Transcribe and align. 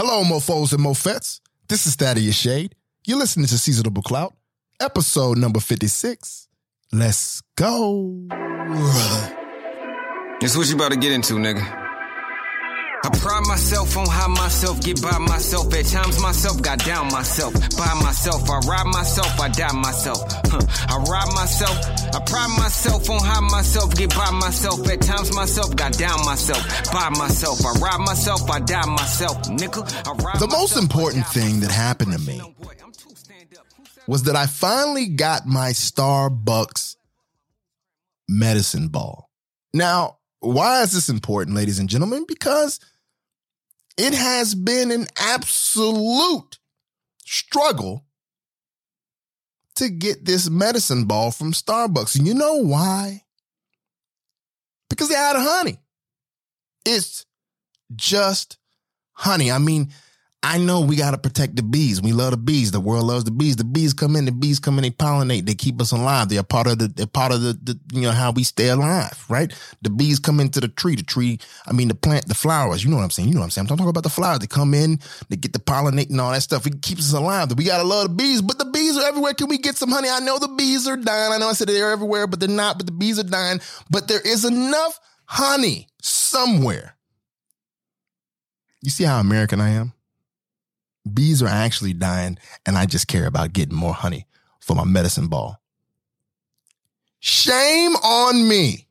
Hello, 0.00 0.22
mofos 0.22 0.72
and 0.72 0.80
mofettes. 0.80 1.40
This 1.68 1.84
is 1.84 1.96
Thaddeus 1.96 2.36
Shade. 2.36 2.76
You're 3.04 3.18
listening 3.18 3.46
to 3.46 3.58
Seasonable 3.58 4.02
Clout, 4.02 4.32
episode 4.80 5.38
number 5.38 5.58
56. 5.58 6.46
Let's 6.92 7.42
go. 7.56 8.14
This 10.40 10.56
what 10.56 10.68
you 10.68 10.76
about 10.76 10.92
to 10.92 10.96
get 10.96 11.10
into, 11.10 11.34
nigga. 11.34 11.87
I 13.04 13.10
pride 13.10 13.44
myself 13.46 13.96
on 13.96 14.06
how 14.06 14.28
myself 14.28 14.80
get 14.80 15.00
by 15.00 15.18
myself. 15.18 15.72
At 15.72 15.86
times 15.86 16.20
myself 16.20 16.60
got 16.62 16.78
down 16.84 17.06
myself. 17.12 17.54
By 17.76 17.94
myself, 18.02 18.50
I 18.50 18.58
ride 18.66 18.86
myself, 18.86 19.40
I 19.40 19.48
die 19.48 19.72
myself. 19.72 20.18
Huh. 20.46 20.60
I 20.88 20.96
ride 21.08 21.32
myself, 21.34 21.76
I 22.14 22.20
pride 22.26 22.58
myself 22.58 23.08
on 23.10 23.20
how 23.24 23.40
myself 23.40 23.94
get 23.94 24.14
by 24.14 24.30
myself. 24.30 24.88
At 24.88 25.00
times 25.00 25.34
myself 25.34 25.76
got 25.76 25.96
down 25.96 26.24
myself. 26.24 26.62
By 26.92 27.10
myself, 27.10 27.64
I 27.64 27.72
ride 27.78 28.00
myself, 28.00 28.50
I 28.50 28.60
die 28.60 28.86
myself. 28.86 29.48
Nickel, 29.48 29.84
I 30.04 30.12
ride 30.12 30.40
The 30.40 30.48
most 30.48 30.74
myself, 30.74 30.82
important 30.82 31.26
thing 31.28 31.60
that 31.60 31.70
happened 31.70 32.12
to 32.12 32.18
me 32.18 32.40
was 34.06 34.24
that 34.24 34.34
I 34.36 34.46
finally 34.46 35.06
got 35.06 35.46
my 35.46 35.70
Starbucks 35.70 36.96
medicine 38.28 38.88
ball. 38.88 39.28
Now, 39.72 40.17
why 40.40 40.82
is 40.82 40.92
this 40.92 41.08
important, 41.08 41.56
ladies 41.56 41.78
and 41.78 41.88
gentlemen? 41.88 42.24
Because 42.26 42.80
it 43.96 44.14
has 44.14 44.54
been 44.54 44.90
an 44.90 45.06
absolute 45.18 46.58
struggle 47.24 48.04
to 49.76 49.88
get 49.88 50.24
this 50.24 50.48
medicine 50.48 51.04
ball 51.04 51.30
from 51.30 51.52
Starbucks. 51.52 52.16
And 52.16 52.26
you 52.26 52.34
know 52.34 52.56
why? 52.56 53.24
Because 54.88 55.08
they're 55.08 55.22
out 55.22 55.36
of 55.36 55.42
honey. 55.42 55.78
It's 56.84 57.26
just 57.94 58.58
honey. 59.12 59.50
I 59.52 59.58
mean, 59.58 59.92
I 60.40 60.56
know 60.56 60.80
we 60.80 60.94
got 60.94 61.10
to 61.10 61.18
protect 61.18 61.56
the 61.56 61.64
bees. 61.64 62.00
We 62.00 62.12
love 62.12 62.30
the 62.30 62.36
bees. 62.36 62.70
The 62.70 62.78
world 62.78 63.06
loves 63.06 63.24
the 63.24 63.32
bees. 63.32 63.56
The 63.56 63.64
bees 63.64 63.92
come 63.92 64.14
in. 64.14 64.24
The 64.24 64.30
bees 64.30 64.60
come 64.60 64.78
in. 64.78 64.82
They 64.82 64.90
pollinate. 64.90 65.46
They 65.46 65.54
keep 65.56 65.80
us 65.80 65.90
alive. 65.90 66.28
They're 66.28 66.44
part 66.44 66.68
of 66.68 66.78
the. 66.78 66.86
They're 66.86 67.06
part 67.08 67.32
of 67.32 67.42
the, 67.42 67.54
the. 67.54 67.78
You 67.92 68.02
know 68.02 68.12
how 68.12 68.30
we 68.30 68.44
stay 68.44 68.68
alive, 68.68 69.24
right? 69.28 69.52
The 69.82 69.90
bees 69.90 70.20
come 70.20 70.38
into 70.38 70.60
the 70.60 70.68
tree. 70.68 70.94
The 70.94 71.02
tree. 71.02 71.40
I 71.66 71.72
mean, 71.72 71.88
the 71.88 71.96
plant, 71.96 72.28
the 72.28 72.36
flowers. 72.36 72.84
You 72.84 72.90
know 72.90 72.96
what 72.96 73.02
I'm 73.02 73.10
saying. 73.10 73.28
You 73.28 73.34
know 73.34 73.40
what 73.40 73.46
I'm 73.46 73.50
saying. 73.50 73.64
I'm 73.64 73.76
talking 73.76 73.90
about 73.90 74.04
the 74.04 74.10
flowers. 74.10 74.38
They 74.38 74.46
come 74.46 74.74
in. 74.74 75.00
They 75.28 75.34
get 75.34 75.54
the 75.54 75.58
pollinate 75.58 76.10
and 76.10 76.20
all 76.20 76.30
that 76.30 76.42
stuff. 76.42 76.66
It 76.68 76.82
keeps 76.82 77.12
us 77.12 77.18
alive. 77.18 77.52
We 77.56 77.64
gotta 77.64 77.82
love 77.82 78.08
the 78.08 78.14
bees. 78.14 78.40
But 78.40 78.58
the 78.58 78.66
bees 78.66 78.96
are 78.96 79.08
everywhere. 79.08 79.34
Can 79.34 79.48
we 79.48 79.58
get 79.58 79.76
some 79.76 79.90
honey? 79.90 80.08
I 80.08 80.20
know 80.20 80.38
the 80.38 80.48
bees 80.48 80.86
are 80.86 80.96
dying. 80.96 81.32
I 81.32 81.38
know 81.38 81.48
I 81.48 81.54
said 81.54 81.68
they're 81.68 81.90
everywhere, 81.90 82.28
but 82.28 82.38
they're 82.38 82.48
not. 82.48 82.78
But 82.78 82.86
the 82.86 82.92
bees 82.92 83.18
are 83.18 83.24
dying. 83.24 83.60
But 83.90 84.06
there 84.06 84.20
is 84.20 84.44
enough 84.44 85.00
honey 85.24 85.88
somewhere. 86.00 86.94
You 88.82 88.90
see 88.90 89.02
how 89.02 89.18
American 89.18 89.60
I 89.60 89.70
am? 89.70 89.92
Bees 91.14 91.42
are 91.42 91.48
actually 91.48 91.92
dying 91.92 92.38
and 92.66 92.76
I 92.76 92.86
just 92.86 93.08
care 93.08 93.26
about 93.26 93.52
getting 93.52 93.76
more 93.76 93.94
honey 93.94 94.26
for 94.60 94.74
my 94.74 94.84
medicine 94.84 95.28
ball. 95.28 95.60
Shame 97.20 97.96
on 97.96 98.48
me. 98.48 98.86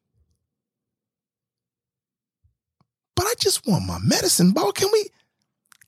But 3.16 3.26
I 3.26 3.34
just 3.40 3.66
want 3.66 3.86
my 3.86 3.98
medicine 4.04 4.52
ball. 4.52 4.72
Can 4.72 4.90
we 4.92 5.10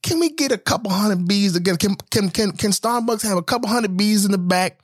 can 0.02 0.20
we 0.20 0.30
get 0.30 0.52
a 0.52 0.58
couple 0.58 0.92
hundred 0.92 1.28
bees 1.28 1.56
again? 1.56 1.76
Can 1.76 1.96
can 2.10 2.30
can 2.30 2.52
can 2.54 2.72
Starbucks 2.72 3.24
have 3.24 3.38
a 3.38 3.44
couple 3.44 3.70
hundred 3.70 3.98
bees 3.98 4.26
in 4.26 4.32
the 4.32 4.38
back 4.38 4.80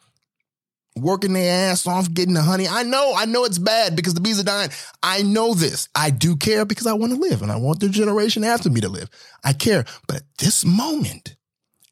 working 0.95 1.33
their 1.33 1.71
ass 1.71 1.85
off 1.88 2.11
getting 2.13 2.33
the 2.33 2.41
honey? 2.41 2.67
I 2.67 2.83
know, 2.83 3.13
I 3.15 3.25
know 3.25 3.45
it's 3.45 3.57
bad 3.57 3.95
because 3.95 4.13
the 4.13 4.21
bees 4.21 4.39
are 4.39 4.43
dying. 4.43 4.69
I 5.03 5.21
know 5.21 5.53
this. 5.53 5.89
I 5.95 6.09
do 6.09 6.35
care 6.35 6.65
because 6.65 6.88
I 6.88 6.93
want 6.93 7.13
to 7.13 7.19
live 7.19 7.41
and 7.41 7.51
I 7.51 7.57
want 7.57 7.79
the 7.79 7.89
generation 7.89 8.43
after 8.43 8.69
me 8.69 8.81
to 8.81 8.89
live. 8.89 9.09
I 9.43 9.53
care. 9.53 9.85
But 10.07 10.17
at 10.17 10.38
this 10.38 10.66
moment, 10.66 11.35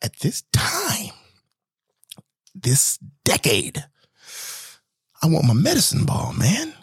at 0.02 0.18
this 0.20 0.44
time, 0.54 1.12
this 2.56 2.98
decade, 3.24 3.84
I 5.22 5.28
want 5.28 5.46
my 5.46 5.54
medicine 5.54 6.06
ball, 6.06 6.34
man. 6.34 6.74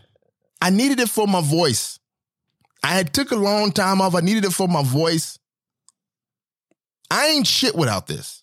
I 0.60 0.70
needed 0.70 1.00
it 1.00 1.08
for 1.08 1.26
my 1.26 1.41
voice. 1.41 1.98
I 2.82 2.88
had 2.88 3.12
took 3.12 3.31
a 3.31 3.37
long 3.37 3.72
time 3.72 4.00
off. 4.00 4.14
I 4.14 4.20
needed 4.20 4.44
it 4.44 4.52
for 4.52 4.69
my 4.69 4.82
voice. 4.82 5.38
I 7.10 7.28
ain't 7.28 7.47
shit 7.47 7.75
without 7.75 8.06
this. 8.06 8.39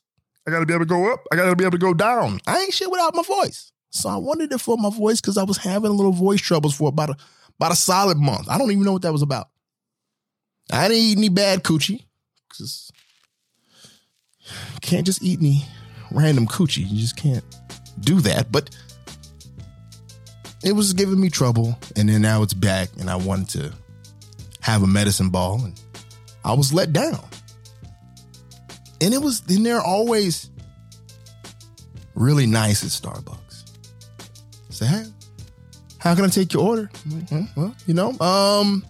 I 0.47 0.51
gotta 0.51 0.65
be 0.65 0.73
able 0.73 0.85
to 0.85 0.89
go 0.89 1.11
up. 1.11 1.25
I 1.31 1.35
gotta 1.35 1.55
be 1.55 1.65
able 1.65 1.73
to 1.73 1.77
go 1.77 1.93
down. 1.93 2.39
I 2.47 2.61
ain't 2.61 2.73
shit 2.73 2.89
without 2.89 3.13
my 3.13 3.23
voice. 3.23 3.71
So 3.89 4.09
I 4.09 4.15
wanted 4.15 4.51
it 4.53 4.61
for 4.61 4.77
my 4.77 4.89
voice 4.89 5.19
because 5.19 5.37
I 5.37 5.43
was 5.43 5.57
having 5.57 5.91
a 5.91 5.93
little 5.93 6.13
voice 6.13 6.41
troubles 6.41 6.75
for 6.75 6.87
about 6.87 7.09
a 7.09 7.17
about 7.59 7.73
a 7.73 7.75
solid 7.75 8.17
month. 8.17 8.47
I 8.49 8.57
don't 8.57 8.71
even 8.71 8.83
know 8.83 8.93
what 8.93 9.01
that 9.01 9.11
was 9.11 9.21
about. 9.21 9.49
I 10.71 10.87
didn't 10.87 11.03
eat 11.03 11.17
any 11.17 11.29
bad 11.29 11.63
coochie. 11.63 12.05
Cause 12.57 12.91
can't 14.81 15.05
just 15.05 15.21
eat 15.21 15.39
any 15.39 15.65
random 16.11 16.47
coochie. 16.47 16.89
You 16.89 16.99
just 16.99 17.17
can't 17.17 17.43
do 17.99 18.21
that. 18.21 18.51
But 18.51 18.69
it 20.63 20.71
was 20.71 20.93
giving 20.93 21.19
me 21.19 21.29
trouble. 21.29 21.77
And 21.95 22.07
then 22.07 22.21
now 22.21 22.41
it's 22.41 22.53
back 22.53 22.89
and 22.99 23.09
I 23.09 23.15
wanted 23.15 23.49
to 23.49 23.73
have 24.61 24.83
a 24.83 24.87
medicine 24.87 25.29
ball 25.29 25.63
and 25.63 25.79
I 26.45 26.53
was 26.53 26.73
let 26.73 26.93
down. 26.93 27.19
And 29.01 29.13
it 29.13 29.21
was, 29.21 29.43
and 29.49 29.65
they're 29.65 29.81
always 29.81 30.49
really 32.15 32.45
nice 32.47 32.83
at 32.83 32.89
Starbucks. 32.89 33.71
Say, 34.69 34.85
hey, 34.85 35.05
how 35.99 36.15
can 36.15 36.25
I 36.25 36.29
take 36.29 36.53
your 36.53 36.63
order? 36.63 36.89
I'm 37.05 37.19
like, 37.19 37.29
"Hmm, 37.29 37.43
well, 37.55 37.75
you 37.85 37.93
know, 37.93 38.17
um, 38.19 38.85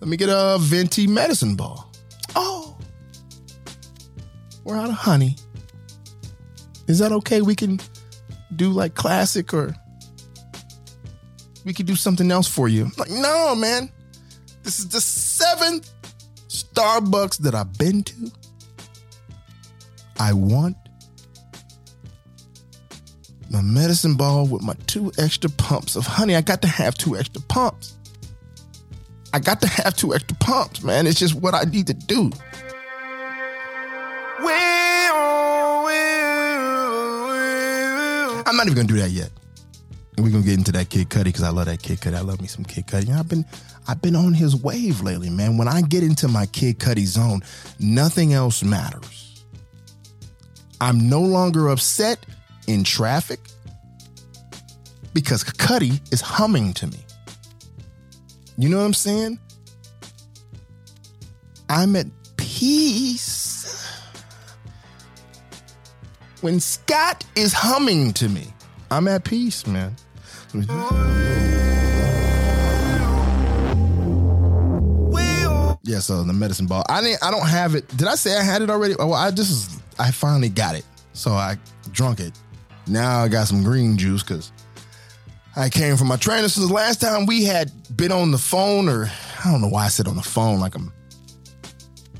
let 0.00 0.08
me 0.08 0.16
get 0.16 0.28
a 0.28 0.58
venti 0.60 1.06
medicine 1.06 1.54
ball. 1.54 1.92
Oh, 2.34 2.76
we're 4.64 4.76
out 4.76 4.88
of 4.88 4.94
honey. 4.96 5.36
Is 6.88 6.98
that 6.98 7.12
okay? 7.12 7.40
We 7.40 7.54
can 7.54 7.80
do 8.56 8.70
like 8.70 8.94
classic 8.94 9.54
or 9.54 9.74
we 11.64 11.72
could 11.72 11.86
do 11.86 11.94
something 11.94 12.30
else 12.30 12.48
for 12.48 12.68
you. 12.68 12.84
I'm 12.84 12.92
like, 12.98 13.10
no, 13.10 13.54
man. 13.54 13.90
This 14.62 14.78
is 14.78 14.88
the 14.88 15.00
seventh 15.00 15.90
Starbucks 16.48 17.38
that 17.38 17.54
I've 17.54 17.72
been 17.78 18.02
to. 18.04 18.32
I 20.22 20.32
want 20.34 20.76
my 23.50 23.60
medicine 23.60 24.14
ball 24.14 24.46
with 24.46 24.62
my 24.62 24.74
two 24.86 25.10
extra 25.18 25.50
pumps 25.50 25.96
of 25.96 26.06
honey. 26.06 26.36
I 26.36 26.42
got 26.42 26.62
to 26.62 26.68
have 26.68 26.94
two 26.94 27.16
extra 27.16 27.42
pumps. 27.42 27.96
I 29.32 29.40
got 29.40 29.60
to 29.62 29.66
have 29.66 29.96
two 29.96 30.14
extra 30.14 30.36
pumps, 30.36 30.84
man. 30.84 31.08
It's 31.08 31.18
just 31.18 31.34
what 31.34 31.54
I 31.54 31.64
need 31.64 31.88
to 31.88 31.94
do. 31.94 32.30
I'm 38.46 38.56
not 38.56 38.66
even 38.66 38.76
gonna 38.76 38.86
do 38.86 38.98
that 38.98 39.10
yet. 39.10 39.30
We're 40.18 40.30
gonna 40.30 40.44
get 40.44 40.54
into 40.56 40.70
that 40.70 40.88
Kid 40.88 41.08
Cudi 41.08 41.24
because 41.24 41.42
I 41.42 41.50
love 41.50 41.66
that 41.66 41.82
Kid 41.82 41.98
Cudi. 41.98 42.14
I 42.14 42.20
love 42.20 42.40
me 42.40 42.46
some 42.46 42.64
Kid 42.64 42.86
Cudi. 42.86 43.08
And 43.08 43.18
I've 43.18 43.28
been 43.28 43.44
I've 43.88 44.00
been 44.00 44.14
on 44.14 44.34
his 44.34 44.54
wave 44.54 45.00
lately, 45.00 45.30
man. 45.30 45.56
When 45.56 45.66
I 45.66 45.80
get 45.80 46.04
into 46.04 46.28
my 46.28 46.46
Kid 46.46 46.78
Cudi 46.78 47.06
zone, 47.06 47.40
nothing 47.80 48.34
else 48.34 48.62
matters. 48.62 49.31
I'm 50.82 51.08
no 51.08 51.20
longer 51.20 51.68
upset 51.68 52.26
in 52.66 52.82
traffic 52.82 53.38
because 55.14 55.44
Cudi 55.44 56.00
is 56.12 56.20
humming 56.20 56.72
to 56.72 56.88
me. 56.88 56.98
You 58.58 58.68
know 58.68 58.78
what 58.78 58.86
I'm 58.86 58.92
saying? 58.92 59.38
I'm 61.68 61.94
at 61.94 62.06
peace 62.36 63.86
when 66.40 66.58
Scott 66.58 67.24
is 67.36 67.52
humming 67.52 68.12
to 68.14 68.28
me. 68.28 68.48
I'm 68.90 69.06
at 69.06 69.22
peace, 69.22 69.64
man. 69.68 69.94
Yeah, 75.84 76.00
so 76.00 76.24
the 76.24 76.32
medicine 76.32 76.66
ball. 76.66 76.84
I 76.88 77.00
didn't. 77.02 77.22
I 77.22 77.30
don't 77.30 77.46
have 77.46 77.76
it. 77.76 77.86
Did 77.96 78.08
I 78.08 78.16
say 78.16 78.36
I 78.36 78.42
had 78.42 78.62
it 78.62 78.70
already? 78.70 78.96
Well, 78.96 79.14
I 79.14 79.30
just 79.30 79.50
was. 79.50 79.71
I 79.98 80.10
finally 80.10 80.48
got 80.48 80.74
it, 80.74 80.84
so 81.12 81.32
I 81.32 81.56
drunk 81.90 82.20
it. 82.20 82.32
Now 82.86 83.20
I 83.20 83.28
got 83.28 83.46
some 83.46 83.62
green 83.62 83.96
juice 83.96 84.22
because 84.22 84.52
I 85.54 85.68
came 85.68 85.96
from 85.96 86.08
my 86.08 86.16
trainer. 86.16 86.48
Since 86.48 86.66
the 86.66 86.72
last 86.72 87.00
time 87.00 87.26
we 87.26 87.44
had 87.44 87.70
been 87.96 88.12
on 88.12 88.30
the 88.30 88.38
phone, 88.38 88.88
or 88.88 89.10
I 89.44 89.50
don't 89.50 89.60
know 89.60 89.68
why 89.68 89.84
I 89.84 89.88
said 89.88 90.08
on 90.08 90.16
the 90.16 90.22
phone 90.22 90.60
like 90.60 90.74
I'm 90.74 90.92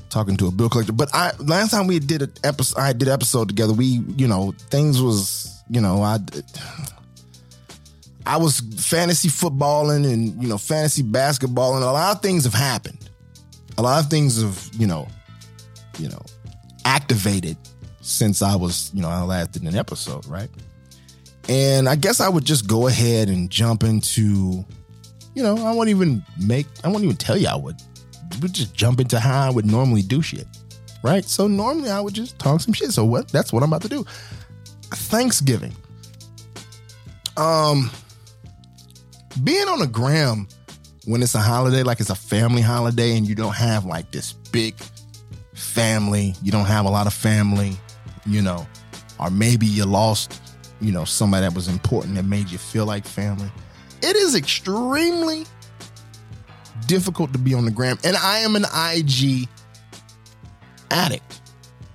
talking 0.09 0.37
to 0.37 0.47
a 0.47 0.51
bill 0.51 0.69
collector. 0.69 0.93
But 0.93 1.09
I 1.13 1.31
last 1.39 1.71
time 1.71 1.87
we 1.87 1.99
did 1.99 2.21
an 2.21 2.33
episode, 2.43 2.79
I 2.79 2.93
did 2.93 3.07
episode 3.07 3.47
together. 3.47 3.73
We, 3.73 4.03
you 4.15 4.27
know, 4.27 4.53
things 4.69 5.01
was, 5.01 5.63
you 5.69 5.81
know, 5.81 6.03
I 6.03 6.19
I 8.25 8.37
was 8.37 8.59
fantasy 8.77 9.27
footballing 9.27 10.11
and 10.11 10.41
you 10.41 10.47
know 10.47 10.57
fantasy 10.57 11.01
basketball, 11.01 11.75
and 11.75 11.83
a 11.83 11.91
lot 11.91 12.15
of 12.15 12.21
things 12.21 12.43
have 12.45 12.53
happened. 12.53 13.09
A 13.77 13.81
lot 13.81 14.03
of 14.03 14.09
things 14.09 14.41
have, 14.41 14.69
you 14.77 14.85
know, 14.85 15.07
you 15.97 16.07
know, 16.07 16.21
activated 16.85 17.57
since 18.01 18.41
I 18.41 18.55
was, 18.55 18.91
you 18.93 19.01
know, 19.01 19.09
I 19.09 19.21
last 19.21 19.53
did 19.53 19.63
an 19.63 19.75
episode, 19.75 20.25
right? 20.27 20.49
And 21.49 21.89
I 21.89 21.95
guess 21.95 22.19
I 22.19 22.29
would 22.29 22.45
just 22.45 22.67
go 22.67 22.87
ahead 22.87 23.27
and 23.29 23.49
jump 23.49 23.83
into, 23.83 24.65
you 25.35 25.43
know, 25.43 25.57
I 25.65 25.73
won't 25.73 25.89
even 25.89 26.23
make, 26.39 26.67
I 26.83 26.89
won't 26.89 27.03
even 27.03 27.17
tell 27.17 27.37
you 27.37 27.47
I 27.47 27.55
would, 27.55 27.75
would 28.41 28.53
just 28.53 28.73
jump 28.73 28.99
into 28.99 29.19
how 29.19 29.47
I 29.47 29.49
would 29.49 29.65
normally 29.65 30.01
do 30.01 30.21
shit. 30.21 30.47
right? 31.03 31.25
So 31.25 31.47
normally 31.47 31.91
I 31.91 32.01
would 32.01 32.13
just 32.13 32.39
talk 32.39 32.61
some 32.61 32.73
shit. 32.73 32.91
So 32.91 33.05
what? 33.05 33.27
That's 33.29 33.53
what 33.53 33.61
I'm 33.61 33.69
about 33.69 33.83
to 33.83 33.89
do. 33.89 34.05
Thanksgiving. 34.91 35.75
Um, 37.37 37.91
being 39.43 39.67
on 39.67 39.81
a 39.81 39.87
gram 39.87 40.47
when 41.05 41.21
it's 41.21 41.35
a 41.35 41.39
holiday, 41.39 41.83
like 41.83 41.99
it's 41.99 42.09
a 42.09 42.15
family 42.15 42.61
holiday, 42.61 43.17
and 43.17 43.27
you 43.27 43.35
don't 43.35 43.55
have 43.55 43.85
like 43.85 44.11
this 44.11 44.33
big 44.33 44.75
family, 45.63 46.35
you 46.43 46.51
don't 46.51 46.65
have 46.65 46.85
a 46.85 46.89
lot 46.89 47.07
of 47.07 47.13
family, 47.13 47.77
you 48.25 48.41
know, 48.41 48.67
or 49.19 49.29
maybe 49.29 49.65
you 49.65 49.85
lost, 49.85 50.41
you 50.81 50.91
know, 50.91 51.05
somebody 51.05 51.45
that 51.45 51.55
was 51.55 51.67
important 51.67 52.15
that 52.15 52.25
made 52.25 52.49
you 52.49 52.57
feel 52.57 52.85
like 52.85 53.05
family. 53.05 53.51
It 54.01 54.15
is 54.15 54.35
extremely 54.35 55.45
difficult 56.87 57.31
to 57.33 57.39
be 57.39 57.53
on 57.53 57.65
the 57.65 57.71
gram, 57.71 57.97
and 58.03 58.15
I 58.17 58.39
am 58.39 58.55
an 58.55 58.65
IG 58.65 59.47
addict, 60.91 61.41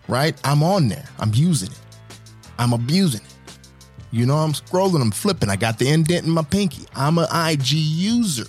right? 0.08 0.38
I'm 0.44 0.62
on 0.62 0.88
there, 0.88 1.04
I'm 1.18 1.32
using 1.34 1.70
it, 1.70 1.80
I'm 2.58 2.72
abusing 2.72 3.20
it. 3.20 3.38
You 4.10 4.24
know, 4.24 4.36
I'm 4.36 4.52
scrolling, 4.52 5.02
I'm 5.02 5.10
flipping. 5.10 5.50
I 5.50 5.56
got 5.56 5.78
the 5.78 5.90
indent 5.90 6.24
in 6.24 6.32
my 6.32 6.42
pinky. 6.42 6.86
I'm 6.94 7.18
an 7.18 7.26
IG 7.30 7.72
user. 7.72 8.46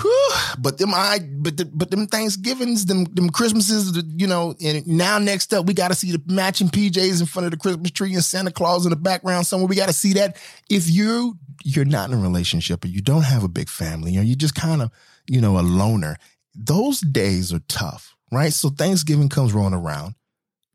Whew. 0.00 0.30
But 0.58 0.78
them 0.78 0.92
I 0.94 1.18
but 1.20 1.56
the, 1.56 1.64
but 1.64 1.90
them 1.90 2.06
Thanksgivings, 2.06 2.86
them 2.86 3.04
them 3.04 3.30
Christmases, 3.30 4.02
you 4.16 4.26
know, 4.26 4.54
and 4.62 4.86
now 4.86 5.18
next 5.18 5.52
up 5.52 5.66
we 5.66 5.74
got 5.74 5.88
to 5.88 5.94
see 5.94 6.12
the 6.12 6.22
matching 6.26 6.68
PJs 6.68 7.20
in 7.20 7.26
front 7.26 7.46
of 7.46 7.52
the 7.52 7.56
Christmas 7.56 7.90
tree 7.90 8.14
and 8.14 8.24
Santa 8.24 8.52
Claus 8.52 8.86
in 8.86 8.90
the 8.90 8.96
background 8.96 9.46
somewhere. 9.46 9.68
We 9.68 9.76
got 9.76 9.88
to 9.88 9.92
see 9.94 10.12
that. 10.14 10.36
If 10.70 10.90
you 10.90 11.38
you're 11.64 11.84
not 11.84 12.10
in 12.10 12.18
a 12.18 12.22
relationship 12.22 12.84
or 12.84 12.88
you 12.88 13.00
don't 13.00 13.22
have 13.22 13.42
a 13.42 13.48
big 13.48 13.68
family 13.68 14.16
or 14.18 14.22
you're 14.22 14.36
just 14.36 14.54
kind 14.54 14.82
of 14.82 14.90
you 15.26 15.40
know 15.40 15.58
a 15.58 15.62
loner, 15.62 16.16
those 16.54 17.00
days 17.00 17.52
are 17.52 17.62
tough, 17.68 18.14
right? 18.30 18.52
So 18.52 18.68
Thanksgiving 18.68 19.28
comes 19.28 19.52
rolling 19.52 19.74
around. 19.74 20.14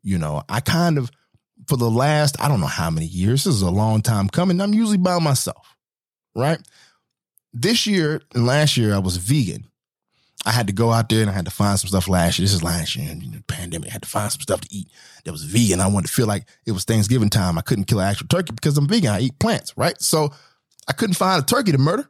You 0.02 0.18
know, 0.18 0.44
I 0.50 0.60
kind 0.60 0.98
of 0.98 1.12
for 1.68 1.78
the 1.78 1.90
last 1.90 2.36
I 2.42 2.48
don't 2.48 2.60
know 2.60 2.68
how 2.68 2.90
many 2.90 3.06
years. 3.06 3.46
This 3.46 3.56
is 3.56 3.62
a 3.62 3.72
long 3.72 4.02
time 4.02 4.28
coming. 4.28 4.60
I'm 4.60 4.74
usually 4.74 4.98
by 4.98 5.20
myself, 5.20 5.76
right? 6.36 6.60
This 7.54 7.86
year 7.86 8.22
and 8.34 8.46
last 8.46 8.78
year 8.78 8.94
I 8.94 9.00
was 9.00 9.18
vegan. 9.18 9.68
I 10.46 10.52
had 10.52 10.68
to 10.68 10.74
go 10.74 10.92
out 10.92 11.08
there 11.08 11.22
and 11.22 11.30
I 11.30 11.34
had 11.34 11.46
to 11.46 11.52
find 11.52 11.80
some 11.80 11.88
stuff 11.88 12.10
last 12.10 12.38
year. 12.38 12.44
This 12.44 12.54
is 12.54 12.64
last 12.64 12.96
year, 12.98 13.14
you 13.14 13.32
know, 13.32 13.40
pandemic. 13.48 13.90
I 13.90 13.94
had 13.94 14.02
to 14.02 14.10
find 14.10 14.30
some 14.30 14.42
stuff 14.42 14.62
to 14.62 14.76
eat 14.76 14.90
that 15.24 15.32
was 15.32 15.44
vegan. 15.44 15.80
I 15.80 15.88
wanted 15.88 16.08
to 16.08 16.14
feel 16.14 16.28
like 16.28 16.46
it 16.66 16.74
was 16.74 16.84
Thanksgiving 16.84 17.30
time. 17.30 17.58
I 17.58 17.62
couldn't 17.62 17.86
kill 17.86 18.02
an 18.02 18.08
actual 18.08 18.28
turkey 18.28 18.54
because 18.54 18.78
I'm 18.78 18.88
vegan. 18.88 19.12
I 19.12 19.22
eat 19.22 19.40
plants, 19.40 19.74
right? 19.78 20.00
So 20.02 20.32
I 20.88 20.94
couldn't 20.94 21.16
find 21.16 21.42
a 21.42 21.46
turkey 21.46 21.72
to 21.72 21.78
murder. 21.78 22.10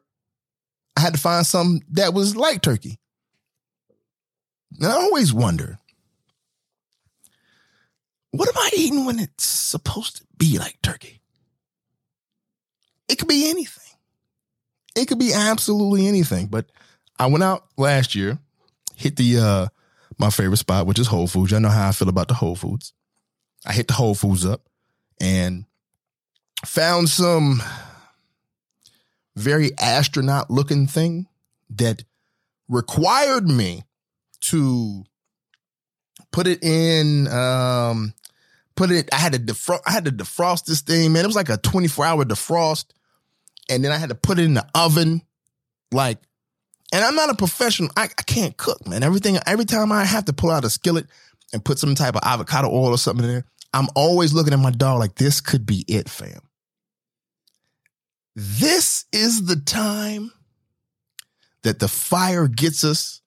I 0.98 1.02
had 1.02 1.14
to 1.14 1.20
find 1.20 1.46
something 1.46 1.84
that 1.92 2.14
was 2.14 2.36
like 2.36 2.62
turkey. 2.62 3.00
And 4.80 4.88
I 4.88 4.94
always 4.94 5.32
wonder, 5.32 5.78
what 8.32 8.50
am 8.50 8.58
I 8.58 8.70
eating 8.76 9.06
when 9.06 9.20
it's 9.20 9.44
supposed 9.46 10.18
to 10.18 10.24
be 10.38 10.58
like 10.58 10.82
turkey? 10.82 11.22
It 13.08 13.20
could 13.20 13.28
be 13.28 13.50
anything. 13.50 13.83
It 14.96 15.08
could 15.08 15.20
be 15.20 15.34
absolutely 15.34 16.08
anything. 16.08 16.48
But 16.48 16.66
I 17.20 17.28
went 17.28 17.44
out 17.44 17.66
last 17.78 18.16
year, 18.16 18.38
hit 18.96 19.16
the 19.16 19.38
uh 19.38 19.68
my 20.20 20.30
favorite 20.30 20.58
spot, 20.58 20.86
which 20.86 21.00
is 21.00 21.08
Whole 21.08 21.28
Foods. 21.28 21.52
Y'all 21.52 21.60
know 21.60 21.70
how 21.70 21.90
I 21.90 21.92
feel 21.92 22.10
about 22.10 22.28
the 22.28 22.34
Whole 22.34 22.56
Foods. 22.56 22.94
I 23.66 23.74
hit 23.74 23.88
the 23.88 23.94
Whole 23.94 24.16
Foods 24.16 24.46
up 24.46 24.62
and 25.20 25.66
found 26.66 27.10
some 27.10 27.62
very 29.36 29.72
astronaut 29.80 30.52
looking 30.52 30.88
thing 30.88 31.28
that 31.72 32.04
required 32.70 33.48
me 33.48 33.84
to 34.42 35.04
put 36.32 36.48
it 36.48 36.64
in 36.64 37.28
um 37.28 38.14
put 38.76 38.92
it 38.92 39.10
I 39.14 39.18
had 39.18 39.34
to 39.34 39.40
defrost 39.40 39.82
I 39.86 39.92
had 39.92 40.06
to 40.06 40.12
defrost 40.12 40.66
this 40.66 40.82
thing, 40.82 41.14
man. 41.14 41.24
It 41.24 41.28
was 41.28 41.36
like 41.36 41.50
a 41.50 41.58
24 41.58 42.06
hour 42.06 42.26
defrost 42.26 42.86
and 43.70 43.84
then 43.84 43.92
I 43.92 43.98
had 43.98 44.10
to 44.10 44.16
put 44.16 44.40
it 44.40 44.46
in 44.46 44.54
the 44.54 44.68
oven. 44.76 45.22
Like, 45.92 46.20
and 46.94 47.04
I'm 47.04 47.16
not 47.16 47.30
a 47.30 47.36
professional. 47.36 47.90
I, 47.98 48.04
I 48.04 48.24
can't 48.24 48.56
cook, 48.58 48.88
man. 48.88 49.04
Everything, 49.04 49.38
every 49.46 49.66
time 49.66 49.92
I 49.92 50.06
have 50.06 50.26
to 50.26 50.34
pull 50.34 50.52
out 50.52 50.66
a 50.66 50.70
skillet 50.70 51.08
and 51.52 51.64
put 51.64 51.80
some 51.80 51.96
type 51.96 52.16
of 52.16 52.22
avocado 52.24 52.70
oil 52.70 52.90
or 52.90 52.98
something 52.98 53.26
in 53.26 53.32
there, 53.32 53.46
I'm 53.74 53.88
always 53.96 54.34
looking 54.34 54.54
at 54.54 54.60
my 54.60 54.72
dog 54.72 55.00
like 55.00 55.16
this 55.16 55.42
could 55.42 55.66
be 55.66 55.84
it, 55.88 56.10
fam. 56.10 56.42
This 58.36 59.06
is 59.12 59.46
the 59.46 59.56
time 59.56 60.32
that 61.64 61.80
the 61.80 61.88
fire 61.88 62.48
gets 62.48 62.84
us 62.84 63.22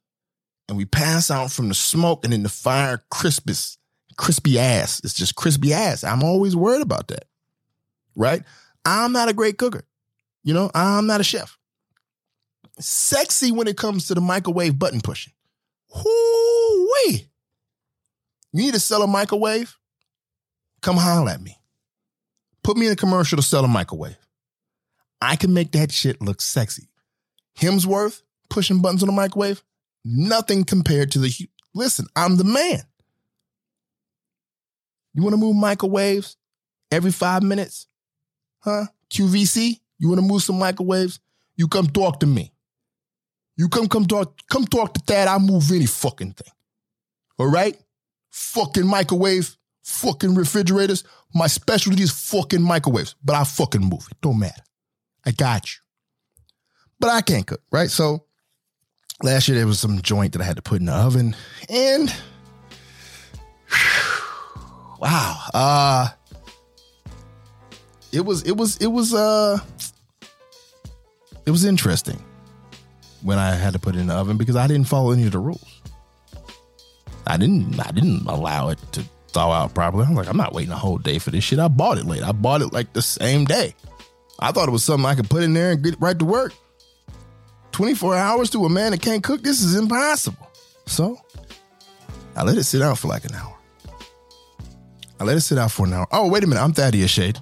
and 0.68 0.76
we 0.76 0.84
pass 0.84 1.30
out 1.30 1.50
from 1.50 1.68
the 1.68 1.74
smoke 1.74 2.24
and 2.24 2.32
then 2.32 2.42
the 2.42 2.48
fire 2.48 3.02
crispus, 3.10 3.78
crispy 4.16 4.58
ass. 4.58 5.00
It's 5.04 5.14
just 5.14 5.36
crispy 5.36 5.72
ass. 5.72 6.04
I'm 6.04 6.22
always 6.22 6.56
worried 6.56 6.82
about 6.82 7.08
that. 7.08 7.26
Right? 8.14 8.42
I'm 8.84 9.12
not 9.12 9.28
a 9.28 9.34
great 9.34 9.58
cooker. 9.58 9.82
You 10.46 10.54
know, 10.54 10.70
I'm 10.72 11.08
not 11.08 11.20
a 11.20 11.24
chef. 11.24 11.58
Sexy 12.78 13.50
when 13.50 13.66
it 13.66 13.76
comes 13.76 14.06
to 14.06 14.14
the 14.14 14.20
microwave 14.20 14.78
button 14.78 15.00
pushing. 15.00 15.32
Whoo 15.92 16.90
wee. 17.08 17.28
You 18.52 18.62
need 18.62 18.74
to 18.74 18.80
sell 18.80 19.02
a 19.02 19.08
microwave? 19.08 19.76
Come 20.82 20.98
holler 20.98 21.32
at 21.32 21.42
me. 21.42 21.58
Put 22.62 22.76
me 22.76 22.86
in 22.86 22.92
a 22.92 22.96
commercial 22.96 23.34
to 23.34 23.42
sell 23.42 23.64
a 23.64 23.68
microwave. 23.68 24.16
I 25.20 25.34
can 25.34 25.52
make 25.52 25.72
that 25.72 25.90
shit 25.90 26.22
look 26.22 26.40
sexy. 26.40 26.90
Hemsworth 27.58 28.22
pushing 28.48 28.80
buttons 28.80 29.02
on 29.02 29.08
the 29.08 29.12
microwave, 29.12 29.64
nothing 30.04 30.62
compared 30.62 31.10
to 31.12 31.18
the. 31.18 31.48
Listen, 31.74 32.06
I'm 32.14 32.36
the 32.36 32.44
man. 32.44 32.82
You 35.12 35.24
want 35.24 35.32
to 35.32 35.38
move 35.38 35.56
microwaves 35.56 36.36
every 36.92 37.10
five 37.10 37.42
minutes? 37.42 37.88
Huh? 38.60 38.84
QVC? 39.10 39.80
You 39.98 40.08
want 40.08 40.20
to 40.20 40.26
move 40.26 40.42
some 40.42 40.58
microwaves? 40.58 41.20
You 41.56 41.68
come 41.68 41.86
talk 41.86 42.20
to 42.20 42.26
me. 42.26 42.52
You 43.56 43.68
come 43.68 43.88
come 43.88 44.06
talk 44.06 44.38
come 44.50 44.66
talk 44.66 44.94
to 44.94 45.00
Thad. 45.00 45.28
I 45.28 45.38
move 45.38 45.70
any 45.72 45.86
fucking 45.86 46.32
thing. 46.32 46.52
All 47.38 47.50
right? 47.50 47.76
Fucking 48.30 48.86
microwave, 48.86 49.56
fucking 49.82 50.34
refrigerators. 50.34 51.04
My 51.34 51.46
specialty 51.46 52.02
is 52.02 52.12
fucking 52.12 52.60
microwaves, 52.62 53.14
but 53.24 53.34
I 53.34 53.44
fucking 53.44 53.80
move 53.80 54.06
it. 54.10 54.18
Don't 54.20 54.38
matter. 54.38 54.62
I 55.24 55.30
got 55.32 55.72
you. 55.72 55.80
But 57.00 57.10
I 57.10 57.20
can't 57.22 57.46
cook, 57.46 57.62
right? 57.72 57.90
So 57.90 58.24
last 59.22 59.48
year 59.48 59.56
there 59.56 59.66
was 59.66 59.80
some 59.80 60.00
joint 60.02 60.32
that 60.32 60.42
I 60.42 60.44
had 60.44 60.56
to 60.56 60.62
put 60.62 60.80
in 60.80 60.86
the 60.86 60.92
oven, 60.92 61.34
and 61.68 62.14
wow, 65.00 65.40
uh 65.54 66.08
it 68.12 68.24
was 68.24 68.42
it 68.42 68.56
was 68.56 68.76
it 68.78 68.86
was 68.86 69.14
uh 69.14 69.58
it 71.46 71.50
was 71.50 71.64
interesting 71.64 72.22
when 73.22 73.38
I 73.38 73.54
had 73.54 73.72
to 73.72 73.78
put 73.78 73.94
it 73.94 73.98
in 73.98 74.08
the 74.08 74.14
oven 74.14 74.36
because 74.36 74.56
I 74.56 74.66
didn't 74.66 74.88
follow 74.88 75.12
any 75.12 75.24
of 75.24 75.32
the 75.32 75.38
rules. 75.38 75.80
I 77.26 77.36
didn't 77.36 77.80
I 77.80 77.90
didn't 77.92 78.26
allow 78.26 78.68
it 78.68 78.78
to 78.92 79.04
thaw 79.28 79.52
out 79.52 79.74
properly. 79.74 80.04
I'm 80.04 80.14
like, 80.14 80.28
I'm 80.28 80.36
not 80.36 80.52
waiting 80.52 80.72
a 80.72 80.76
whole 80.76 80.98
day 80.98 81.18
for 81.18 81.30
this 81.30 81.44
shit. 81.44 81.58
I 81.58 81.68
bought 81.68 81.98
it 81.98 82.06
late. 82.06 82.22
I 82.22 82.32
bought 82.32 82.62
it 82.62 82.72
like 82.72 82.92
the 82.92 83.02
same 83.02 83.44
day. 83.44 83.74
I 84.38 84.52
thought 84.52 84.68
it 84.68 84.72
was 84.72 84.84
something 84.84 85.06
I 85.06 85.14
could 85.14 85.30
put 85.30 85.42
in 85.42 85.54
there 85.54 85.72
and 85.72 85.82
get 85.82 86.00
right 86.00 86.18
to 86.18 86.24
work. 86.24 86.52
24 87.72 88.16
hours 88.16 88.50
to 88.50 88.64
a 88.64 88.68
man 88.70 88.92
that 88.92 89.02
can't 89.02 89.22
cook, 89.22 89.42
this 89.42 89.62
is 89.62 89.74
impossible. 89.76 90.50
So 90.86 91.20
I 92.34 92.42
let 92.42 92.56
it 92.56 92.64
sit 92.64 92.80
out 92.80 92.98
for 92.98 93.08
like 93.08 93.24
an 93.24 93.34
hour. 93.34 93.54
I 95.18 95.24
let 95.24 95.36
it 95.36 95.40
sit 95.42 95.58
out 95.58 95.70
for 95.70 95.86
an 95.86 95.92
hour. 95.92 96.06
Oh, 96.12 96.28
wait 96.28 96.44
a 96.44 96.46
minute. 96.46 96.62
I'm 96.62 96.72
Thaddeus 96.72 97.10
Shade. 97.10 97.38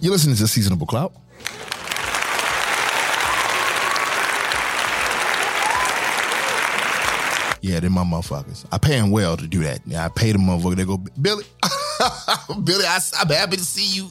You're 0.00 0.12
listening 0.12 0.36
to 0.36 0.48
Seasonable 0.48 0.86
Clout. 0.86 1.12
Yeah, 7.60 7.80
they're 7.80 7.90
my 7.90 8.02
motherfuckers. 8.02 8.64
I 8.72 8.78
pay 8.78 8.98
them 8.98 9.10
well 9.10 9.36
to 9.36 9.46
do 9.46 9.60
that. 9.64 9.80
Yeah, 9.84 10.06
I 10.06 10.08
pay 10.08 10.32
the 10.32 10.38
motherfucker. 10.38 10.76
They 10.76 10.84
go, 10.84 10.96
Billy, 10.96 11.44
Billy, 12.64 12.84
I, 12.86 12.98
am 13.20 13.28
happy 13.28 13.58
to 13.58 13.64
see 13.64 14.00
you. 14.00 14.08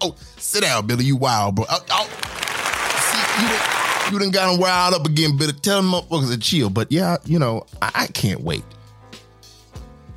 Oh, 0.00 0.16
sit 0.38 0.62
down, 0.62 0.86
Billy. 0.86 1.04
You 1.04 1.16
wild, 1.16 1.56
bro. 1.56 1.66
Oh, 1.68 1.84
oh. 1.90 2.08
See, 3.10 3.42
you 3.42 3.48
done, 3.48 4.12
you 4.12 4.18
done 4.18 4.30
got 4.30 4.50
them 4.50 4.60
wild 4.60 4.94
up 4.94 5.06
again, 5.06 5.36
Billy. 5.36 5.52
Tell 5.52 5.82
them 5.82 5.92
motherfuckers 5.92 6.32
to 6.32 6.38
chill. 6.38 6.70
But 6.70 6.90
yeah, 6.90 7.18
you 7.26 7.38
know, 7.38 7.66
I, 7.82 7.90
I 7.94 8.06
can't 8.06 8.40
wait. 8.40 8.64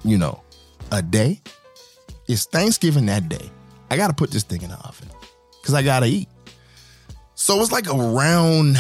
You 0.06 0.18
know, 0.18 0.42
a 0.94 1.02
day. 1.02 1.42
It's 2.30 2.46
Thanksgiving 2.46 3.08
that 3.08 3.28
day. 3.28 3.52
I 3.94 3.96
got 3.96 4.08
to 4.08 4.16
put 4.16 4.32
this 4.32 4.42
thing 4.42 4.64
in 4.64 4.70
the 4.70 4.80
oven 4.80 5.08
because 5.62 5.76
I 5.76 5.84
got 5.84 6.00
to 6.00 6.08
eat. 6.08 6.28
So 7.36 7.62
it's 7.62 7.72
like 7.72 7.88
a 7.88 7.94
round 7.94 8.76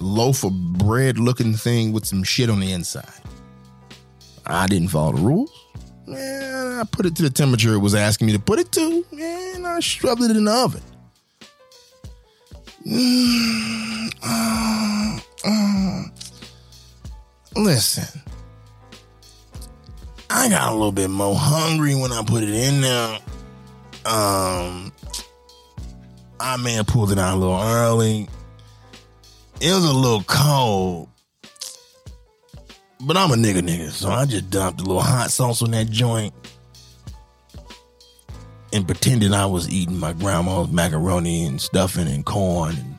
loaf 0.00 0.42
of 0.42 0.72
bread 0.72 1.20
looking 1.20 1.54
thing 1.54 1.92
with 1.92 2.04
some 2.04 2.24
shit 2.24 2.50
on 2.50 2.58
the 2.58 2.72
inside. 2.72 3.08
I 4.44 4.66
didn't 4.66 4.88
follow 4.88 5.12
the 5.12 5.22
rules. 5.22 5.66
And 6.08 6.80
I 6.80 6.82
put 6.90 7.06
it 7.06 7.14
to 7.14 7.22
the 7.22 7.30
temperature 7.30 7.74
it 7.74 7.78
was 7.78 7.94
asking 7.94 8.26
me 8.26 8.32
to 8.32 8.40
put 8.40 8.58
it 8.58 8.72
to, 8.72 9.04
and 9.12 9.64
I 9.64 9.78
shoved 9.78 10.20
it 10.20 10.36
in 10.36 10.46
the 10.46 10.52
oven. 10.52 10.82
Mm, 12.84 14.10
uh, 14.24 15.20
uh, 15.44 16.02
listen, 17.54 18.20
I 20.28 20.48
got 20.48 20.72
a 20.72 20.74
little 20.74 20.90
bit 20.90 21.08
more 21.08 21.36
hungry 21.36 21.94
when 21.94 22.10
I 22.10 22.24
put 22.24 22.42
it 22.42 22.50
in 22.50 22.80
there. 22.80 23.20
Um, 24.06 24.92
I 26.38 26.56
may 26.56 26.74
have 26.74 26.86
pulled 26.86 27.10
it 27.10 27.18
out 27.18 27.34
a 27.34 27.36
little 27.36 27.60
early. 27.60 28.28
It 29.60 29.72
was 29.72 29.84
a 29.84 29.92
little 29.92 30.22
cold. 30.22 31.08
But 33.00 33.16
I'm 33.16 33.32
a 33.32 33.34
nigga 33.34 33.60
nigga, 33.60 33.90
so 33.90 34.10
I 34.10 34.24
just 34.26 34.48
dumped 34.50 34.80
a 34.80 34.84
little 34.84 35.02
hot 35.02 35.30
sauce 35.30 35.60
on 35.60 35.72
that 35.72 35.90
joint 35.90 36.32
and 38.72 38.86
pretended 38.86 39.32
I 39.32 39.46
was 39.46 39.68
eating 39.68 39.98
my 39.98 40.12
grandma's 40.12 40.70
macaroni 40.70 41.44
and 41.44 41.60
stuffing 41.60 42.08
and 42.08 42.24
corn 42.24 42.76
and, 42.76 42.98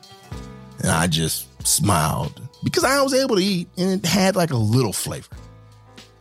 and 0.80 0.90
I 0.90 1.06
just 1.06 1.66
smiled 1.66 2.40
because 2.64 2.84
I 2.84 3.00
was 3.02 3.14
able 3.14 3.36
to 3.36 3.42
eat 3.42 3.68
and 3.76 4.04
it 4.04 4.06
had 4.06 4.36
like 4.36 4.50
a 4.50 4.56
little 4.56 4.92
flavor. 4.92 5.34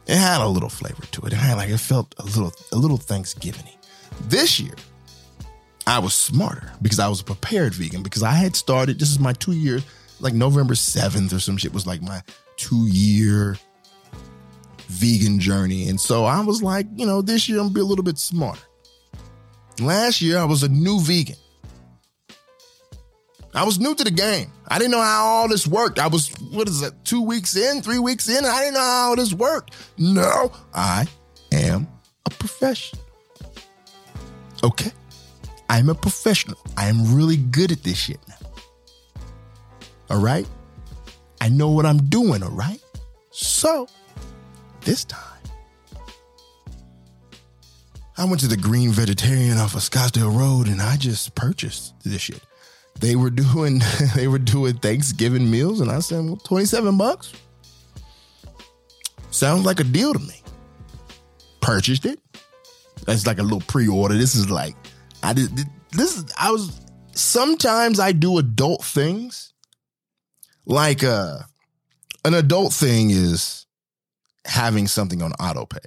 It 0.07 0.15
had 0.15 0.41
a 0.41 0.47
little 0.47 0.69
flavor 0.69 1.03
to 1.03 1.21
it. 1.25 1.33
It 1.33 1.37
had 1.37 1.57
like 1.57 1.69
it 1.69 1.79
felt 1.79 2.15
a 2.19 2.23
little 2.23 2.53
a 2.71 2.77
little 2.77 2.97
Thanksgiving. 2.97 3.76
This 4.21 4.59
year, 4.59 4.73
I 5.85 5.99
was 5.99 6.13
smarter 6.13 6.71
because 6.81 6.99
I 6.99 7.07
was 7.07 7.21
a 7.21 7.23
prepared 7.23 7.73
vegan 7.73 8.03
because 8.03 8.23
I 8.23 8.31
had 8.31 8.55
started. 8.55 8.99
This 8.99 9.09
is 9.09 9.19
my 9.19 9.33
two 9.33 9.53
year, 9.53 9.81
like 10.19 10.33
November 10.33 10.75
seventh 10.75 11.31
or 11.33 11.39
some 11.39 11.57
shit 11.57 11.73
was 11.73 11.87
like 11.87 12.01
my 12.01 12.21
two 12.57 12.87
year 12.87 13.57
vegan 14.87 15.39
journey, 15.39 15.89
and 15.89 15.99
so 15.99 16.25
I 16.25 16.41
was 16.41 16.61
like, 16.61 16.87
you 16.95 17.05
know, 17.05 17.21
this 17.21 17.47
year 17.47 17.59
I'm 17.59 17.65
gonna 17.65 17.73
be 17.73 17.81
a 17.81 17.85
little 17.85 18.03
bit 18.03 18.17
smarter. 18.17 18.61
Last 19.79 20.21
year 20.21 20.39
I 20.39 20.43
was 20.45 20.63
a 20.63 20.69
new 20.69 20.99
vegan. 20.99 21.35
I 23.53 23.63
was 23.63 23.79
new 23.79 23.95
to 23.95 24.03
the 24.03 24.11
game. 24.11 24.51
I 24.67 24.77
didn't 24.77 24.91
know 24.91 25.01
how 25.01 25.25
all 25.25 25.47
this 25.47 25.65
worked. 25.65 25.99
I 25.99 26.07
was, 26.07 26.29
what 26.51 26.67
is 26.67 26.83
it, 26.83 26.93
two 27.03 27.21
weeks 27.21 27.55
in, 27.55 27.81
three 27.81 27.97
weeks 27.97 28.29
in, 28.29 28.45
I 28.45 28.59
didn't 28.59 28.75
know 28.75 28.79
how 28.81 29.09
all 29.09 29.15
this 29.15 29.33
worked. 29.33 29.73
No, 29.97 30.51
I 30.73 31.07
am 31.51 31.87
a 32.25 32.29
professional. 32.29 33.03
Okay? 34.67 34.91
I'm 35.69 35.87
a 35.87 35.95
professional. 35.95 36.57
I 36.75 36.87
am 36.89 37.15
really 37.15 37.37
good 37.37 37.71
at 37.71 37.83
this 37.83 37.97
shit 37.97 38.19
now. 38.27 38.35
All 40.09 40.21
right? 40.21 40.45
I 41.39 41.47
know 41.47 41.69
what 41.69 41.85
I'm 41.85 42.09
doing, 42.09 42.43
all 42.43 42.51
right? 42.51 42.81
So, 43.31 43.87
this 44.81 45.05
time, 45.05 45.21
I 48.17 48.25
went 48.25 48.41
to 48.41 48.47
the 48.47 48.57
Green 48.57 48.91
Vegetarian 48.91 49.57
off 49.57 49.73
of 49.73 49.81
Scottsdale 49.81 50.35
Road 50.37 50.67
and 50.67 50.81
I 50.81 50.97
just 50.97 51.33
purchased 51.33 51.93
this 52.03 52.21
shit. 52.21 52.41
They 52.99 53.15
were 53.15 53.29
doing 53.29 53.81
they 54.15 54.27
were 54.27 54.39
doing 54.39 54.77
Thanksgiving 54.77 55.49
meals 55.49 55.79
and 55.79 55.89
I 55.89 55.99
said, 55.99 56.25
well, 56.25 56.37
27 56.37 56.97
bucks. 56.97 57.31
Sounds 59.31 59.65
like 59.65 59.79
a 59.79 59.83
deal 59.85 60.13
to 60.13 60.19
me. 60.19 60.41
Purchased 61.61 62.05
it. 62.05 62.19
That's 63.05 63.27
like 63.27 63.39
a 63.39 63.43
little 63.43 63.61
pre-order. 63.61 64.15
This 64.15 64.35
is 64.35 64.49
like 64.49 64.75
I 65.23 65.33
did 65.33 65.49
this 65.91 66.17
is 66.17 66.25
I 66.37 66.51
was 66.51 66.79
sometimes 67.13 67.99
I 67.99 68.11
do 68.11 68.37
adult 68.37 68.83
things. 68.83 69.53
Like 70.65 71.03
uh 71.03 71.39
an 72.25 72.33
adult 72.33 72.73
thing 72.73 73.09
is 73.09 73.65
having 74.45 74.87
something 74.87 75.21
on 75.21 75.31
auto 75.33 75.65
pay. 75.65 75.79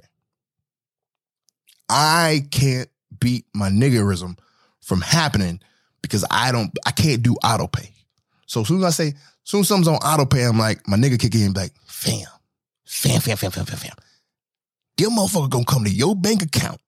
I 1.89 2.47
can't 2.51 2.89
beat 3.19 3.45
my 3.53 3.69
niggerism 3.69 4.37
from 4.81 5.01
happening 5.01 5.59
because 6.01 6.25
I 6.31 6.51
don't, 6.51 6.71
I 6.85 6.91
can't 6.91 7.21
do 7.21 7.35
auto 7.43 7.67
pay. 7.67 7.91
So 8.45 8.61
as 8.61 8.67
soon 8.67 8.79
as 8.79 8.85
I 8.85 8.89
say, 8.89 9.13
soon 9.43 9.61
as 9.61 9.67
something's 9.67 9.87
on 9.87 9.95
auto 9.95 10.25
pay, 10.25 10.43
I'm 10.43 10.57
like, 10.57 10.87
my 10.87 10.97
nigga 10.97 11.19
kick 11.19 11.35
in, 11.35 11.53
like, 11.53 11.73
fam, 11.85 12.25
fam, 12.85 13.21
fam, 13.21 13.37
fam, 13.37 13.51
fam, 13.51 13.65
fam, 13.65 13.77
fam. 13.77 13.95
Them 14.97 15.11
motherfucker 15.11 15.49
gonna 15.49 15.65
come 15.65 15.83
to 15.83 15.89
your 15.89 16.15
bank 16.15 16.43
account 16.43 16.79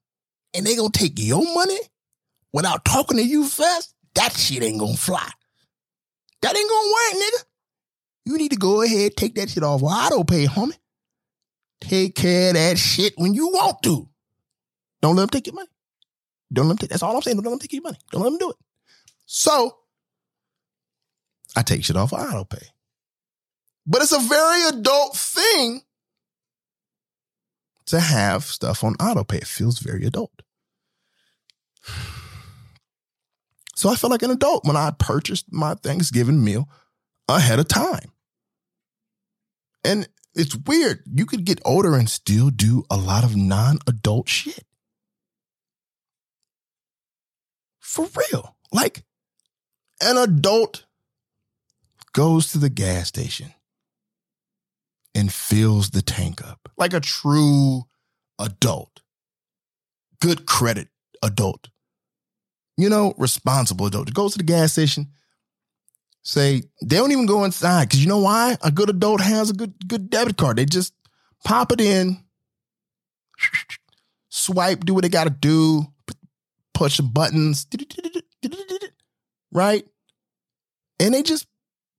and 0.54 0.66
they 0.66 0.76
gonna 0.76 0.90
take 0.90 1.14
your 1.18 1.44
money 1.54 1.80
without 2.52 2.86
talking 2.86 3.18
to 3.18 3.24
you 3.24 3.46
first. 3.46 3.94
That 4.16 4.34
shit 4.34 4.64
ain't 4.64 4.80
gonna 4.80 4.96
fly. 4.96 5.30
That 6.42 6.56
ain't 6.56 6.70
gonna 6.70 6.90
work, 6.90 7.24
nigga. 7.24 7.46
You 8.26 8.38
need 8.38 8.52
to 8.52 8.58
go 8.58 8.82
ahead, 8.82 9.16
take 9.16 9.36
that 9.36 9.50
shit 9.50 9.64
off 9.64 9.82
auto 9.84 10.24
pay, 10.24 10.46
homie. 10.46 10.78
Take 11.82 12.16
care 12.16 12.50
of 12.50 12.56
that 12.56 12.78
shit 12.78 13.14
when 13.18 13.34
you 13.34 13.48
want 13.48 13.82
to. 13.84 14.08
Don't 15.02 15.16
let 15.16 15.24
them 15.24 15.30
take 15.30 15.48
your 15.48 15.56
money. 15.56 15.70
Don't 16.52 16.68
let 16.68 16.74
them 16.74 16.78
take. 16.78 16.90
That's 16.92 17.04
all 17.04 17.16
I'm 17.16 17.22
saying. 17.22 17.38
Don't 17.38 17.46
let 17.46 17.52
them 17.52 17.60
take 17.60 17.74
your 17.74 17.82
money. 17.82 17.98
Don't 18.12 18.22
let 18.22 18.30
them 18.30 18.38
do 18.38 18.52
it. 18.52 18.56
So 19.26 19.78
I 21.56 21.62
take 21.62 21.84
shit 21.84 21.98
off 21.98 22.14
of 22.14 22.20
auto 22.20 22.46
pay. 22.46 22.68
But 23.86 24.02
it's 24.02 24.14
a 24.14 24.20
very 24.20 24.64
adult 24.70 25.18
thing 25.18 25.82
to 27.88 28.00
have 28.00 28.44
stuff 28.44 28.84
on 28.84 28.96
autopay. 28.96 29.38
It 29.38 29.48
feels 29.48 29.80
very 29.80 30.06
adult. 30.06 30.42
So 33.76 33.90
I 33.90 33.96
felt 33.96 34.12
like 34.12 34.22
an 34.22 34.30
adult 34.30 34.66
when 34.66 34.78
I 34.78 34.92
purchased 34.98 35.52
my 35.52 35.74
Thanksgiving 35.74 36.44
meal 36.44 36.70
ahead 37.28 37.60
of 37.60 37.68
time. 37.68 38.12
And 39.84 40.08
it's 40.36 40.56
weird. 40.56 41.04
You 41.12 41.26
could 41.26 41.44
get 41.44 41.60
older 41.66 41.96
and 41.96 42.10
still 42.10 42.50
do 42.50 42.84
a 42.90 42.96
lot 42.96 43.24
of 43.24 43.36
non 43.36 43.80
adult 43.88 44.30
shit. 44.30 44.66
For 47.80 48.08
real. 48.16 48.56
Like 48.72 49.04
an 50.02 50.18
adult 50.18 50.86
goes 52.14 52.52
to 52.52 52.58
the 52.58 52.70
gas 52.70 53.08
station 53.08 53.54
and 55.16 55.32
fills 55.32 55.92
the 55.92 56.02
tank 56.02 56.44
up 56.46 56.70
like 56.78 56.94
a 56.94 57.00
true 57.00 57.84
adult, 58.40 59.02
good 60.22 60.46
credit 60.46 60.90
adult, 61.22 61.70
you 62.78 62.90
know, 62.90 63.14
responsible 63.18 63.86
adult. 63.86 64.14
Goes 64.14 64.34
to 64.34 64.38
the 64.40 64.44
gas 64.44 64.74
station, 64.74 65.08
say 66.24 66.64
they 66.82 66.96
don't 66.96 67.12
even 67.12 67.26
go 67.26 67.44
inside 67.44 67.86
because 67.86 68.02
you 68.02 68.10
know 68.10 68.20
why? 68.20 68.58
A 68.62 68.72
good 68.72 68.90
adult 68.90 69.22
has 69.22 69.50
a 69.50 69.54
good 69.54 69.74
good 69.88 70.10
debit 70.10 70.38
card. 70.38 70.58
They 70.58 70.66
just 70.66 70.94
pop 71.44 71.72
it 71.72 71.82
in, 71.82 72.24
swipe, 74.30 74.86
do 74.86 74.94
what 74.94 75.04
they 75.04 75.10
got 75.10 75.26
to 75.26 75.30
do, 75.30 75.86
push 76.74 76.98
the 76.98 77.04
buttons, 77.04 77.68
right? 79.52 79.86
And 81.00 81.14
they 81.14 81.22
just 81.22 81.48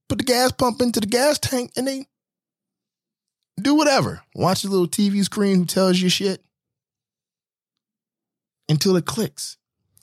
put 0.08 0.18
the 0.18 0.24
gas 0.24 0.52
pump 0.52 0.80
into 0.80 1.00
the 1.00 1.06
gas 1.06 1.38
tank 1.38 1.72
and 1.76 1.86
they 1.86 2.06
do 3.60 3.74
whatever. 3.74 4.22
Watch 4.34 4.62
the 4.62 4.68
little 4.68 4.88
TV 4.88 5.22
screen 5.24 5.60
who 5.60 5.64
tells 5.64 6.00
you 6.00 6.08
shit 6.08 6.42
until 8.68 8.96
it 8.96 9.06
clicks. 9.06 9.56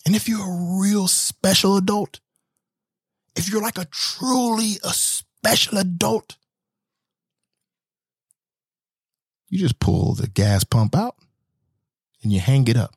And 0.06 0.16
if 0.16 0.28
you're 0.28 0.40
a 0.40 0.80
real 0.80 1.08
special 1.08 1.78
adult, 1.78 2.20
if 3.36 3.50
you're 3.50 3.62
like 3.62 3.78
a 3.78 3.86
truly 3.86 4.78
a 4.84 4.90
special 4.90 5.78
adult, 5.78 6.38
you 9.50 9.60
just 9.60 9.80
pull 9.80 10.16
the 10.16 10.28
gas 10.28 10.64
pump 10.64 10.96
out 10.96 11.16
and 12.24 12.32
you 12.32 12.40
hang 12.40 12.68
it 12.68 12.78
up. 12.78 12.96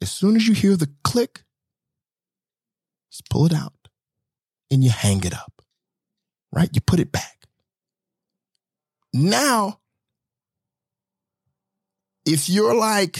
As 0.00 0.10
soon 0.10 0.36
as 0.36 0.48
you 0.48 0.54
hear 0.54 0.76
the 0.76 0.90
click, 1.04 1.44
just 3.10 3.28
pull 3.30 3.46
it 3.46 3.54
out 3.54 3.74
and 4.70 4.82
you 4.82 4.90
hang 4.90 5.22
it 5.24 5.34
up, 5.34 5.62
right? 6.52 6.70
You 6.72 6.80
put 6.80 6.98
it 6.98 7.12
back. 7.12 7.41
Now, 9.12 9.80
if 12.24 12.48
you're 12.48 12.74
like, 12.74 13.18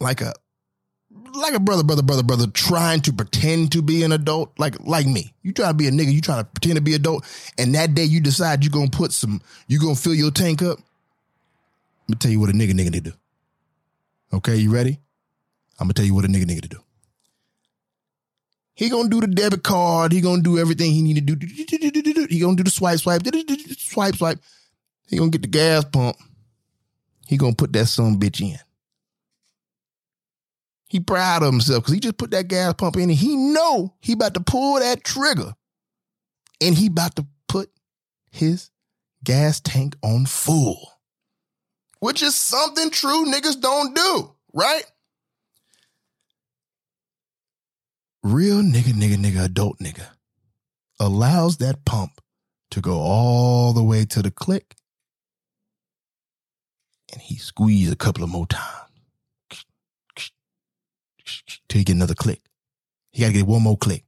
like 0.00 0.20
a 0.20 0.32
like 1.36 1.54
a 1.54 1.60
brother, 1.60 1.82
brother, 1.82 2.02
brother, 2.02 2.22
brother, 2.22 2.46
trying 2.48 3.00
to 3.02 3.12
pretend 3.12 3.72
to 3.72 3.82
be 3.82 4.02
an 4.02 4.12
adult, 4.12 4.52
like 4.58 4.78
like 4.80 5.06
me. 5.06 5.34
You 5.42 5.52
try 5.52 5.68
to 5.68 5.74
be 5.74 5.86
a 5.86 5.90
nigga, 5.90 6.12
you 6.12 6.20
try 6.20 6.38
to 6.38 6.44
pretend 6.44 6.76
to 6.76 6.82
be 6.82 6.94
adult, 6.94 7.24
and 7.58 7.74
that 7.74 7.94
day 7.94 8.04
you 8.04 8.20
decide 8.20 8.64
you're 8.64 8.72
gonna 8.72 8.90
put 8.90 9.12
some, 9.12 9.40
you 9.68 9.80
gonna 9.80 9.94
fill 9.94 10.14
your 10.14 10.30
tank 10.30 10.62
up. 10.62 10.78
Let 12.08 12.08
me 12.08 12.14
tell 12.16 12.30
you 12.30 12.40
what 12.40 12.50
a 12.50 12.52
nigga 12.52 12.72
nigga 12.72 12.92
to 12.92 13.00
do. 13.00 13.12
Okay, 14.32 14.56
you 14.56 14.72
ready? 14.72 14.98
I'm 15.78 15.86
gonna 15.86 15.94
tell 15.94 16.04
you 16.04 16.14
what 16.14 16.24
a 16.24 16.28
nigga 16.28 16.44
nigga 16.44 16.62
to 16.62 16.68
do. 16.68 16.80
He 18.74 18.88
gonna 18.88 19.08
do 19.08 19.20
the 19.20 19.28
debit 19.28 19.62
card. 19.62 20.12
He 20.12 20.20
gonna 20.20 20.42
do 20.42 20.58
everything 20.58 20.90
he 20.92 21.02
need 21.02 21.26
to 21.26 21.36
do. 21.36 21.46
He 21.46 22.40
gonna 22.40 22.56
do 22.56 22.64
the 22.64 22.70
swipe, 22.70 22.98
swipe, 22.98 23.22
swipe, 23.78 24.16
swipe. 24.16 24.38
He 25.08 25.16
gonna 25.16 25.30
get 25.30 25.42
the 25.42 25.48
gas 25.48 25.84
pump. 25.84 26.16
He 27.26 27.36
gonna 27.36 27.54
put 27.54 27.72
that 27.72 27.86
some 27.86 28.18
bitch 28.18 28.40
in. 28.40 28.58
He 30.88 31.00
proud 31.00 31.42
of 31.42 31.52
himself 31.52 31.82
because 31.82 31.94
he 31.94 32.00
just 32.00 32.18
put 32.18 32.30
that 32.32 32.48
gas 32.48 32.74
pump 32.74 32.96
in 32.96 33.04
and 33.04 33.12
he 33.12 33.36
know 33.36 33.94
he 34.00 34.12
about 34.12 34.34
to 34.34 34.40
pull 34.40 34.78
that 34.78 35.02
trigger 35.02 35.54
and 36.60 36.74
he 36.74 36.86
about 36.86 37.16
to 37.16 37.26
put 37.48 37.70
his 38.30 38.70
gas 39.22 39.60
tank 39.60 39.96
on 40.02 40.26
full, 40.26 40.92
which 42.00 42.22
is 42.22 42.34
something 42.34 42.90
true 42.90 43.24
niggas 43.26 43.60
don't 43.60 43.94
do, 43.96 44.34
right? 44.52 44.84
Real 48.24 48.62
nigga, 48.62 48.92
nigga, 48.92 49.16
nigga, 49.16 49.44
adult 49.44 49.78
nigga 49.78 50.08
allows 50.98 51.58
that 51.58 51.84
pump 51.84 52.20
to 52.70 52.80
go 52.80 52.98
all 52.98 53.72
the 53.72 53.82
way 53.82 54.04
to 54.04 54.22
the 54.22 54.30
click 54.30 54.74
and 57.12 57.22
he 57.22 57.36
squeezed 57.36 57.92
a 57.92 57.96
couple 57.96 58.24
of 58.24 58.30
more 58.30 58.46
times 58.46 59.64
till 61.68 61.78
he 61.78 61.84
get 61.84 61.94
another 61.94 62.14
click. 62.14 62.40
He 63.12 63.20
got 63.20 63.28
to 63.28 63.32
get 63.32 63.46
one 63.46 63.62
more 63.62 63.78
click. 63.78 64.04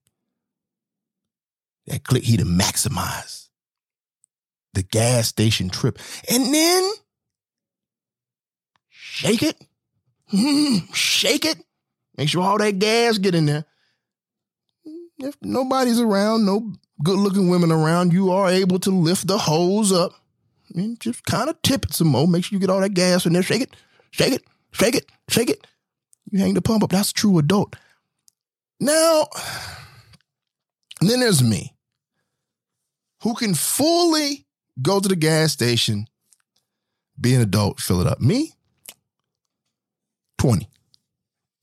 That 1.87 2.03
click, 2.03 2.25
he 2.25 2.37
to 2.37 2.45
maximize 2.45 3.49
the 4.75 4.83
gas 4.83 5.29
station 5.29 5.71
trip. 5.71 6.01
And 6.29 6.53
then 6.53 6.91
shake 8.89 9.45
it, 9.45 9.57
shake 10.95 11.45
it, 11.45 11.59
make 12.17 12.29
sure 12.29 12.43
all 12.43 12.59
that 12.59 12.81
gas 12.81 13.19
get 13.19 13.37
in 13.37 13.47
there. 13.47 13.67
If 15.19 15.37
nobody's 15.43 16.01
around, 16.01 16.45
no 16.45 16.73
good 17.03 17.19
looking 17.19 17.49
women 17.49 17.73
around, 17.73 18.13
you 18.13 18.31
are 18.33 18.51
able 18.51 18.79
to 18.81 18.91
lift 18.91 19.27
the 19.27 19.39
hose 19.39 19.93
up 19.93 20.13
and 20.75 20.99
just 21.01 21.25
kind 21.25 21.49
of 21.49 21.61
tip 21.63 21.85
it 21.87 21.95
some 21.95 22.09
more. 22.09 22.29
Make 22.29 22.45
sure 22.45 22.57
you 22.57 22.61
get 22.61 22.71
all 22.71 22.81
that 22.81 22.95
gas 22.95 23.27
in 23.27 23.33
there. 23.33 23.43
Shake 23.43 23.63
it, 23.63 23.77
shake 24.11 24.33
it, 24.33 24.43
shake 24.73 24.95
it, 24.95 25.11
shake 25.29 25.51
it. 25.51 25.67
You 26.31 26.41
hang 26.41 26.55
the 26.55 26.63
pump 26.63 26.83
up. 26.83 26.91
That's 26.91 27.13
true 27.13 27.39
adult. 27.39 27.77
Now, 28.79 29.29
then 31.01 31.21
there's 31.21 31.43
me, 31.43 31.75
who 33.23 33.35
can 33.35 33.55
fully 33.55 34.45
go 34.83 35.01
to 35.01 35.09
the 35.09 35.17
gas 35.17 35.53
station, 35.53 36.07
be 37.19 37.35
an 37.35 37.41
adult, 37.41 37.81
fill 37.81 38.01
it 38.03 38.07
up. 38.07 38.21
Me, 38.21 38.53
20, 40.39 40.69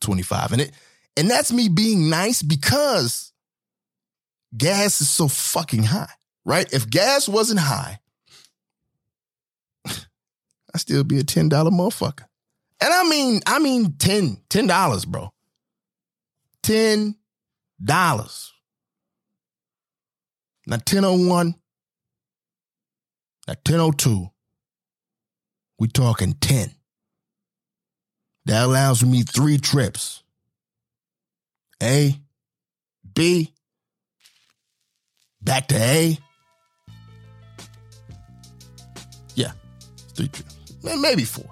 25. 0.01 0.53
And 0.53 0.61
it 0.61 0.71
and 1.15 1.29
that's 1.29 1.51
me 1.51 1.69
being 1.69 2.09
nice 2.09 2.41
because 2.41 3.32
gas 4.55 5.01
is 5.01 5.09
so 5.09 5.27
fucking 5.27 5.83
high, 5.83 6.11
right? 6.45 6.71
If 6.73 6.89
gas 6.89 7.27
wasn't 7.27 7.59
high, 7.59 7.99
I'd 9.85 9.97
still 10.75 11.03
be 11.03 11.19
a 11.19 11.23
$10 11.23 11.49
motherfucker. 11.49 12.25
And 12.81 12.93
I 12.93 13.03
mean, 13.09 13.41
I 13.45 13.59
mean 13.59 13.93
10, 13.97 14.37
$10, 14.49 15.07
bro. 15.07 15.31
$10. 16.63 17.15
Not 20.65 20.79
1001, 20.79 21.55
not 23.47 23.57
1002. 23.65 24.29
We 25.79 25.87
talking 25.89 26.33
10. 26.39 26.71
That 28.45 28.65
allows 28.65 29.03
me 29.03 29.23
three 29.23 29.57
trips. 29.57 30.23
A, 31.81 32.15
B, 33.13 33.53
back 35.43 35.67
to 35.67 35.75
A. 35.75 36.17
Yeah, 39.35 39.51
three 40.15 40.27
trips. 40.27 40.55
Maybe 40.83 41.23
four. 41.23 41.49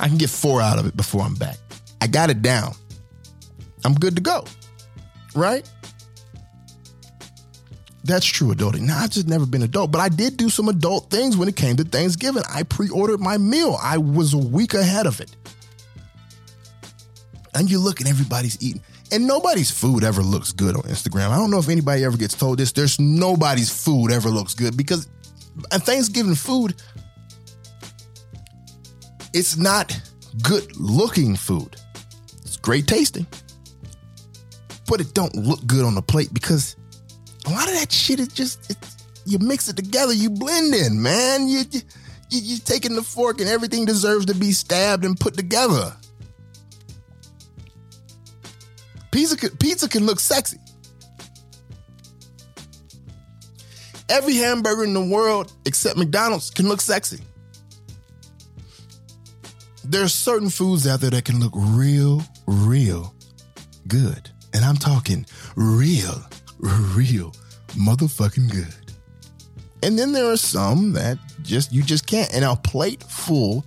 I 0.00 0.08
can 0.08 0.16
get 0.16 0.30
four 0.30 0.60
out 0.60 0.78
of 0.78 0.86
it 0.86 0.96
before 0.96 1.22
I'm 1.22 1.34
back. 1.34 1.58
I 2.00 2.06
got 2.06 2.30
it 2.30 2.42
down. 2.42 2.74
I'm 3.84 3.94
good 3.94 4.16
to 4.16 4.22
go. 4.22 4.44
Right? 5.34 5.68
That's 8.04 8.24
true 8.24 8.54
adulting. 8.54 8.82
Now, 8.82 9.00
I've 9.00 9.10
just 9.10 9.28
never 9.28 9.44
been 9.44 9.62
adult, 9.62 9.90
but 9.90 10.00
I 10.00 10.08
did 10.08 10.36
do 10.36 10.48
some 10.48 10.68
adult 10.68 11.10
things 11.10 11.36
when 11.36 11.48
it 11.48 11.56
came 11.56 11.76
to 11.76 11.84
Thanksgiving. 11.84 12.42
I 12.48 12.62
pre 12.62 12.88
ordered 12.88 13.20
my 13.20 13.36
meal, 13.36 13.78
I 13.82 13.98
was 13.98 14.32
a 14.34 14.38
week 14.38 14.74
ahead 14.74 15.06
of 15.06 15.20
it. 15.20 15.34
And 17.54 17.70
you 17.70 17.78
look 17.78 18.00
and 18.00 18.08
everybody's 18.08 18.62
eating. 18.62 18.82
And 19.10 19.26
nobody's 19.26 19.70
food 19.70 20.04
ever 20.04 20.22
looks 20.22 20.52
good 20.52 20.76
on 20.76 20.82
Instagram. 20.82 21.30
I 21.30 21.36
don't 21.36 21.50
know 21.50 21.58
if 21.58 21.68
anybody 21.68 22.04
ever 22.04 22.16
gets 22.16 22.34
told 22.34 22.58
this. 22.58 22.72
There's 22.72 23.00
nobody's 23.00 23.70
food 23.70 24.12
ever 24.12 24.28
looks 24.28 24.54
good 24.54 24.76
because 24.76 25.08
Thanksgiving 25.70 26.34
food, 26.34 26.74
it's 29.32 29.56
not 29.56 29.98
good 30.42 30.76
looking 30.76 31.36
food. 31.36 31.76
It's 32.42 32.56
great 32.56 32.86
tasting, 32.86 33.26
but 34.86 35.00
it 35.00 35.14
don't 35.14 35.34
look 35.34 35.66
good 35.66 35.84
on 35.84 35.94
the 35.94 36.02
plate 36.02 36.32
because 36.34 36.76
a 37.46 37.50
lot 37.50 37.66
of 37.66 37.74
that 37.74 37.90
shit 37.90 38.20
is 38.20 38.28
just 38.28 38.76
you 39.24 39.38
mix 39.38 39.68
it 39.68 39.76
together, 39.76 40.12
you 40.12 40.30
blend 40.30 40.74
in, 40.74 41.02
man. 41.02 41.48
You 41.48 41.64
you 42.30 42.40
you 42.40 42.58
taking 42.58 42.94
the 42.94 43.02
fork 43.02 43.40
and 43.40 43.48
everything 43.48 43.84
deserves 43.84 44.26
to 44.26 44.34
be 44.34 44.52
stabbed 44.52 45.04
and 45.04 45.18
put 45.18 45.34
together. 45.34 45.94
Pizza 49.10 49.36
can, 49.36 49.50
pizza 49.56 49.88
can 49.88 50.06
look 50.06 50.20
sexy. 50.20 50.58
Every 54.08 54.34
hamburger 54.36 54.84
in 54.84 54.94
the 54.94 55.04
world 55.04 55.52
except 55.66 55.98
McDonald's 55.98 56.50
can 56.50 56.68
look 56.68 56.80
sexy. 56.80 57.22
There's 59.84 60.12
certain 60.12 60.50
foods 60.50 60.86
out 60.86 61.00
there 61.00 61.10
that 61.10 61.24
can 61.24 61.40
look 61.40 61.52
real, 61.54 62.22
real 62.46 63.14
good. 63.86 64.30
And 64.52 64.64
I'm 64.64 64.76
talking 64.76 65.26
real, 65.56 66.22
real 66.58 67.32
motherfucking 67.68 68.50
good. 68.50 68.74
And 69.82 69.98
then 69.98 70.12
there 70.12 70.30
are 70.30 70.36
some 70.36 70.92
that 70.92 71.18
just 71.42 71.72
you 71.72 71.82
just 71.82 72.06
can't. 72.06 72.32
And 72.34 72.44
a 72.44 72.56
plate 72.56 73.02
full 73.02 73.64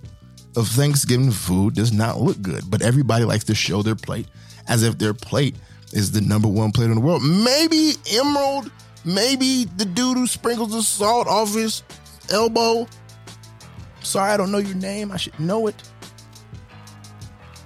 of 0.56 0.68
Thanksgiving 0.68 1.30
food 1.30 1.74
does 1.74 1.92
not 1.92 2.20
look 2.20 2.40
good. 2.42 2.70
But 2.70 2.82
everybody 2.82 3.24
likes 3.24 3.44
to 3.44 3.54
show 3.54 3.82
their 3.82 3.96
plate 3.96 4.26
as 4.68 4.82
if 4.82 4.98
their 4.98 5.14
plate 5.14 5.56
is 5.92 6.12
the 6.12 6.20
number 6.20 6.48
one 6.48 6.72
plate 6.72 6.86
in 6.86 6.94
the 6.94 7.00
world. 7.00 7.22
Maybe 7.22 7.94
Emeril, 8.04 8.70
maybe 9.04 9.64
the 9.76 9.84
dude 9.84 10.16
who 10.16 10.26
sprinkles 10.26 10.72
the 10.72 10.82
salt 10.82 11.26
off 11.26 11.54
his 11.54 11.82
elbow. 12.30 12.86
Sorry, 14.00 14.32
I 14.32 14.36
don't 14.36 14.50
know 14.50 14.58
your 14.58 14.76
name. 14.76 15.12
I 15.12 15.16
should 15.16 15.38
know 15.38 15.66
it. 15.66 15.74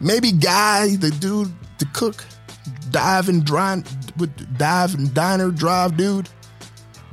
Maybe 0.00 0.32
Guy, 0.32 0.96
the 0.96 1.10
dude, 1.10 1.52
the 1.78 1.86
cook, 1.86 2.24
dive 2.90 3.28
and 3.28 3.44
with 4.18 4.58
dive 4.58 4.94
and 4.94 5.12
diner 5.14 5.50
drive 5.50 5.96
dude. 5.96 6.28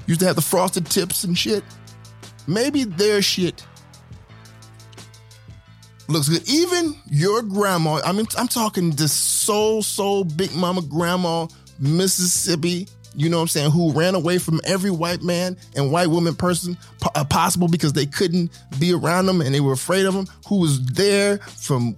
Used 0.05 0.19
to 0.19 0.25
have 0.25 0.35
the 0.35 0.41
frosted 0.41 0.85
tips 0.87 1.23
and 1.23 1.37
shit. 1.37 1.63
Maybe 2.47 2.83
their 2.83 3.21
shit 3.21 3.65
looks 6.07 6.29
good. 6.29 6.47
Even 6.47 6.95
your 7.07 7.41
grandma, 7.41 8.01
I 8.05 8.11
mean, 8.11 8.25
I'm 8.37 8.47
talking 8.47 8.91
the 8.91 9.07
soul, 9.07 9.81
soul 9.81 10.23
big 10.23 10.53
mama 10.55 10.81
grandma, 10.81 11.47
Mississippi, 11.79 12.87
you 13.15 13.29
know 13.29 13.37
what 13.37 13.43
I'm 13.43 13.47
saying, 13.47 13.71
who 13.71 13.91
ran 13.91 14.15
away 14.15 14.37
from 14.37 14.59
every 14.65 14.91
white 14.91 15.21
man 15.21 15.57
and 15.75 15.91
white 15.91 16.07
woman 16.07 16.35
person 16.35 16.77
uh, 17.15 17.23
possible 17.23 17.67
because 17.67 17.93
they 17.93 18.05
couldn't 18.05 18.51
be 18.79 18.93
around 18.93 19.27
them 19.27 19.41
and 19.41 19.53
they 19.53 19.59
were 19.59 19.73
afraid 19.73 20.05
of 20.05 20.13
them, 20.13 20.27
who 20.47 20.59
was 20.59 20.83
there 20.87 21.37
from 21.37 21.95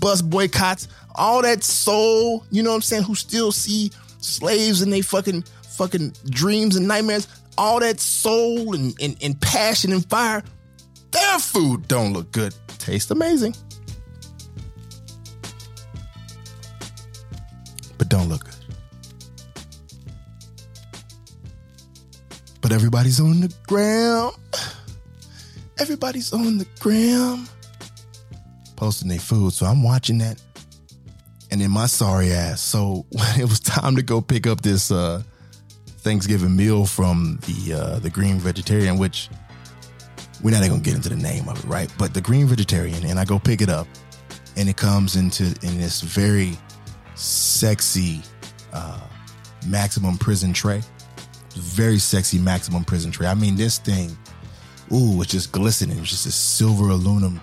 bus 0.00 0.22
boycotts, 0.22 0.88
all 1.14 1.42
that 1.42 1.62
soul, 1.64 2.44
you 2.50 2.62
know 2.62 2.70
what 2.70 2.76
I'm 2.76 2.82
saying, 2.82 3.04
who 3.04 3.14
still 3.14 3.52
see 3.52 3.90
slaves 4.18 4.82
in 4.82 4.90
they 4.90 5.00
fucking 5.00 5.42
fucking 5.62 6.14
dreams 6.26 6.76
and 6.76 6.86
nightmares, 6.86 7.26
all 7.56 7.80
that 7.80 8.00
soul 8.00 8.74
and, 8.74 8.94
and, 9.00 9.16
and 9.22 9.40
passion 9.40 9.92
and 9.92 10.08
fire, 10.08 10.42
their 11.10 11.38
food 11.38 11.88
don't 11.88 12.12
look 12.12 12.30
good. 12.32 12.54
Taste 12.80 13.10
amazing. 13.10 13.54
But 17.98 18.08
don't 18.08 18.28
look 18.28 18.44
good. 18.44 18.54
But 22.62 22.72
everybody's 22.72 23.20
on 23.20 23.40
the 23.40 23.54
gram. 23.66 24.32
Everybody's 25.78 26.32
on 26.32 26.58
the 26.58 26.66
gram 26.80 27.46
posting 28.76 29.08
their 29.08 29.18
food. 29.18 29.52
So 29.52 29.66
I'm 29.66 29.82
watching 29.82 30.18
that. 30.18 30.42
And 31.50 31.60
then 31.60 31.70
my 31.70 31.86
sorry 31.86 32.32
ass. 32.32 32.62
So 32.62 33.04
when 33.10 33.28
it 33.40 33.44
was 33.44 33.60
time 33.60 33.96
to 33.96 34.02
go 34.02 34.22
pick 34.22 34.46
up 34.46 34.62
this 34.62 34.90
uh, 34.90 35.22
Thanksgiving 35.98 36.56
meal 36.56 36.86
from 36.86 37.38
the 37.46 37.74
uh, 37.74 37.98
the 37.98 38.08
Green 38.08 38.38
Vegetarian, 38.38 38.96
which 38.96 39.28
we're 40.42 40.50
not 40.50 40.58
even 40.58 40.70
gonna 40.70 40.82
get 40.82 40.94
into 40.94 41.08
the 41.08 41.16
name 41.16 41.48
of 41.48 41.58
it, 41.58 41.68
right? 41.68 41.92
But 41.98 42.14
the 42.14 42.20
Green 42.20 42.46
Vegetarian, 42.46 43.04
and 43.04 43.18
I 43.18 43.24
go 43.24 43.38
pick 43.38 43.60
it 43.60 43.68
up, 43.68 43.86
and 44.56 44.68
it 44.68 44.76
comes 44.76 45.16
into 45.16 45.44
in 45.62 45.78
this 45.78 46.00
very 46.00 46.56
sexy 47.14 48.22
uh, 48.72 49.00
maximum 49.66 50.16
prison 50.18 50.52
tray, 50.52 50.82
very 51.54 51.98
sexy 51.98 52.38
maximum 52.38 52.84
prison 52.84 53.10
tray. 53.10 53.26
I 53.26 53.34
mean, 53.34 53.56
this 53.56 53.78
thing, 53.78 54.16
ooh, 54.92 55.20
it's 55.22 55.30
just 55.30 55.52
glistening. 55.52 55.98
It 55.98 56.00
was 56.00 56.10
just 56.10 56.26
a 56.26 56.32
silver 56.32 56.90
aluminum 56.90 57.40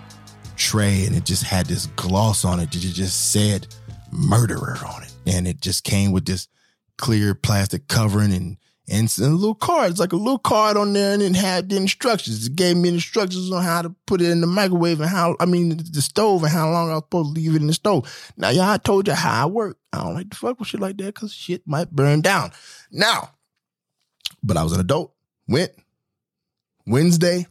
tray, 0.56 1.06
and 1.06 1.14
it 1.14 1.24
just 1.24 1.44
had 1.44 1.66
this 1.66 1.86
gloss 1.96 2.44
on 2.44 2.60
it. 2.60 2.70
Did 2.70 2.84
it 2.84 2.92
just 2.92 3.32
said 3.32 3.68
murderer 4.10 4.78
on 4.86 5.02
it, 5.02 5.14
and 5.26 5.46
it 5.46 5.60
just 5.60 5.84
came 5.84 6.12
with 6.12 6.24
this 6.24 6.48
clear 6.96 7.34
plastic 7.34 7.86
covering 7.86 8.32
and 8.32 8.56
And 8.90 9.12
a 9.18 9.28
little 9.28 9.54
card. 9.54 9.90
It's 9.90 10.00
like 10.00 10.12
a 10.12 10.16
little 10.16 10.38
card 10.38 10.78
on 10.78 10.94
there, 10.94 11.12
and 11.12 11.22
it 11.22 11.36
had 11.36 11.68
the 11.68 11.76
instructions. 11.76 12.46
It 12.46 12.56
gave 12.56 12.74
me 12.74 12.88
instructions 12.88 13.52
on 13.52 13.62
how 13.62 13.82
to 13.82 13.90
put 14.06 14.22
it 14.22 14.30
in 14.30 14.40
the 14.40 14.46
microwave 14.46 15.00
and 15.00 15.10
how 15.10 15.36
I 15.40 15.44
mean 15.44 15.76
the 15.76 16.00
stove 16.00 16.42
and 16.42 16.52
how 16.52 16.70
long 16.70 16.90
I 16.90 16.94
was 16.94 17.02
supposed 17.04 17.34
to 17.34 17.40
leave 17.40 17.54
it 17.54 17.60
in 17.60 17.66
the 17.66 17.74
stove. 17.74 18.32
Now, 18.38 18.48
y'all, 18.48 18.62
I 18.62 18.78
told 18.78 19.06
you 19.06 19.12
how 19.12 19.42
I 19.42 19.46
work. 19.46 19.76
I 19.92 19.98
don't 19.98 20.14
like 20.14 20.30
to 20.30 20.36
fuck 20.36 20.58
with 20.58 20.68
shit 20.68 20.80
like 20.80 20.96
that 20.98 21.14
because 21.14 21.34
shit 21.34 21.62
might 21.66 21.90
burn 21.90 22.22
down. 22.22 22.52
Now, 22.90 23.32
but 24.42 24.56
I 24.56 24.62
was 24.62 24.72
an 24.72 24.80
adult. 24.80 25.14
Went 25.46 25.72
Wednesday, 26.86 27.46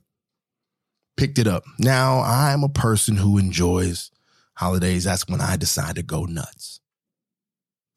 picked 1.18 1.38
it 1.38 1.48
up. 1.48 1.66
Now 1.78 2.22
I'm 2.22 2.64
a 2.64 2.70
person 2.70 3.16
who 3.16 3.38
enjoys 3.38 4.10
holidays. 4.56 5.04
That's 5.04 5.28
when 5.28 5.42
I 5.42 5.56
decide 5.56 5.98
to 5.98 6.04
go 6.04 6.26
nuts. 6.26 6.80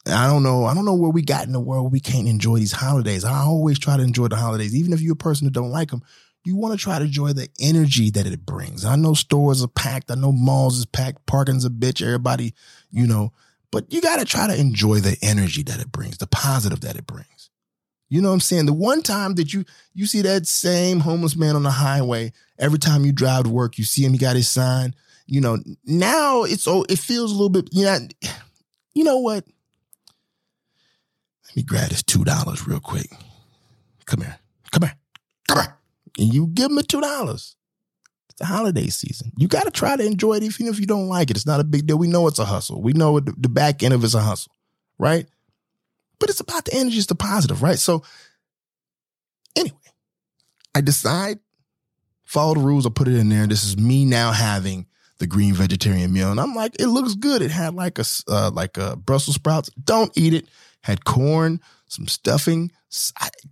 I 0.07 0.27
don't 0.27 0.43
know. 0.43 0.65
I 0.65 0.75
don't 0.75 0.85
know 0.85 0.95
where 0.95 1.11
we 1.11 1.23
got 1.23 1.47
in 1.47 1.53
the 1.53 1.61
world. 1.61 1.93
We 1.93 2.01
can't 2.01 2.29
enjoy 2.29 2.59
these 2.59 2.73
holidays. 2.73 3.25
I 3.25 3.41
always 3.41 3.79
try 3.79 3.97
to 3.97 4.03
enjoy 4.03 4.29
the 4.29 4.37
holidays, 4.37 4.75
even 4.75 4.93
if 4.93 5.01
you're 5.01 5.13
a 5.13 5.17
person 5.17 5.45
that 5.45 5.53
don't 5.53 5.71
like 5.71 5.91
them. 5.91 6.03
You 6.43 6.57
want 6.57 6.73
to 6.73 6.83
try 6.83 6.99
to 6.99 7.05
enjoy 7.05 7.35
the 7.35 7.49
energy 7.61 8.09
that 8.11 8.27
it 8.27 8.47
brings. 8.47 8.87
I 8.87 8.97
know 8.97 9.13
stores 9.13 9.63
are 9.63 9.69
packed. 9.69 10.11
I 10.11 10.15
know 10.15 10.33
malls 10.33 10.79
is 10.79 10.87
packed. 10.87 11.27
Parking's 11.27 11.67
a 11.67 11.71
bitch. 11.71 12.03
Everybody, 12.03 12.55
you 12.91 13.07
know, 13.07 13.35
but 13.71 13.93
you 13.93 14.01
got 14.01 14.19
to 14.21 14.25
try 14.25 14.47
to 14.47 14.59
enjoy 14.59 15.01
the 15.01 15.19
energy 15.21 15.63
that 15.65 15.81
it 15.81 15.93
brings, 15.93 16.17
the 16.17 16.27
positive 16.27 16.81
that 16.81 16.97
it 16.97 17.07
brings. 17.07 17.51
You 18.09 18.23
know 18.23 18.29
what 18.29 18.35
I'm 18.35 18.41
saying? 18.41 18.67
The 18.67 18.73
one 18.73 19.03
time 19.03 19.35
that 19.35 19.53
you 19.53 19.65
you 19.95 20.07
see 20.07 20.23
that 20.23 20.47
same 20.47 21.01
homeless 21.01 21.37
man 21.37 21.57
on 21.57 21.63
the 21.63 21.71
highway, 21.71 22.33
every 22.59 22.79
time 22.79 23.05
you 23.05 23.13
drive 23.13 23.45
to 23.45 23.51
work, 23.51 23.79
you 23.79 23.85
see 23.85 24.05
him, 24.05 24.13
he 24.13 24.19
got 24.19 24.35
his 24.35 24.49
sign. 24.49 24.95
You 25.27 25.41
know, 25.41 25.59
now 25.85 26.43
it's 26.43 26.67
oh, 26.67 26.85
it 26.89 26.99
feels 26.99 27.31
a 27.31 27.35
little 27.35 27.51
bit, 27.51 27.69
you 27.71 27.85
know, 27.85 27.99
you 28.95 29.05
know 29.05 29.19
what? 29.19 29.45
Let 31.51 31.57
me 31.57 31.63
grab 31.65 31.89
this 31.91 32.05
two 32.05 32.23
dollars 32.23 32.67
real 32.67 32.79
quick. 32.79 33.11
Come 34.07 34.21
here. 34.21 34.39
Come 34.71 34.83
here. 34.83 34.97
Come 35.49 35.59
here. 35.59 35.77
And 36.17 36.33
you 36.33 36.47
give 36.47 36.69
them 36.69 36.77
the 36.77 36.85
two 36.85 37.01
dollars. 37.01 37.57
It's 38.29 38.39
the 38.39 38.47
holiday 38.47 38.87
season. 38.87 39.33
You 39.37 39.49
got 39.49 39.65
to 39.65 39.73
try 39.73 39.97
to 39.97 40.07
enjoy 40.07 40.35
it 40.35 40.45
even 40.45 40.69
if 40.69 40.79
you 40.79 40.87
don't 40.87 41.09
like 41.09 41.29
it. 41.29 41.37
It's 41.37 41.47
not 41.47 41.59
a 41.59 41.65
big 41.65 41.89
deal. 41.89 41.99
We 41.99 42.07
know 42.07 42.29
it's 42.29 42.39
a 42.39 42.45
hustle. 42.45 42.81
We 42.81 42.93
know 42.93 43.19
the, 43.19 43.49
back 43.49 43.83
end 43.83 43.95
of 43.95 44.05
it's 44.05 44.15
a 44.15 44.21
hustle, 44.21 44.53
right? 44.97 45.27
But 46.21 46.31
it's 46.31 46.39
about 46.39 46.67
the 46.67 46.75
energy, 46.75 46.99
it's 46.99 47.07
the 47.07 47.17
positive, 47.17 47.63
right? 47.63 47.79
So 47.79 48.05
anyway, 49.57 49.77
I 50.73 50.83
decide, 50.83 51.41
follow 52.25 52.55
the 52.55 52.61
rules, 52.61 52.87
I 52.87 52.91
put 52.91 53.09
it 53.09 53.17
in 53.17 53.29
there. 53.29 53.49
This 53.49 53.65
is 53.65 53.77
me 53.77 54.05
now 54.05 54.31
having 54.31 54.87
the 55.19 55.27
green 55.27 55.55
vegetarian 55.55 56.13
meal. 56.13 56.31
And 56.31 56.41
I'm 56.41 56.55
like, 56.55 56.81
it 56.81 56.87
looks 56.87 57.15
good. 57.15 57.43
It 57.43 57.51
had 57.51 57.75
like 57.75 57.99
a 57.99 58.05
uh, 58.29 58.51
like 58.53 58.77
a 58.77 58.97
Brussels 58.97 59.37
sprouts. 59.37 59.71
Don't 59.83 60.13
eat 60.17 60.35
it 60.35 60.49
had 60.83 61.05
corn, 61.05 61.61
some 61.87 62.09
stuffing. 62.09 62.71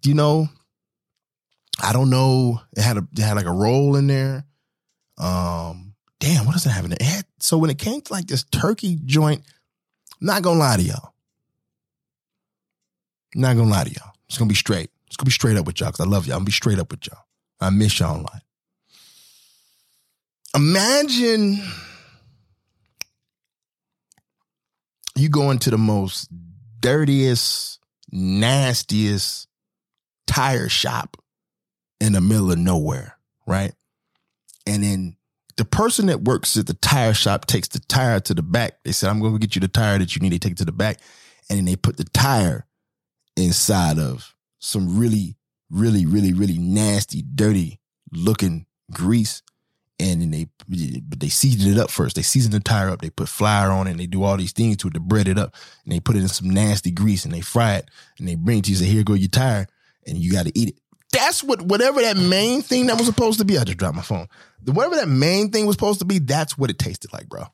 You 0.05 0.15
know, 0.15 0.49
I 1.83 1.93
don't 1.93 2.11
know. 2.11 2.61
It 2.77 2.83
had 2.83 2.97
a 2.97 3.07
it 3.13 3.23
had 3.23 3.37
like 3.37 3.47
a 3.47 3.53
roll 3.53 3.97
in 3.97 4.07
there. 4.07 4.45
Um, 5.19 5.95
damn, 6.21 6.47
what 6.47 6.53
does 6.53 6.67
it 6.67 6.71
have 6.71 6.85
in 6.85 6.93
it? 6.93 7.01
it 7.01 7.05
had, 7.05 7.25
so 7.41 7.59
when 7.59 7.71
it 7.71 7.79
came 7.79 8.01
to 8.01 8.13
like 8.13 8.27
this 8.27 8.45
turkey 8.45 8.99
joint, 9.05 9.43
not 10.21 10.43
gonna 10.43 10.59
lie 10.59 10.77
to 10.77 10.83
y'all. 10.83 11.15
Not 13.35 13.57
gonna 13.57 13.71
lie 13.71 13.85
to 13.85 13.91
y'all. 13.91 14.13
It's 14.29 14.39
gonna 14.39 14.49
be 14.49 14.55
straight. 14.55 14.91
It's 15.07 15.17
gonna 15.17 15.27
be 15.27 15.33
straight 15.33 15.57
up 15.57 15.67
with 15.67 15.81
y'all 15.81 15.91
because 15.91 16.07
I 16.07 16.09
love 16.09 16.27
y'all. 16.27 16.35
I'm 16.35 16.41
gonna 16.41 16.47
be 16.47 16.53
straight 16.53 16.79
up 16.79 16.91
with 16.91 17.07
y'all. 17.07 17.25
I 17.61 17.71
miss 17.71 17.99
y'all 17.99 18.21
a 18.21 18.23
lot. 18.23 18.43
Imagine 20.55 21.63
you 25.15 25.29
go 25.29 25.51
into 25.51 25.71
the 25.71 25.79
most 25.79 26.29
dirtiest, 26.81 27.81
nastiest 28.11 29.49
tire 30.27 30.69
shop 30.69 31.17
in 32.01 32.13
the 32.13 32.21
middle 32.21 32.53
of 32.53 32.59
nowhere, 32.59 33.19
right? 33.47 33.73
And 34.67 34.83
then 34.83 35.17
the 35.57 35.65
person 35.65 36.07
that 36.07 36.23
works 36.23 36.57
at 36.57 36.67
the 36.67 36.75
tire 36.75 37.15
shop 37.15 37.47
takes 37.47 37.69
the 37.69 37.81
tire 37.81 38.21
to 38.21 38.35
the 38.35 38.43
back. 38.43 38.79
They 38.85 38.93
said, 38.93 39.11
I'm 39.11 39.21
going 39.21 39.33
to 39.33 39.39
get 39.39 39.57
you 39.57 39.61
the 39.61 39.69
tire 39.69 39.99
that 39.99 40.15
you 40.15 40.23
need. 40.23 40.33
to 40.33 40.39
take 40.39 40.53
it 40.53 40.59
to 40.59 40.65
the 40.65 40.73
back. 40.73 41.01
And 41.51 41.59
then 41.59 41.65
they 41.65 41.77
put 41.77 41.97
the 41.97 42.05
tire 42.05 42.67
inside 43.37 43.99
of 43.99 44.35
some 44.61 44.99
really, 44.99 45.37
really, 45.71 46.07
really, 46.07 46.33
really 46.33 46.59
nasty, 46.59 47.23
dirty 47.23 47.81
looking 48.13 48.67
grease 48.93 49.43
and 50.01 50.23
then 50.23 50.31
they 50.31 50.49
but 51.09 51.21
they 51.21 51.29
seasoned 51.29 51.73
it 51.73 51.81
up 51.81 51.91
first. 51.91 52.17
They 52.17 52.23
seasoned 52.23 52.55
the 52.55 52.61
tire 52.61 52.91
up. 52.91 53.01
They 53.01 53.11
put 53.11 53.29
flour 53.29 53.71
on 53.73 53.87
it. 53.87 53.93
and 53.93 54.01
They 54.01 54.07
do 54.07 54.23
all 54.23 54.37
these 54.37 54.53
things 54.53 54.77
to 54.79 54.89
it 54.89 54.95
to 54.95 55.01
bread 55.01 55.29
it 55.29 55.39
up, 55.39 55.55
and 55.85 55.93
they 55.93 56.01
put 56.01 56.17
it 56.17 56.21
in 56.21 56.29
some 56.29 56.51
nasty 56.51 56.91
grease 56.91 57.25
and 57.25 57.35
they 57.35 57.41
fry 57.41 57.77
it 57.77 57.91
and 58.19 58.29
they 58.29 58.35
bring 58.35 58.59
it 58.59 58.65
to 58.67 58.71
you. 58.71 58.77
Say, 58.77 58.87
"Here 58.87 59.03
go 59.03 59.15
your 59.15 59.29
tire," 59.29 59.67
and 60.07 60.19
you 60.19 60.33
got 60.33 60.47
to 60.47 60.59
eat 60.59 60.69
it. 60.69 60.79
That's 61.13 61.43
what 61.43 61.63
whatever 61.63 62.01
that 62.03 62.17
main 62.17 62.63
thing 62.63 62.87
that 62.87 62.99
was 62.99 63.07
supposed 63.07 63.39
to 63.39 63.45
be. 63.45 63.59
I 63.59 63.65
just 63.65 63.79
dropped 63.79 63.97
my 63.97 64.03
phone. 64.03 64.29
Whatever 64.65 64.97
that 64.97 65.09
main 65.09 65.51
thing 65.51 65.67
was 65.67 65.75
supposed 65.75 66.01
to 66.01 66.05
be, 66.05 66.19
that's 66.19 66.59
what 66.59 66.71
it 66.71 66.79
tasted 66.79 67.13
like, 67.13 67.29
bro. 67.29 67.45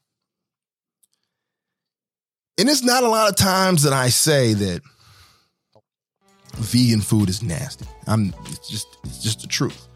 And 2.59 2.69
it's 2.69 2.83
not 2.83 3.03
a 3.03 3.09
lot 3.09 3.29
of 3.29 3.37
times 3.37 3.83
that 3.83 3.93
I 3.93 4.09
say 4.09 4.55
that 4.55 4.81
vegan 6.57 7.01
food 7.01 7.29
is 7.29 7.43
nasty. 7.43 7.87
I'm 8.07 8.35
it's 8.47 8.69
just 8.69 8.87
it's 9.05 9.23
just 9.23 9.41
the 9.41 9.47
truth. 9.47 9.89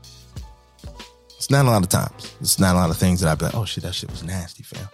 It's 1.38 1.50
not 1.50 1.64
a 1.64 1.70
lot 1.70 1.84
of 1.84 1.88
times. 1.88 2.34
It's 2.40 2.58
not 2.58 2.74
a 2.74 2.78
lot 2.78 2.90
of 2.90 2.96
things 2.96 3.20
that 3.20 3.30
I've 3.30 3.38
been 3.38 3.46
like, 3.46 3.54
oh 3.54 3.64
shit, 3.64 3.84
that 3.84 3.94
shit 3.94 4.10
was 4.10 4.24
nasty, 4.24 4.64
fam. 4.64 4.88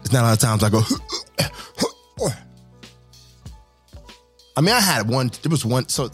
It's 0.00 0.12
not 0.12 0.22
a 0.22 0.26
lot 0.26 0.32
of 0.34 0.38
times 0.38 0.62
I 0.62 0.70
go, 0.70 0.82
I 4.56 4.60
mean, 4.60 4.72
I 4.72 4.80
had 4.80 5.08
one, 5.08 5.30
there 5.42 5.50
was 5.50 5.64
one, 5.66 5.88
so 5.88 6.08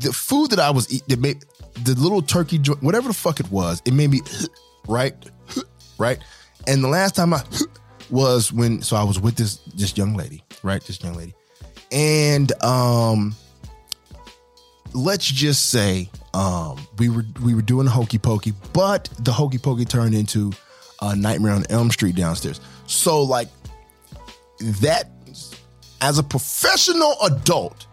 the 0.00 0.12
food 0.12 0.50
that 0.50 0.58
I 0.58 0.70
was 0.70 0.92
eating, 0.92 1.06
that 1.08 1.20
made 1.20 1.44
the 1.84 1.94
little 1.94 2.22
turkey 2.22 2.58
joint, 2.58 2.82
whatever 2.82 3.08
the 3.08 3.14
fuck 3.14 3.40
it 3.40 3.50
was, 3.50 3.82
it 3.84 3.92
made 3.92 4.10
me, 4.10 4.22
right? 4.88 5.14
Right? 5.98 6.18
And 6.66 6.82
the 6.82 6.88
last 6.88 7.14
time 7.14 7.34
I 7.34 7.44
was 8.10 8.52
when, 8.52 8.80
so 8.80 8.96
I 8.96 9.04
was 9.04 9.20
with 9.20 9.36
this, 9.36 9.58
this 9.76 9.96
young 9.96 10.14
lady, 10.14 10.42
right? 10.62 10.82
This 10.82 11.02
young 11.02 11.14
lady. 11.14 11.34
And, 11.92 12.50
um, 12.64 13.36
let's 14.94 15.26
just 15.26 15.70
say 15.70 16.08
um, 16.34 16.78
we 16.98 17.08
were 17.08 17.24
we 17.44 17.54
were 17.54 17.62
doing 17.62 17.86
hokey 17.86 18.18
pokey, 18.18 18.52
but 18.72 19.08
the 19.18 19.32
hokey 19.32 19.58
pokey 19.58 19.84
turned 19.84 20.14
into 20.14 20.52
a 21.00 21.14
Nightmare 21.14 21.52
on 21.52 21.64
Elm 21.68 21.90
Street 21.90 22.14
downstairs. 22.16 22.60
So 22.86 23.22
like 23.22 23.48
that, 24.60 25.10
as 26.00 26.18
a 26.18 26.22
professional 26.22 27.16
adult, 27.22 27.86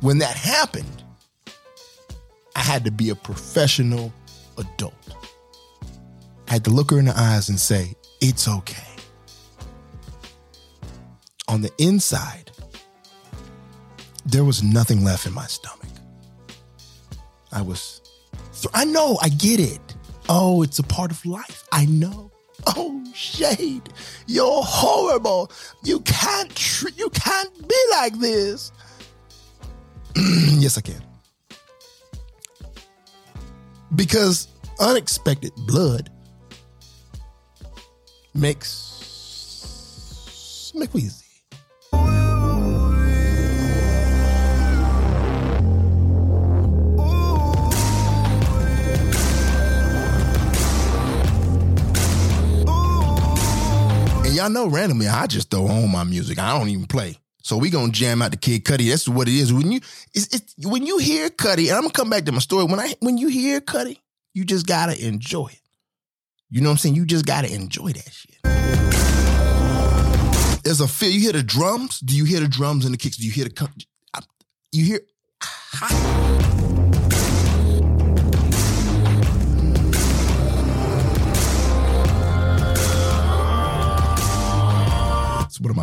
when 0.00 0.18
that 0.18 0.36
happened, 0.36 1.02
I 2.54 2.60
had 2.60 2.84
to 2.84 2.90
be 2.90 3.10
a 3.10 3.14
professional 3.14 4.12
adult. 4.58 4.94
I 6.48 6.52
had 6.52 6.64
to 6.64 6.70
look 6.70 6.90
her 6.92 6.98
in 6.98 7.06
the 7.06 7.18
eyes 7.18 7.48
and 7.48 7.58
say, 7.58 7.96
"It's 8.20 8.46
okay." 8.46 8.82
On 11.48 11.60
the 11.60 11.72
inside, 11.78 12.50
there 14.24 14.44
was 14.44 14.62
nothing 14.62 15.04
left 15.04 15.26
in 15.26 15.32
my 15.32 15.46
stomach. 15.46 15.85
I 17.56 17.62
was, 17.62 18.02
th- 18.52 18.70
I 18.74 18.84
know, 18.84 19.16
I 19.22 19.30
get 19.30 19.60
it. 19.60 19.96
Oh, 20.28 20.62
it's 20.62 20.78
a 20.78 20.82
part 20.82 21.10
of 21.10 21.24
life. 21.24 21.64
I 21.72 21.86
know. 21.86 22.30
Oh, 22.66 23.02
Shade, 23.14 23.88
you're 24.26 24.62
horrible. 24.62 25.50
You 25.82 26.00
can't, 26.00 26.54
tr- 26.54 26.90
you 26.96 27.08
can't 27.08 27.66
be 27.66 27.78
like 27.92 28.18
this. 28.18 28.72
yes, 30.16 30.76
I 30.76 30.82
can. 30.82 31.02
Because 33.94 34.48
unexpected 34.78 35.52
blood 35.66 36.10
makes 38.34 38.92
make 40.74 40.92
wheezy. 40.92 41.25
Y'all 54.46 54.52
know 54.52 54.68
randomly 54.68 55.08
I 55.08 55.26
just 55.26 55.50
throw 55.50 55.66
on 55.66 55.90
my 55.90 56.04
music. 56.04 56.38
I 56.38 56.56
don't 56.56 56.68
even 56.68 56.86
play. 56.86 57.18
So 57.42 57.56
we 57.56 57.70
gonna 57.70 57.90
jam 57.92 58.22
out 58.22 58.30
the 58.30 58.36
Kid 58.36 58.64
Cudi. 58.64 58.90
That's 58.90 59.08
what 59.08 59.28
it 59.28 59.34
is. 59.34 59.52
When 59.52 59.72
you 59.72 59.80
it's, 60.14 60.34
it's 60.34 60.54
when 60.66 60.86
you 60.86 60.98
hear 60.98 61.28
Cudi, 61.30 61.68
and 61.68 61.76
I'm 61.76 61.82
gonna 61.82 61.92
come 61.92 62.10
back 62.10 62.24
to 62.24 62.32
my 62.32 62.38
story. 62.38 62.64
When 62.64 62.80
I 62.80 62.94
when 63.00 63.18
you 63.18 63.28
hear 63.28 63.60
Cudi, 63.60 63.98
you 64.34 64.44
just 64.44 64.66
gotta 64.66 65.04
enjoy 65.04 65.48
it. 65.48 65.60
You 66.50 66.60
know 66.60 66.68
what 66.68 66.72
I'm 66.72 66.78
saying? 66.78 66.94
You 66.94 67.06
just 67.06 67.26
gotta 67.26 67.52
enjoy 67.52 67.92
that 67.92 68.12
shit. 68.12 68.36
There's 70.62 70.80
a 70.80 70.88
feel. 70.88 71.10
You 71.10 71.20
hear 71.20 71.32
the 71.32 71.42
drums? 71.42 72.00
Do 72.00 72.16
you 72.16 72.24
hear 72.24 72.40
the 72.40 72.48
drums 72.48 72.84
and 72.84 72.94
the 72.94 72.98
kicks? 72.98 73.16
Do 73.16 73.26
you 73.26 73.32
hear 73.32 73.44
the? 73.44 73.70
You 74.72 74.84
hear? 74.84 75.00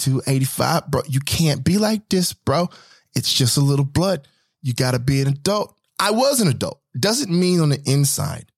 285, 0.00 0.90
bro. 0.90 1.02
You 1.08 1.20
can't 1.20 1.64
be 1.64 1.78
like 1.78 2.08
this, 2.08 2.32
bro. 2.32 2.68
It's 3.14 3.32
just 3.32 3.56
a 3.56 3.60
little 3.60 3.84
blood. 3.84 4.26
You 4.62 4.74
got 4.74 4.92
to 4.92 4.98
be 4.98 5.20
an 5.20 5.28
adult. 5.28 5.76
I 5.98 6.10
was 6.10 6.40
an 6.40 6.48
adult. 6.48 6.80
Doesn't 6.98 7.30
mean 7.30 7.60
on 7.60 7.68
the 7.68 7.80
inside 7.84 8.50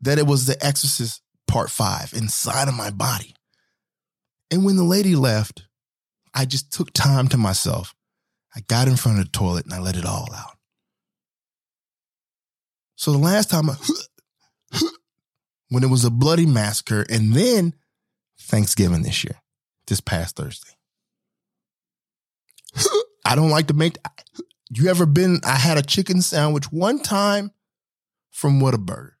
that 0.00 0.18
it 0.18 0.26
was 0.26 0.46
the 0.46 0.64
exorcist 0.64 1.22
part 1.46 1.70
five 1.70 2.12
inside 2.12 2.68
of 2.68 2.74
my 2.74 2.90
body. 2.90 3.34
And 4.50 4.64
when 4.64 4.76
the 4.76 4.84
lady 4.84 5.14
left, 5.14 5.64
I 6.34 6.44
just 6.44 6.72
took 6.72 6.92
time 6.92 7.28
to 7.28 7.36
myself. 7.36 7.94
I 8.54 8.60
got 8.60 8.88
in 8.88 8.96
front 8.96 9.18
of 9.18 9.26
the 9.26 9.30
toilet 9.30 9.64
and 9.64 9.74
I 9.74 9.80
let 9.80 9.96
it 9.96 10.06
all 10.06 10.28
out. 10.34 10.56
So 12.96 13.12
the 13.12 13.18
last 13.18 13.50
time 13.50 13.70
I, 13.70 13.76
when 15.68 15.84
it 15.84 15.90
was 15.90 16.04
a 16.04 16.10
bloody 16.10 16.46
massacre, 16.46 17.04
and 17.08 17.32
then 17.32 17.74
Thanksgiving 18.40 19.02
this 19.02 19.22
year, 19.22 19.40
this 19.88 20.00
past 20.00 20.36
Thursday. 20.36 20.70
I 23.24 23.34
don't 23.34 23.50
like 23.50 23.66
to 23.66 23.74
make. 23.74 23.96
You 24.70 24.88
ever 24.88 25.06
been? 25.06 25.40
I 25.44 25.56
had 25.56 25.78
a 25.78 25.82
chicken 25.82 26.22
sandwich 26.22 26.70
one 26.70 27.00
time 27.00 27.50
from 28.30 28.60
Whataburger. 28.60 29.12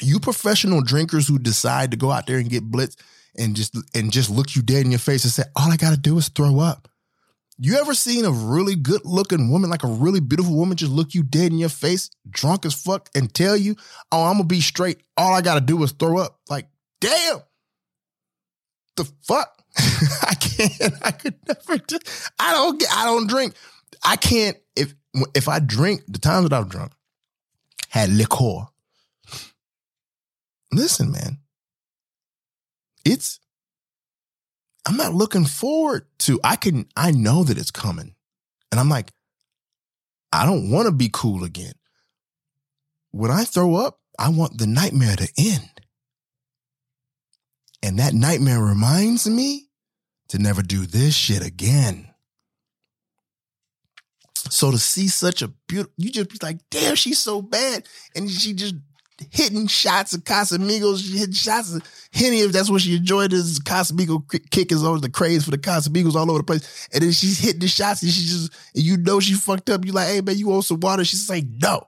You 0.00 0.20
professional 0.20 0.82
drinkers 0.82 1.28
who 1.28 1.38
decide 1.38 1.90
to 1.90 1.96
go 1.96 2.10
out 2.10 2.26
there 2.26 2.38
and 2.38 2.48
get 2.48 2.64
blitz 2.64 2.96
and 3.36 3.54
just 3.54 3.76
and 3.94 4.12
just 4.12 4.30
look 4.30 4.54
you 4.54 4.62
dead 4.62 4.84
in 4.84 4.90
your 4.90 4.98
face 4.98 5.24
and 5.24 5.32
say, 5.32 5.44
all 5.56 5.70
I 5.70 5.76
gotta 5.76 5.96
do 5.96 6.18
is 6.18 6.28
throw 6.28 6.60
up. 6.60 6.88
You 7.62 7.76
ever 7.76 7.92
seen 7.92 8.24
a 8.24 8.30
really 8.30 8.74
good 8.74 9.02
looking 9.04 9.50
woman, 9.50 9.68
like 9.68 9.84
a 9.84 9.88
really 9.88 10.20
beautiful 10.20 10.56
woman, 10.56 10.78
just 10.78 10.92
look 10.92 11.12
you 11.12 11.22
dead 11.22 11.52
in 11.52 11.58
your 11.58 11.68
face, 11.68 12.08
drunk 12.28 12.64
as 12.64 12.72
fuck, 12.72 13.10
and 13.14 13.32
tell 13.34 13.54
you, 13.54 13.76
oh, 14.10 14.24
I'm 14.24 14.34
gonna 14.34 14.44
be 14.44 14.62
straight. 14.62 15.02
All 15.16 15.34
I 15.34 15.42
gotta 15.42 15.60
do 15.60 15.82
is 15.82 15.92
throw 15.92 16.18
up. 16.18 16.40
Like, 16.48 16.68
damn. 17.00 17.40
The 18.96 19.10
fuck? 19.22 19.62
I 19.78 20.34
can't. 20.34 20.94
I 21.02 21.10
could 21.12 21.36
never 21.46 21.78
do 21.78 21.98
I 22.38 22.52
don't 22.52 22.78
get 22.78 22.88
I 22.92 23.04
don't 23.04 23.28
drink. 23.28 23.54
I 24.04 24.16
can't 24.16 24.56
if 24.76 24.94
if 25.34 25.48
I 25.48 25.58
drink, 25.58 26.02
the 26.08 26.18
times 26.18 26.48
that 26.48 26.56
I've 26.56 26.68
drunk 26.68 26.92
had 27.88 28.10
liquor. 28.10 28.66
Listen, 30.72 31.10
man. 31.10 31.38
It's 33.04 33.40
I'm 34.86 34.96
not 34.96 35.14
looking 35.14 35.44
forward 35.44 36.06
to, 36.20 36.40
I 36.42 36.56
can, 36.56 36.86
I 36.96 37.10
know 37.10 37.44
that 37.44 37.58
it's 37.58 37.70
coming. 37.70 38.14
And 38.70 38.80
I'm 38.80 38.88
like, 38.88 39.12
I 40.32 40.46
don't 40.46 40.70
want 40.70 40.86
to 40.86 40.92
be 40.92 41.10
cool 41.12 41.44
again. 41.44 41.74
When 43.10 43.30
I 43.30 43.44
throw 43.44 43.74
up, 43.74 43.98
I 44.18 44.28
want 44.30 44.58
the 44.58 44.66
nightmare 44.66 45.16
to 45.16 45.28
end. 45.36 45.79
And 47.82 47.98
that 47.98 48.14
nightmare 48.14 48.60
reminds 48.60 49.28
me 49.28 49.68
to 50.28 50.38
never 50.38 50.62
do 50.62 50.86
this 50.86 51.14
shit 51.14 51.44
again. 51.44 52.06
So 54.34 54.70
to 54.70 54.78
see 54.78 55.08
such 55.08 55.42
a 55.42 55.48
beautiful, 55.48 55.92
you 55.96 56.10
just 56.10 56.30
be 56.30 56.38
like, 56.42 56.58
damn, 56.70 56.94
she's 56.94 57.18
so 57.18 57.40
bad. 57.40 57.86
And 58.14 58.30
she 58.30 58.52
just 58.52 58.74
hitting 59.30 59.66
shots 59.66 60.14
of 60.14 60.24
Casamigos, 60.24 61.04
she 61.04 61.18
hitting 61.18 61.34
shots 61.34 61.74
of 61.74 61.82
Henny 62.12 62.40
if 62.40 62.52
that's 62.52 62.70
what 62.70 62.80
she 62.80 62.96
enjoyed. 62.96 63.32
Is 63.32 63.60
Casamigo 63.60 64.22
kick 64.50 64.72
is 64.72 64.82
always 64.82 65.02
the 65.02 65.10
craze 65.10 65.44
for 65.44 65.50
the 65.50 65.58
Casamigos 65.58 66.14
all 66.14 66.30
over 66.30 66.40
the 66.40 66.44
place. 66.44 66.88
And 66.92 67.02
then 67.02 67.12
she's 67.12 67.38
hitting 67.38 67.60
the 67.60 67.68
shots 67.68 68.02
and 68.02 68.10
she 68.10 68.22
just, 68.22 68.52
and 68.74 68.82
you 68.82 68.96
know 68.96 69.20
she 69.20 69.34
fucked 69.34 69.70
up. 69.70 69.84
You 69.84 69.92
like, 69.92 70.08
hey 70.08 70.20
man, 70.20 70.38
you 70.38 70.48
want 70.48 70.64
some 70.64 70.80
water? 70.80 71.04
She's 71.04 71.28
like, 71.28 71.44
no. 71.60 71.86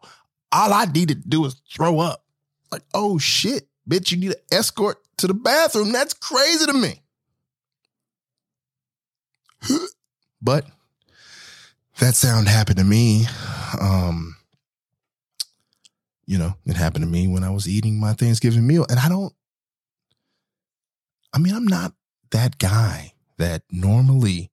All 0.53 0.73
I 0.73 0.85
needed 0.85 1.23
to 1.23 1.29
do 1.29 1.45
is 1.47 1.61
throw 1.73 2.01
up. 2.01 2.25
Like, 2.71 2.83
oh 2.95 3.19
shit, 3.19 3.67
bitch, 3.89 4.13
you 4.13 4.19
need 4.19 4.31
an 4.31 4.43
escort 4.51 4.99
to 5.23 5.29
the 5.29 5.35
bathroom. 5.35 5.93
That's 5.93 6.15
crazy 6.15 6.67
to 6.67 6.73
me. 6.73 7.01
but 10.43 10.67
that 12.01 12.17
sound 12.17 12.49
happened 12.49 12.79
to 12.79 12.85
me. 12.85 13.27
Um, 13.81 14.37
you 16.27 16.39
know, 16.39 16.55
it 16.67 16.77
happened 16.77 17.05
to 17.05 17.11
me 17.11 17.29
when 17.29 17.45
I 17.45 17.51
was 17.51 17.69
eating 17.69 18.01
my 18.01 18.15
Thanksgiving 18.15 18.67
meal. 18.67 18.85
And 18.91 18.99
I 18.99 19.09
don't, 19.09 19.33
I 21.33 21.39
mean, 21.39 21.55
I'm 21.55 21.67
not 21.67 21.93
that 22.33 22.59
guy 22.59 23.13
that 23.39 23.63
normally 23.71 24.51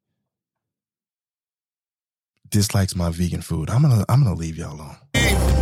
dislikes 2.47 2.95
my 2.95 3.09
vegan 3.09 3.41
food. 3.41 3.71
I'm 3.71 3.81
gonna 3.81 4.05
I'm 4.07 4.23
gonna 4.23 4.35
leave 4.35 4.57
y'all 4.57 4.75
alone. 4.75 5.58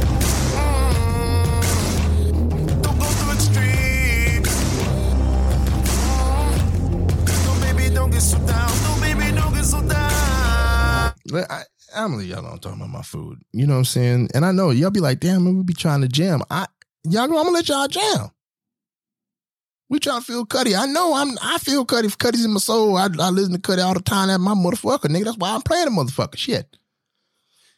I, 11.34 11.64
I'm 11.96 12.12
gonna 12.12 12.24
y'all 12.24 12.42
alone 12.42 12.60
talking 12.60 12.80
about 12.80 12.90
my 12.90 13.02
food. 13.02 13.40
You 13.52 13.68
know 13.68 13.74
what 13.74 13.80
I'm 13.80 13.86
saying? 13.86 14.30
And 14.34 14.46
I 14.46 14.52
know 14.52 14.72
y'all 14.72 14.92
be 14.92 15.00
like, 15.00 15.20
damn, 15.20 15.44
man, 15.44 15.58
we 15.58 15.64
be 15.64 15.74
trying 15.74 16.02
to 16.02 16.08
jam. 16.08 16.42
I 16.50 16.68
y'all 17.04 17.28
know 17.28 17.38
I'm 17.38 17.46
gonna 17.46 17.52
let 17.52 17.70
y'all 17.70 17.88
jam. 17.88 18.32
We 19.90 20.00
trying 20.00 20.20
to 20.20 20.26
feel 20.26 20.46
Cudi. 20.46 20.78
I 20.78 20.86
know 20.86 21.14
I'm 21.14 21.38
I 21.42 21.58
feel 21.60 21.86
Cudi. 21.86 22.16
Cudi's 22.18 22.46
in 22.46 22.52
my 22.52 22.60
soul. 22.60 22.98
I, 22.98 23.08
I 23.20 23.30
listen 23.30 23.54
to 23.54 23.60
Cudi 23.60 23.84
all 23.84 23.94
the 23.94 24.02
time. 24.02 24.28
That's 24.28 24.40
my 24.40 24.54
motherfucker, 24.54 25.06
nigga. 25.06 25.26
That's 25.26 25.38
why 25.38 25.54
I'm 25.54 25.62
playing 25.62 25.86
the 25.86 25.92
motherfucker. 25.92 26.38
Shit. 26.38 26.78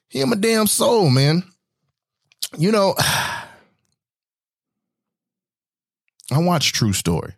He 0.09 0.21
in 0.21 0.29
my 0.29 0.35
damn 0.35 0.67
soul, 0.67 1.09
man. 1.09 1.43
You 2.57 2.71
know, 2.71 2.95
I 2.99 3.47
watch 6.31 6.73
True 6.73 6.93
Story. 6.93 7.33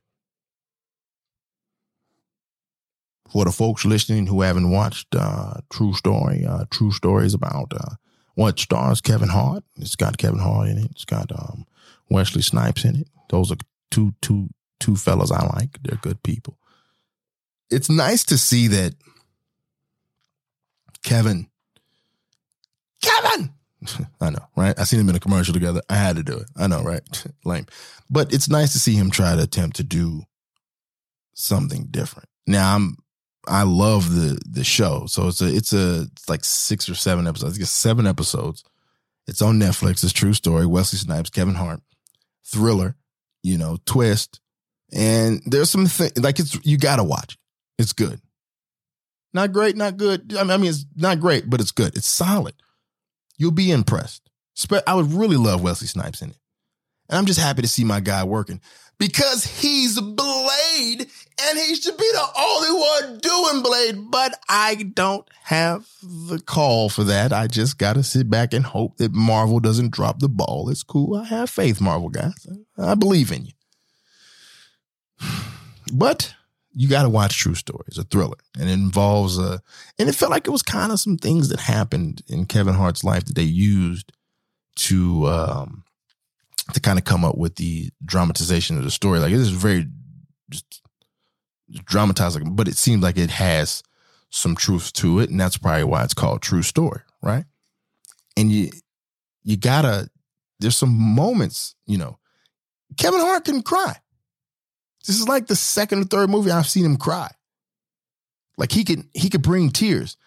For 3.31 3.45
the 3.45 3.51
folks 3.51 3.85
listening 3.85 4.27
who 4.27 4.41
haven't 4.41 4.71
watched 4.71 5.15
uh, 5.15 5.61
True 5.71 5.93
Story, 5.93 6.45
uh, 6.45 6.65
True 6.69 6.91
Story 6.91 7.25
is 7.25 7.33
about 7.33 7.71
uh, 7.73 7.95
what 8.35 8.59
stars 8.59 8.99
Kevin 8.99 9.29
Hart. 9.29 9.63
It's 9.77 9.95
got 9.95 10.17
Kevin 10.17 10.39
Hart 10.39 10.67
in 10.67 10.77
it. 10.79 10.91
It's 10.91 11.05
got 11.05 11.31
um, 11.31 11.65
Wesley 12.09 12.41
Snipes 12.41 12.83
in 12.83 12.97
it. 12.97 13.07
Those 13.29 13.49
are 13.51 13.57
two 13.89 14.13
two 14.21 14.49
two 14.81 14.97
fellas 14.97 15.31
I 15.31 15.45
like. 15.45 15.81
They're 15.81 15.97
good 15.97 16.21
people. 16.23 16.57
It's 17.69 17.89
nice 17.89 18.25
to 18.25 18.37
see 18.37 18.67
that 18.67 18.95
Kevin, 21.03 21.47
Kevin, 23.01 23.53
I 24.21 24.29
know, 24.31 24.45
right? 24.57 24.77
I 24.77 24.83
seen 24.83 24.99
him 24.99 25.09
in 25.09 25.15
a 25.15 25.21
commercial 25.21 25.53
together. 25.53 25.81
I 25.89 25.95
had 25.95 26.17
to 26.17 26.23
do 26.23 26.37
it. 26.37 26.49
I 26.57 26.67
know, 26.67 26.83
right? 26.83 27.01
Lame. 27.45 27.67
But 28.09 28.33
it's 28.33 28.49
nice 28.49 28.73
to 28.73 28.79
see 28.79 28.95
him 28.95 29.09
try 29.09 29.37
to 29.37 29.43
attempt 29.43 29.77
to 29.77 29.85
do 29.85 30.23
something 31.33 31.87
different. 31.89 32.27
Now 32.45 32.75
I'm 32.75 32.97
I 33.47 33.63
love 33.63 34.13
the 34.13 34.39
the 34.47 34.63
show. 34.63 35.05
So 35.07 35.27
it's 35.27 35.41
a 35.41 35.47
it's 35.47 35.73
a 35.73 36.07
it's 36.11 36.29
like 36.29 36.43
six 36.43 36.89
or 36.89 36.95
seven 36.95 37.27
episodes. 37.27 37.51
I 37.51 37.53
think 37.53 37.63
it's 37.63 37.71
seven 37.71 38.05
episodes. 38.05 38.63
It's 39.27 39.41
on 39.41 39.59
Netflix. 39.59 40.03
It's 40.03 40.13
true 40.13 40.33
story. 40.33 40.65
Wesley 40.65 40.99
Snipes, 40.99 41.29
Kevin 41.29 41.55
Hart, 41.55 41.81
thriller, 42.45 42.95
you 43.43 43.57
know, 43.57 43.77
twist. 43.85 44.39
And 44.93 45.41
there's 45.45 45.69
some 45.69 45.85
thing 45.85 46.11
like 46.17 46.39
it's 46.39 46.59
you 46.65 46.77
gotta 46.77 47.03
watch. 47.03 47.37
It's 47.77 47.93
good. 47.93 48.21
Not 49.33 49.53
great, 49.53 49.77
not 49.77 49.97
good. 49.97 50.35
I 50.37 50.43
mean, 50.43 50.51
I 50.51 50.57
mean, 50.57 50.69
it's 50.69 50.85
not 50.95 51.19
great, 51.19 51.49
but 51.49 51.61
it's 51.61 51.71
good. 51.71 51.95
It's 51.95 52.07
solid. 52.07 52.53
You'll 53.37 53.51
be 53.51 53.71
impressed. 53.71 54.29
I 54.85 54.93
would 54.93 55.13
really 55.13 55.37
love 55.37 55.63
Wesley 55.63 55.87
Snipes 55.87 56.21
in 56.21 56.31
it. 56.31 56.37
And 57.09 57.17
I'm 57.17 57.25
just 57.25 57.39
happy 57.39 57.61
to 57.61 57.67
see 57.67 57.83
my 57.83 58.01
guy 58.01 58.23
working 58.23 58.61
because 58.99 59.43
he's 59.43 59.99
Blade 60.71 61.07
and 61.43 61.59
he 61.59 61.75
should 61.75 61.97
be 61.97 62.09
the 62.11 62.27
only 62.37 62.79
one 62.79 63.19
doing 63.19 63.63
Blade. 63.63 64.11
But 64.11 64.39
I 64.47 64.75
don't 64.75 65.27
have 65.43 65.87
the 66.03 66.39
call 66.39 66.89
for 66.89 67.03
that. 67.05 67.33
I 67.33 67.47
just 67.47 67.77
got 67.77 67.93
to 67.93 68.03
sit 68.03 68.29
back 68.29 68.53
and 68.53 68.65
hope 68.65 68.97
that 68.97 69.13
Marvel 69.13 69.59
doesn't 69.59 69.91
drop 69.91 70.19
the 70.19 70.29
ball. 70.29 70.69
It's 70.69 70.83
cool. 70.83 71.15
I 71.15 71.25
have 71.25 71.49
faith, 71.49 71.81
Marvel 71.81 72.09
guys. 72.09 72.47
I 72.77 72.95
believe 72.95 73.31
in 73.31 73.45
you. 73.45 73.53
But 75.93 76.35
you 76.73 76.87
got 76.87 77.03
to 77.03 77.09
watch 77.09 77.37
True 77.37 77.55
Story. 77.55 77.83
It's 77.87 77.97
a 77.97 78.03
thriller 78.03 78.37
and 78.57 78.69
it 78.69 78.73
involves 78.73 79.37
a, 79.37 79.61
and 79.99 80.07
it 80.07 80.15
felt 80.15 80.31
like 80.31 80.47
it 80.47 80.51
was 80.51 80.61
kind 80.61 80.93
of 80.93 81.01
some 81.01 81.17
things 81.17 81.49
that 81.49 81.59
happened 81.59 82.21
in 82.29 82.45
Kevin 82.45 82.75
Hart's 82.75 83.03
life 83.03 83.25
that 83.25 83.35
they 83.35 83.43
used 83.43 84.13
to, 84.75 85.27
um, 85.27 85.83
to 86.71 86.79
kind 86.79 86.97
of 86.97 87.03
come 87.03 87.25
up 87.25 87.37
with 87.37 87.55
the 87.55 87.89
dramatization 88.05 88.77
of 88.77 88.85
the 88.85 88.91
story. 88.91 89.19
Like 89.19 89.33
it 89.33 89.39
is 89.39 89.49
very 89.49 89.85
just 90.51 90.81
dramatizing, 91.85 92.55
but 92.55 92.67
it 92.67 92.77
seems 92.77 93.01
like 93.01 93.17
it 93.17 93.31
has 93.31 93.81
some 94.29 94.55
truth 94.55 94.93
to 94.93 95.19
it, 95.19 95.29
and 95.29 95.39
that's 95.39 95.57
probably 95.57 95.83
why 95.83 96.03
it's 96.03 96.13
called 96.13 96.41
True 96.41 96.61
Story, 96.61 97.01
right? 97.21 97.45
And 98.37 98.51
you 98.51 98.69
you 99.43 99.57
gotta 99.57 100.09
there's 100.59 100.77
some 100.77 100.95
moments, 100.95 101.75
you 101.87 101.97
know, 101.97 102.19
Kevin 102.97 103.19
Hart 103.19 103.45
can 103.45 103.61
cry. 103.63 103.95
This 105.05 105.19
is 105.19 105.27
like 105.27 105.47
the 105.47 105.55
second 105.55 106.01
or 106.01 106.03
third 106.05 106.29
movie 106.29 106.51
I've 106.51 106.67
seen 106.67 106.85
him 106.85 106.97
cry. 106.97 107.31
Like 108.57 108.71
he 108.71 108.83
can 108.83 109.09
he 109.13 109.29
could 109.29 109.41
bring 109.41 109.71
tears. 109.71 110.17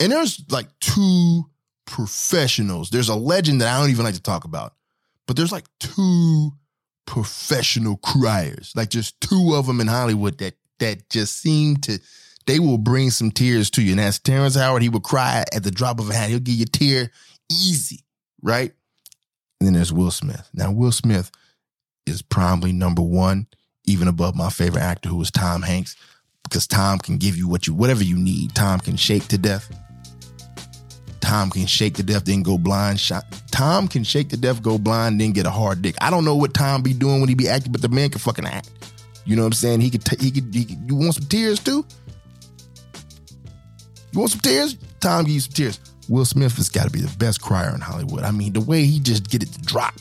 And 0.00 0.12
there's 0.12 0.40
like 0.48 0.68
two 0.78 1.44
professionals. 1.84 2.90
There's 2.90 3.08
a 3.08 3.16
legend 3.16 3.60
that 3.60 3.74
I 3.74 3.80
don't 3.80 3.90
even 3.90 4.04
like 4.04 4.14
to 4.14 4.22
talk 4.22 4.44
about, 4.44 4.74
but 5.26 5.36
there's 5.36 5.50
like 5.50 5.64
two 5.80 6.52
professional 7.08 7.96
criers, 7.96 8.70
like 8.76 8.90
just 8.90 9.18
two 9.22 9.54
of 9.54 9.66
them 9.66 9.80
in 9.80 9.86
Hollywood 9.86 10.36
that 10.38 10.54
that 10.78 11.08
just 11.08 11.38
seem 11.40 11.78
to 11.78 11.98
they 12.46 12.58
will 12.58 12.76
bring 12.76 13.10
some 13.10 13.30
tears 13.30 13.70
to 13.70 13.82
you. 13.82 13.92
And 13.92 13.98
that's 13.98 14.18
Terrence 14.18 14.54
Howard. 14.54 14.82
He 14.82 14.90
will 14.90 15.00
cry 15.00 15.44
at 15.54 15.62
the 15.62 15.70
drop 15.70 16.00
of 16.00 16.10
a 16.10 16.14
hat. 16.14 16.28
He'll 16.28 16.38
give 16.38 16.54
you 16.54 16.64
a 16.64 16.66
tear 16.66 17.10
easy, 17.50 18.04
right? 18.42 18.72
And 19.58 19.66
then 19.66 19.72
there's 19.72 19.92
Will 19.92 20.10
Smith. 20.10 20.48
Now 20.52 20.70
Will 20.70 20.92
Smith 20.92 21.30
is 22.06 22.20
probably 22.20 22.72
number 22.72 23.02
one, 23.02 23.46
even 23.86 24.06
above 24.06 24.36
my 24.36 24.50
favorite 24.50 24.82
actor, 24.82 25.08
who 25.08 25.16
was 25.16 25.30
Tom 25.30 25.62
Hanks, 25.62 25.96
because 26.42 26.66
Tom 26.66 26.98
can 26.98 27.16
give 27.16 27.38
you 27.38 27.48
what 27.48 27.66
you 27.66 27.72
whatever 27.72 28.04
you 28.04 28.18
need. 28.18 28.54
Tom 28.54 28.80
can 28.80 28.96
shake 28.96 29.28
to 29.28 29.38
death. 29.38 29.74
Tom 31.28 31.50
can 31.50 31.66
shake 31.66 31.92
to 31.96 32.02
death, 32.02 32.24
then 32.24 32.42
go 32.42 32.56
blind. 32.56 32.98
Shot. 32.98 33.22
Tom 33.50 33.86
can 33.86 34.02
shake 34.02 34.30
to 34.30 34.36
death, 34.38 34.62
go 34.62 34.78
blind, 34.78 35.20
then 35.20 35.32
get 35.32 35.44
a 35.44 35.50
hard 35.50 35.82
dick. 35.82 35.94
I 36.00 36.08
don't 36.08 36.24
know 36.24 36.34
what 36.34 36.54
Tom 36.54 36.80
be 36.80 36.94
doing 36.94 37.20
when 37.20 37.28
he 37.28 37.34
be 37.34 37.46
acting, 37.46 37.70
but 37.70 37.82
the 37.82 37.90
man 37.90 38.08
can 38.08 38.18
fucking 38.18 38.46
act. 38.46 38.70
You 39.26 39.36
know 39.36 39.42
what 39.42 39.48
I'm 39.48 39.52
saying? 39.52 39.82
He 39.82 39.90
could. 39.90 40.06
T- 40.06 40.24
he 40.24 40.30
could. 40.30 40.54
He 40.54 40.64
could 40.64 40.78
you 40.88 40.96
want 40.96 41.16
some 41.16 41.26
tears 41.26 41.60
too? 41.60 41.84
You 44.12 44.20
want 44.20 44.30
some 44.30 44.40
tears? 44.40 44.78
Tom 45.00 45.26
give 45.26 45.34
you 45.34 45.40
some 45.40 45.52
tears. 45.52 45.80
Will 46.08 46.24
Smith 46.24 46.56
has 46.56 46.70
got 46.70 46.84
to 46.84 46.90
be 46.90 47.02
the 47.02 47.14
best 47.18 47.42
crier 47.42 47.74
in 47.74 47.82
Hollywood. 47.82 48.24
I 48.24 48.30
mean, 48.30 48.54
the 48.54 48.62
way 48.62 48.86
he 48.86 48.98
just 48.98 49.28
get 49.28 49.42
it 49.42 49.52
to 49.52 49.60
drop. 49.60 49.96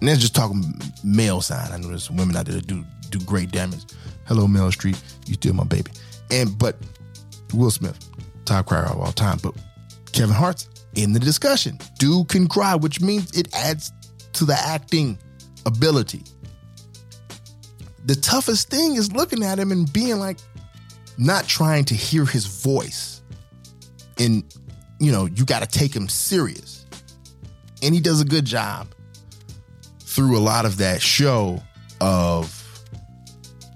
And 0.00 0.08
that's 0.08 0.20
just 0.20 0.34
talking 0.34 0.80
male 1.04 1.42
side. 1.42 1.72
I 1.72 1.76
know 1.76 1.88
there's 1.88 2.10
women 2.10 2.36
out 2.36 2.46
there 2.46 2.54
that 2.54 2.66
do 2.66 2.86
do 3.10 3.18
great 3.26 3.50
damage. 3.50 3.84
Hello, 4.24 4.46
Meryl 4.46 4.72
Streep. 4.72 4.98
You 5.28 5.34
still 5.34 5.52
my 5.52 5.64
baby. 5.64 5.90
And 6.30 6.56
but 6.58 6.76
Will 7.52 7.70
Smith, 7.70 7.98
top 8.44 8.66
crier 8.66 8.84
of 8.84 9.00
all 9.00 9.12
time. 9.12 9.38
But 9.42 9.54
Kevin 10.12 10.34
Hart's 10.34 10.68
in 10.94 11.12
the 11.12 11.20
discussion. 11.20 11.78
Dude 11.98 12.28
can 12.28 12.46
cry, 12.48 12.74
which 12.74 13.00
means 13.00 13.36
it 13.36 13.54
adds 13.54 13.92
to 14.34 14.44
the 14.44 14.54
acting 14.54 15.18
ability. 15.66 16.22
The 18.04 18.16
toughest 18.16 18.68
thing 18.68 18.96
is 18.96 19.12
looking 19.12 19.42
at 19.42 19.58
him 19.58 19.70
and 19.72 19.90
being 19.92 20.18
like, 20.18 20.38
not 21.18 21.46
trying 21.46 21.84
to 21.86 21.94
hear 21.94 22.24
his 22.24 22.46
voice. 22.46 23.22
And, 24.18 24.44
you 24.98 25.12
know, 25.12 25.26
you 25.26 25.44
got 25.44 25.60
to 25.60 25.66
take 25.66 25.94
him 25.94 26.08
serious. 26.08 26.86
And 27.82 27.94
he 27.94 28.00
does 28.00 28.20
a 28.20 28.24
good 28.24 28.44
job 28.44 28.88
through 30.00 30.36
a 30.36 30.40
lot 30.40 30.64
of 30.64 30.78
that 30.78 31.00
show 31.00 31.62
of 32.00 32.58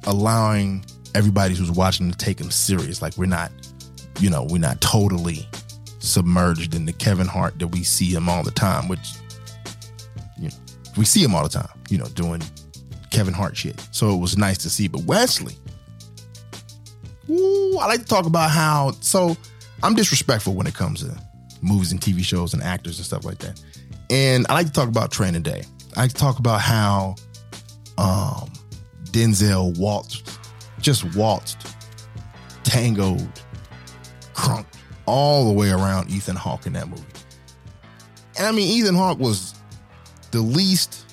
allowing 0.04 0.84
everybody 1.14 1.54
who's 1.54 1.70
watching 1.70 2.10
to 2.10 2.16
take 2.16 2.40
him 2.40 2.50
serious. 2.50 3.00
Like 3.00 3.16
we're 3.16 3.26
not, 3.26 3.50
you 4.18 4.30
know, 4.30 4.46
we're 4.48 4.58
not 4.58 4.80
totally 4.80 5.48
submerged 5.98 6.74
in 6.74 6.86
the 6.86 6.92
Kevin 6.92 7.26
Hart 7.26 7.58
that 7.58 7.68
we 7.68 7.82
see 7.82 8.12
him 8.12 8.28
all 8.28 8.42
the 8.42 8.50
time, 8.50 8.88
which, 8.88 9.14
you 10.38 10.48
know, 10.48 10.54
we 10.96 11.04
see 11.04 11.22
him 11.22 11.34
all 11.34 11.42
the 11.42 11.48
time, 11.48 11.68
you 11.90 11.98
know, 11.98 12.06
doing 12.06 12.42
Kevin 13.10 13.34
Hart 13.34 13.56
shit. 13.56 13.80
So 13.90 14.14
it 14.14 14.18
was 14.18 14.36
nice 14.36 14.58
to 14.58 14.70
see. 14.70 14.88
But 14.88 15.02
Wesley, 15.02 15.54
ooh, 17.30 17.78
I 17.78 17.86
like 17.86 18.00
to 18.00 18.06
talk 18.06 18.26
about 18.26 18.50
how, 18.50 18.92
so 19.00 19.36
I'm 19.82 19.94
disrespectful 19.94 20.54
when 20.54 20.66
it 20.66 20.74
comes 20.74 21.00
to 21.00 21.16
movies 21.62 21.92
and 21.92 22.00
TV 22.00 22.22
shows 22.22 22.54
and 22.54 22.62
actors 22.62 22.98
and 22.98 23.06
stuff 23.06 23.24
like 23.24 23.38
that. 23.38 23.60
And 24.10 24.46
I 24.48 24.54
like 24.54 24.66
to 24.66 24.72
talk 24.72 24.88
about 24.88 25.10
Training 25.10 25.42
Day. 25.42 25.64
I 25.96 26.02
like 26.02 26.10
to 26.10 26.16
talk 26.16 26.38
about 26.38 26.60
how 26.60 27.16
um, 27.98 28.50
Denzel 29.04 29.76
waltzed, 29.78 30.38
just 30.80 31.16
waltzed, 31.16 31.66
tangoed, 32.62 33.28
crunk 34.36 34.66
all 35.06 35.46
the 35.46 35.52
way 35.52 35.70
around 35.70 36.10
Ethan 36.10 36.36
Hawke 36.36 36.66
in 36.66 36.74
that 36.74 36.88
movie. 36.88 37.02
And 38.38 38.46
I 38.46 38.52
mean, 38.52 38.68
Ethan 38.68 38.94
Hawke 38.94 39.18
was 39.18 39.54
the 40.30 40.40
least. 40.40 41.04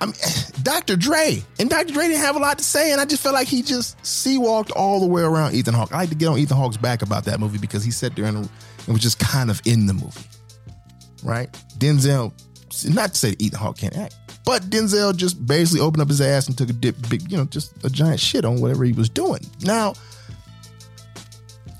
I 0.00 0.06
mean, 0.06 0.14
Dr. 0.62 0.96
Dre 0.96 1.42
and 1.58 1.68
Dr. 1.68 1.92
Dre 1.92 2.08
didn't 2.08 2.22
have 2.22 2.36
a 2.36 2.38
lot 2.38 2.58
to 2.58 2.64
say, 2.64 2.92
and 2.92 3.00
I 3.00 3.04
just 3.04 3.22
felt 3.22 3.34
like 3.34 3.48
he 3.48 3.62
just 3.62 4.04
sea 4.04 4.38
walked 4.38 4.70
all 4.72 5.00
the 5.00 5.06
way 5.06 5.22
around 5.22 5.54
Ethan 5.54 5.74
Hawke. 5.74 5.92
I 5.92 5.98
like 5.98 6.08
to 6.10 6.14
get 6.14 6.26
on 6.26 6.38
Ethan 6.38 6.56
Hawke's 6.56 6.76
back 6.76 7.02
about 7.02 7.24
that 7.26 7.38
movie 7.40 7.58
because 7.58 7.84
he 7.84 7.90
sat 7.90 8.16
there 8.16 8.24
and, 8.24 8.36
and 8.38 8.48
was 8.88 9.02
just 9.02 9.18
kind 9.18 9.50
of 9.50 9.60
in 9.66 9.86
the 9.86 9.94
movie, 9.94 10.24
right? 11.22 11.52
Denzel, 11.78 12.32
not 12.92 13.10
to 13.10 13.18
say 13.18 13.30
that 13.30 13.42
Ethan 13.42 13.58
Hawke 13.58 13.78
can't 13.78 13.96
act, 13.96 14.16
but 14.44 14.62
Denzel 14.62 15.14
just 15.16 15.44
basically 15.46 15.80
opened 15.80 16.02
up 16.02 16.08
his 16.08 16.20
ass 16.20 16.46
and 16.46 16.56
took 16.56 16.70
a 16.70 16.72
dip, 16.72 16.96
big, 17.08 17.30
you 17.30 17.36
know, 17.36 17.44
just 17.44 17.72
a 17.84 17.90
giant 17.90 18.20
shit 18.20 18.44
on 18.44 18.60
whatever 18.60 18.84
he 18.84 18.92
was 18.92 19.08
doing. 19.08 19.40
Now, 19.62 19.94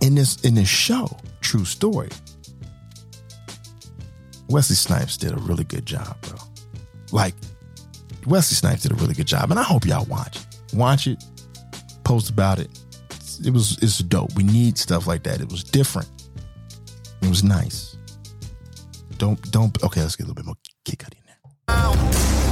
in 0.00 0.14
this 0.14 0.40
in 0.44 0.54
this 0.54 0.68
show, 0.68 1.08
true 1.40 1.64
story, 1.64 2.10
Wesley 4.48 4.76
Snipes 4.76 5.16
did 5.16 5.32
a 5.32 5.36
really 5.36 5.64
good 5.64 5.86
job, 5.86 6.16
bro. 6.22 6.38
Like 7.12 7.34
Wesley 8.26 8.54
Snipes 8.54 8.82
did 8.82 8.92
a 8.92 8.96
really 8.96 9.14
good 9.14 9.26
job, 9.26 9.50
and 9.50 9.58
I 9.58 9.62
hope 9.62 9.86
y'all 9.86 10.04
watch. 10.06 10.38
Watch 10.74 11.06
it, 11.06 11.22
post 12.04 12.30
about 12.30 12.58
it. 12.58 12.70
It 13.44 13.52
was 13.52 13.78
it's 13.82 13.98
dope. 13.98 14.34
We 14.34 14.42
need 14.42 14.78
stuff 14.78 15.06
like 15.06 15.22
that. 15.24 15.40
It 15.40 15.50
was 15.50 15.62
different. 15.64 16.08
It 17.22 17.28
was 17.28 17.44
nice. 17.44 17.96
Don't 19.16 19.40
don't. 19.50 19.82
Okay, 19.82 20.00
let's 20.00 20.16
get 20.16 20.24
a 20.24 20.28
little 20.28 20.34
bit 20.34 20.46
more 20.46 20.56
kick 20.84 21.04
out 21.04 21.14
in 21.14 21.22
there. 21.26 22.47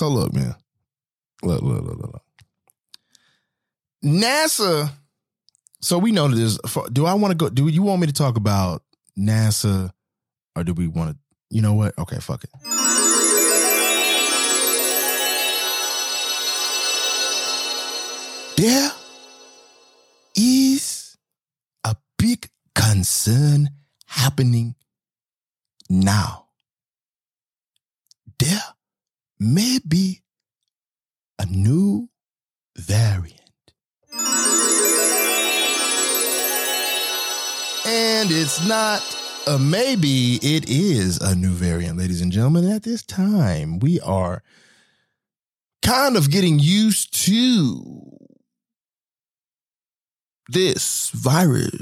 So 0.00 0.08
look, 0.08 0.32
man. 0.32 0.54
Look, 1.42 1.60
look, 1.60 1.84
look, 1.84 1.98
look, 1.98 2.12
look. 2.14 2.22
NASA. 4.02 4.90
So 5.82 5.98
we 5.98 6.10
know 6.10 6.26
there's. 6.26 6.56
Do 6.90 7.04
I 7.04 7.12
want 7.12 7.32
to 7.32 7.36
go? 7.36 7.50
Do 7.50 7.68
you 7.68 7.82
want 7.82 8.00
me 8.00 8.06
to 8.06 8.12
talk 8.14 8.38
about 8.38 8.82
NASA, 9.18 9.92
or 10.56 10.64
do 10.64 10.72
we 10.72 10.86
want 10.86 11.10
to? 11.10 11.18
You 11.50 11.60
know 11.60 11.74
what? 11.74 11.98
Okay, 11.98 12.16
fuck 12.16 12.44
it. 12.44 12.50
There 18.56 18.92
is 20.34 21.18
a 21.84 21.94
big 22.16 22.48
concern 22.74 23.68
happening 24.06 24.76
now. 25.90 26.46
There 28.38 28.62
may 29.40 29.78
be 29.86 30.20
a 31.38 31.46
new 31.46 32.08
variant. 32.76 33.40
And 37.86 38.30
it's 38.30 38.64
not 38.68 39.02
a 39.46 39.58
maybe, 39.58 40.38
it 40.42 40.68
is 40.68 41.18
a 41.18 41.34
new 41.34 41.52
variant, 41.52 41.98
ladies 41.98 42.20
and 42.20 42.30
gentlemen. 42.30 42.70
At 42.70 42.82
this 42.82 43.02
time, 43.02 43.78
we 43.78 43.98
are 44.00 44.42
kind 45.82 46.16
of 46.16 46.30
getting 46.30 46.58
used 46.58 47.24
to 47.24 48.18
this 50.48 51.10
virus. 51.14 51.72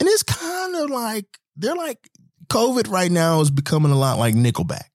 And 0.00 0.08
it's 0.08 0.22
kind 0.22 0.74
of 0.76 0.88
like, 0.90 1.26
they're 1.54 1.76
like, 1.76 2.08
COVID 2.48 2.90
right 2.90 3.10
now 3.10 3.40
is 3.40 3.50
becoming 3.50 3.92
a 3.92 3.98
lot 3.98 4.18
like 4.18 4.34
Nickelback. 4.34 4.91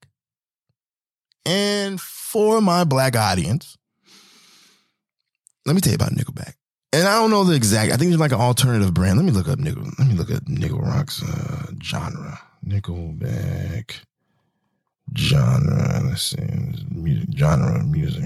And 1.48 1.98
for 1.98 2.60
my 2.60 2.84
black 2.84 3.16
audience, 3.16 3.78
let 5.64 5.74
me 5.74 5.80
tell 5.80 5.92
you 5.92 5.96
about 5.96 6.12
Nickelback. 6.12 6.52
And 6.92 7.08
I 7.08 7.14
don't 7.14 7.30
know 7.30 7.44
the 7.44 7.54
exact. 7.54 7.90
I 7.90 7.96
think 7.96 8.10
it's 8.10 8.20
like 8.20 8.32
an 8.32 8.40
alternative 8.40 8.92
brand. 8.92 9.16
Let 9.16 9.24
me 9.24 9.30
look 9.30 9.48
up 9.48 9.58
Nickel. 9.58 9.84
Let 9.98 10.08
me 10.08 10.14
look 10.14 10.30
at 10.30 10.46
Nickel 10.46 10.80
Rock's 10.80 11.22
uh, 11.22 11.72
genre. 11.82 12.38
Nickelback 12.66 14.00
genre. 15.16 16.02
Let's 16.04 16.22
see, 16.22 16.46
music 16.90 17.30
genre 17.34 17.80
of 17.80 17.88
music. 17.88 18.24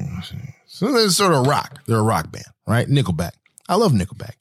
So 0.66 0.90
they're 0.90 1.08
sort 1.10 1.34
of 1.34 1.46
rock. 1.46 1.80
They're 1.86 1.98
a 1.98 2.02
rock 2.02 2.32
band, 2.32 2.46
right? 2.66 2.88
Nickelback. 2.88 3.32
I 3.68 3.76
love 3.76 3.92
Nickelback. 3.92 4.34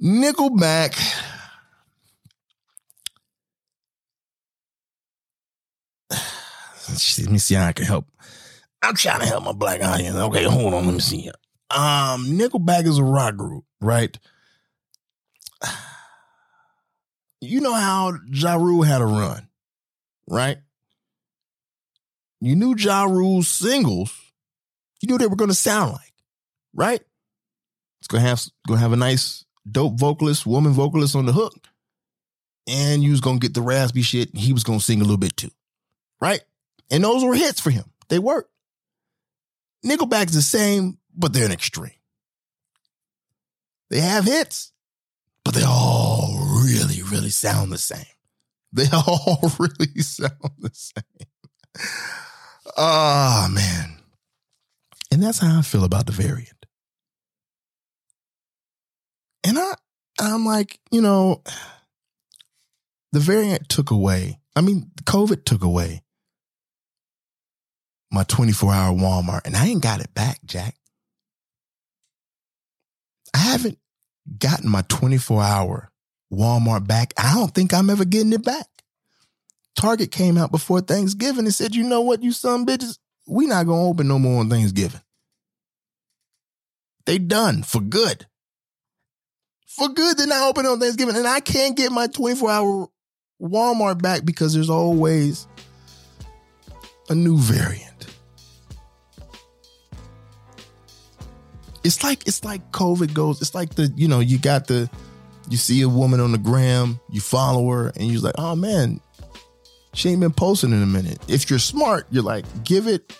Nickelback. 0.00 0.96
Let 6.88 7.30
me 7.30 7.38
see 7.38 7.54
how 7.54 7.66
I 7.66 7.72
can 7.72 7.86
help. 7.86 8.06
I'm 8.82 8.94
trying 8.94 9.20
to 9.20 9.26
help 9.26 9.44
my 9.44 9.52
black 9.52 9.82
audience. 9.82 10.16
Okay, 10.16 10.44
hold 10.44 10.74
on. 10.74 10.86
Let 10.86 10.94
me 10.94 11.00
see. 11.00 11.30
Um, 11.70 12.26
Nickelback 12.26 12.86
is 12.86 12.98
a 12.98 13.04
rock 13.04 13.36
group, 13.36 13.64
right? 13.80 14.18
You 17.42 17.60
know 17.60 17.74
how 17.74 18.14
Ja 18.32 18.54
Rule 18.54 18.82
had 18.82 19.02
a 19.02 19.06
run, 19.06 19.46
right? 20.26 20.56
You 22.40 22.56
knew 22.56 22.74
Ja 22.76 23.04
Rule's 23.04 23.46
singles. 23.46 24.18
You 25.00 25.08
knew 25.08 25.18
they 25.18 25.26
were 25.26 25.36
going 25.36 25.50
to 25.50 25.54
sound 25.54 25.92
like, 25.92 26.14
right? 26.74 27.02
It's 28.00 28.08
gonna 28.08 28.22
have 28.22 28.44
gonna 28.68 28.80
have 28.80 28.92
a 28.92 28.96
nice 28.96 29.44
dope 29.70 29.98
vocalist, 29.98 30.46
woman 30.46 30.72
vocalist 30.72 31.16
on 31.16 31.26
the 31.26 31.32
hook, 31.32 31.68
and 32.68 33.02
you 33.02 33.10
was 33.10 33.20
gonna 33.20 33.38
get 33.38 33.52
the 33.54 33.62
raspy 33.62 34.02
shit. 34.02 34.36
He 34.36 34.52
was 34.52 34.62
gonna 34.62 34.78
sing 34.78 35.00
a 35.00 35.04
little 35.04 35.16
bit 35.16 35.36
too, 35.36 35.50
right? 36.20 36.40
And 36.90 37.04
those 37.04 37.24
were 37.24 37.34
hits 37.34 37.60
for 37.60 37.70
him. 37.70 37.84
They 38.08 38.18
worked. 38.18 38.50
Nickelback's 39.84 40.34
the 40.34 40.42
same, 40.42 40.98
but 41.14 41.32
they're 41.32 41.46
an 41.46 41.52
extreme. 41.52 41.90
They 43.90 44.00
have 44.00 44.24
hits, 44.24 44.72
but 45.44 45.54
they 45.54 45.62
all 45.62 46.38
really, 46.64 47.02
really 47.02 47.30
sound 47.30 47.70
the 47.72 47.78
same. 47.78 48.04
They 48.72 48.86
all 48.92 49.52
really 49.58 50.00
sound 50.00 50.32
the 50.58 50.70
same. 50.72 51.04
Oh 52.76 53.48
man. 53.50 53.98
And 55.12 55.22
that's 55.22 55.38
how 55.38 55.58
I 55.58 55.62
feel 55.62 55.84
about 55.84 56.06
the 56.06 56.12
variant. 56.12 56.66
And 59.44 59.58
I 59.58 59.74
I'm 60.18 60.44
like, 60.44 60.80
you 60.90 61.00
know, 61.00 61.42
the 63.12 63.20
variant 63.20 63.68
took 63.68 63.90
away. 63.90 64.40
I 64.56 64.62
mean, 64.62 64.90
COVID 65.04 65.44
took 65.44 65.62
away 65.62 66.02
my 68.10 68.24
24 68.24 68.72
hour 68.72 68.96
Walmart, 68.96 69.46
and 69.46 69.56
I 69.56 69.66
ain't 69.66 69.82
got 69.82 70.00
it 70.00 70.12
back, 70.14 70.40
Jack. 70.44 70.76
I 73.34 73.38
haven't 73.38 73.78
gotten 74.38 74.70
my 74.70 74.82
24 74.88 75.42
hour 75.42 75.90
Walmart 76.32 76.86
back. 76.86 77.12
I 77.18 77.34
don't 77.34 77.54
think 77.54 77.74
I'm 77.74 77.90
ever 77.90 78.04
getting 78.04 78.32
it 78.32 78.44
back. 78.44 78.66
Target 79.76 80.10
came 80.10 80.38
out 80.38 80.50
before 80.50 80.80
Thanksgiving 80.80 81.44
and 81.44 81.54
said, 81.54 81.74
you 81.74 81.84
know 81.84 82.00
what, 82.00 82.22
you 82.22 82.32
some 82.32 82.64
bitches, 82.64 82.98
we 83.26 83.46
not 83.46 83.66
gonna 83.66 83.88
open 83.88 84.08
no 84.08 84.18
more 84.18 84.40
on 84.40 84.48
Thanksgiving. 84.48 85.00
They 87.04 87.18
done 87.18 87.62
for 87.62 87.80
good. 87.80 88.26
For 89.66 89.88
good, 89.88 90.16
they're 90.16 90.26
not 90.26 90.48
open 90.48 90.66
on 90.66 90.80
Thanksgiving. 90.80 91.16
And 91.16 91.26
I 91.26 91.40
can't 91.40 91.76
get 91.76 91.92
my 91.92 92.06
24 92.06 92.50
hour 92.50 92.88
Walmart 93.40 94.00
back 94.00 94.24
because 94.24 94.54
there's 94.54 94.70
always 94.70 95.46
a 97.08 97.14
new 97.14 97.36
variant. 97.36 97.95
It's 101.86 102.02
like 102.02 102.26
it's 102.26 102.42
like 102.42 102.72
COVID 102.72 103.14
goes. 103.14 103.40
It's 103.40 103.54
like 103.54 103.76
the 103.76 103.92
you 103.94 104.08
know 104.08 104.18
you 104.18 104.38
got 104.38 104.66
the 104.66 104.90
you 105.48 105.56
see 105.56 105.82
a 105.82 105.88
woman 105.88 106.18
on 106.18 106.32
the 106.32 106.38
gram, 106.38 106.98
you 107.10 107.20
follow 107.20 107.70
her, 107.70 107.92
and 107.94 108.10
you're 108.10 108.20
like, 108.20 108.34
oh 108.38 108.56
man, 108.56 109.00
she 109.94 110.08
ain't 110.08 110.20
been 110.20 110.32
posting 110.32 110.72
in 110.72 110.82
a 110.82 110.86
minute. 110.86 111.18
If 111.28 111.48
you're 111.48 111.60
smart, 111.60 112.08
you're 112.10 112.24
like, 112.24 112.44
give 112.64 112.88
it 112.88 113.16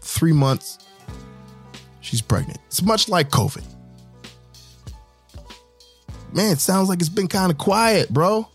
three 0.00 0.32
months. 0.32 0.78
She's 2.00 2.22
pregnant. 2.22 2.58
It's 2.68 2.82
much 2.82 3.06
like 3.06 3.28
COVID. 3.28 3.64
Man, 6.32 6.52
it 6.52 6.60
sounds 6.60 6.88
like 6.88 7.00
it's 7.00 7.10
been 7.10 7.28
kind 7.28 7.52
of 7.52 7.58
quiet, 7.58 8.08
bro. 8.08 8.48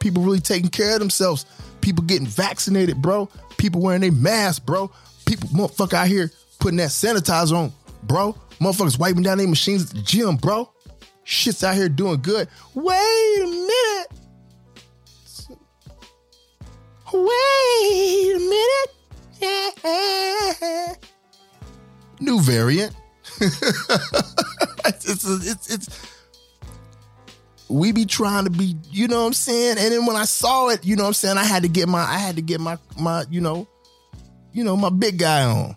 People 0.00 0.24
really 0.24 0.40
taking 0.40 0.70
care 0.70 0.94
of 0.94 0.98
themselves. 0.98 1.46
People 1.82 2.02
getting 2.04 2.26
vaccinated, 2.26 3.00
bro. 3.00 3.28
People 3.58 3.80
wearing 3.80 4.00
their 4.00 4.10
masks, 4.10 4.58
bro. 4.58 4.90
People, 5.24 5.48
motherfucker 5.50 5.94
out 5.94 6.08
here 6.08 6.32
putting 6.58 6.78
that 6.78 6.88
sanitizer 6.88 7.56
on, 7.56 7.72
bro. 8.02 8.36
Motherfuckers 8.60 8.98
wiping 8.98 9.22
down 9.22 9.38
their 9.38 9.48
machines 9.48 9.90
at 9.90 9.96
the 9.96 10.02
gym, 10.02 10.36
bro. 10.36 10.70
Shit's 11.24 11.64
out 11.64 11.74
here 11.74 11.88
doing 11.88 12.20
good. 12.20 12.48
Wait 12.74 13.38
a 13.40 13.46
minute. 13.46 14.08
Wait 17.12 18.32
a 18.34 18.38
minute. 18.38 18.90
New 22.20 22.40
variant. 22.40 22.94
it's, 23.40 25.08
it's, 25.08 25.24
it's, 25.24 25.74
it's, 25.74 25.88
we 27.68 27.92
be 27.92 28.04
trying 28.04 28.44
to 28.44 28.50
be, 28.50 28.76
you 28.90 29.08
know 29.08 29.20
what 29.20 29.28
I'm 29.28 29.32
saying? 29.32 29.78
And 29.78 29.92
then 29.92 30.04
when 30.04 30.16
I 30.16 30.24
saw 30.24 30.68
it, 30.68 30.84
you 30.84 30.96
know 30.96 31.04
what 31.04 31.08
I'm 31.08 31.14
saying, 31.14 31.38
I 31.38 31.44
had 31.44 31.62
to 31.62 31.68
get 31.68 31.88
my, 31.88 32.00
I 32.00 32.18
had 32.18 32.36
to 32.36 32.42
get 32.42 32.60
my, 32.60 32.76
my, 32.98 33.24
you 33.30 33.40
know, 33.40 33.66
you 34.52 34.64
know, 34.64 34.76
my 34.76 34.90
big 34.90 35.18
guy 35.18 35.44
on, 35.44 35.76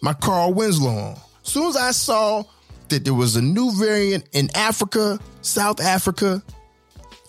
my 0.00 0.14
Carl 0.14 0.54
Winslow 0.54 0.90
on. 0.90 1.16
As 1.46 1.52
soon 1.52 1.68
as 1.68 1.76
I 1.76 1.92
saw 1.92 2.42
that 2.88 3.04
there 3.04 3.14
was 3.14 3.36
a 3.36 3.42
new 3.42 3.70
variant 3.72 4.28
in 4.32 4.50
Africa, 4.56 5.20
South 5.42 5.80
Africa, 5.80 6.42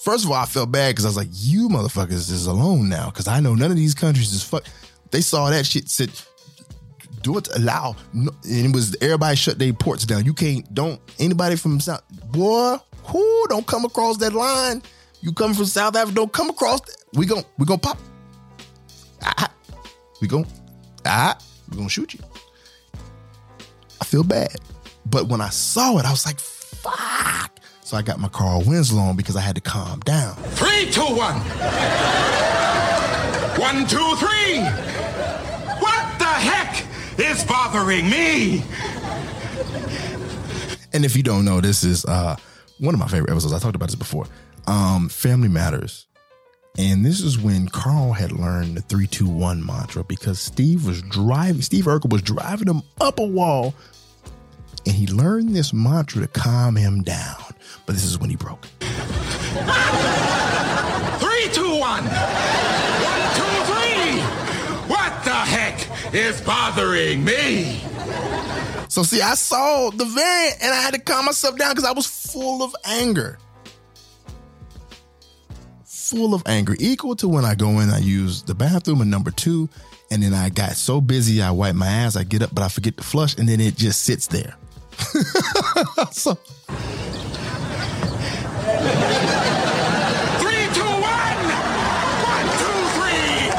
first 0.01 0.25
of 0.25 0.31
all, 0.31 0.37
I 0.37 0.45
felt 0.45 0.71
bad 0.71 0.89
because 0.89 1.05
I 1.05 1.09
was 1.09 1.17
like, 1.17 1.27
you 1.31 1.69
motherfuckers 1.69 2.31
is 2.31 2.47
alone 2.47 2.89
now. 2.89 3.11
Cause 3.11 3.27
I 3.27 3.39
know 3.39 3.53
none 3.53 3.69
of 3.69 3.77
these 3.77 3.93
countries 3.93 4.33
is 4.33 4.41
fuck. 4.41 4.63
They 5.11 5.21
saw 5.21 5.51
that 5.51 5.67
shit, 5.67 5.87
said, 5.87 6.09
do 7.21 7.37
it 7.37 7.47
allow. 7.55 7.95
And 8.13 8.31
it 8.43 8.73
was 8.73 8.95
everybody 9.01 9.35
shut 9.35 9.59
their 9.59 9.71
ports 9.71 10.03
down. 10.03 10.25
You 10.25 10.33
can't, 10.33 10.73
don't, 10.73 10.99
anybody 11.19 11.55
from 11.55 11.79
South, 11.79 12.01
boy, 12.31 12.77
who 13.03 13.45
don't 13.49 13.67
come 13.67 13.85
across 13.85 14.17
that 14.17 14.33
line. 14.33 14.81
You 15.21 15.31
come 15.31 15.53
from 15.53 15.65
South 15.65 15.95
Africa, 15.95 16.15
don't 16.15 16.33
come 16.33 16.49
across. 16.49 16.81
We 17.13 17.27
gon' 17.27 17.43
we 17.59 17.65
gon' 17.67 17.79
pop. 17.79 17.99
Ah, 19.21 19.51
we 20.21 20.27
gon' 20.27 20.45
ah, 21.05 21.37
we 21.69 21.77
gonna 21.77 21.89
shoot 21.89 22.15
you. 22.15 22.19
I 24.01 24.05
feel 24.05 24.23
bad, 24.23 24.55
but 25.05 25.27
when 25.27 25.41
I 25.41 25.49
saw 25.49 25.97
it, 25.97 26.05
I 26.05 26.11
was 26.11 26.25
like, 26.25 26.39
fuck. 26.39 27.51
So 27.81 27.95
I 27.97 28.01
got 28.01 28.19
my 28.19 28.27
Carl 28.27 28.63
Winslow 28.65 29.01
on 29.01 29.15
because 29.15 29.35
I 29.35 29.41
had 29.41 29.55
to 29.55 29.61
calm 29.61 29.99
down. 30.01 30.35
Three, 30.35 30.89
two, 30.91 31.01
one. 31.01 31.39
One, 33.57 33.87
two, 33.87 34.15
three. 34.17 34.59
What 35.79 36.19
the 36.19 36.25
heck 36.25 36.85
is 37.17 37.43
bothering 37.45 38.09
me? 38.09 38.63
And 40.93 41.05
if 41.05 41.15
you 41.15 41.23
don't 41.23 41.45
know, 41.45 41.61
this 41.61 41.83
is 41.83 42.03
uh 42.05 42.35
one 42.79 42.93
of 42.93 42.99
my 42.99 43.07
favorite 43.07 43.31
episodes. 43.31 43.53
I 43.53 43.59
talked 43.59 43.75
about 43.75 43.87
this 43.87 43.95
before. 43.95 44.25
Um, 44.67 45.07
Family 45.09 45.47
Matters. 45.47 46.06
And 46.77 47.03
this 47.03 47.21
is 47.21 47.39
when 47.39 47.67
Carl 47.69 48.13
had 48.13 48.31
learned 48.31 48.77
the 48.77 48.81
321 48.81 49.65
mantra 49.65 50.03
because 50.03 50.39
Steve 50.39 50.85
was 50.85 51.01
driving, 51.01 51.63
Steve 51.63 51.85
Urkel 51.85 52.11
was 52.11 52.21
driving 52.21 52.67
him 52.67 52.83
up 53.01 53.17
a 53.19 53.25
wall. 53.25 53.73
And 54.85 54.95
he 54.95 55.07
learned 55.07 55.55
this 55.55 55.73
mantra 55.73 56.21
to 56.21 56.27
calm 56.27 56.75
him 56.75 57.01
down. 57.01 57.43
But 57.85 57.95
this 57.95 58.03
is 58.03 58.19
when 58.19 58.29
he 58.29 58.35
broke. 58.35 58.65
Three, 61.19 61.49
two, 61.51 61.79
one. 61.79 62.03
One, 62.05 63.23
two, 63.33 63.57
three. 63.65 64.21
What 64.87 65.23
the 65.25 65.33
heck 65.33 66.13
is 66.13 66.39
bothering 66.41 67.23
me? 67.25 67.81
So 68.87 69.03
see, 69.03 69.21
I 69.21 69.33
saw 69.33 69.89
the 69.89 70.05
variant 70.05 70.61
and 70.61 70.73
I 70.73 70.81
had 70.81 70.93
to 70.93 70.99
calm 70.99 71.25
myself 71.25 71.57
down 71.57 71.71
because 71.71 71.83
I 71.83 71.91
was 71.91 72.05
full 72.05 72.61
of 72.63 72.75
anger. 72.85 73.39
Full 76.07 76.33
of 76.33 76.41
anger, 76.45 76.73
equal 76.79 77.17
to 77.17 77.27
when 77.27 77.43
I 77.43 77.53
go 77.53 77.81
in, 77.81 77.89
I 77.89 77.97
use 77.99 78.41
the 78.41 78.55
bathroom 78.55 79.01
and 79.01 79.11
number 79.11 79.29
two, 79.29 79.67
and 80.09 80.23
then 80.23 80.33
I 80.33 80.47
got 80.47 80.77
so 80.77 81.01
busy, 81.01 81.41
I 81.41 81.51
wipe 81.51 81.75
my 81.75 81.85
ass, 81.85 82.15
I 82.15 82.23
get 82.23 82.41
up, 82.41 82.55
but 82.55 82.63
I 82.63 82.69
forget 82.69 82.95
to 82.95 83.03
flush, 83.03 83.37
and 83.37 83.49
then 83.49 83.59
it 83.59 83.75
just 83.75 84.03
sits 84.03 84.25
there. 84.27 84.55
so 86.13 86.35
Three, 86.35 86.77
two, 90.71 90.87
one. 90.87 91.39
One, 92.23 92.47
two, 92.55 92.79
three. 92.95 93.51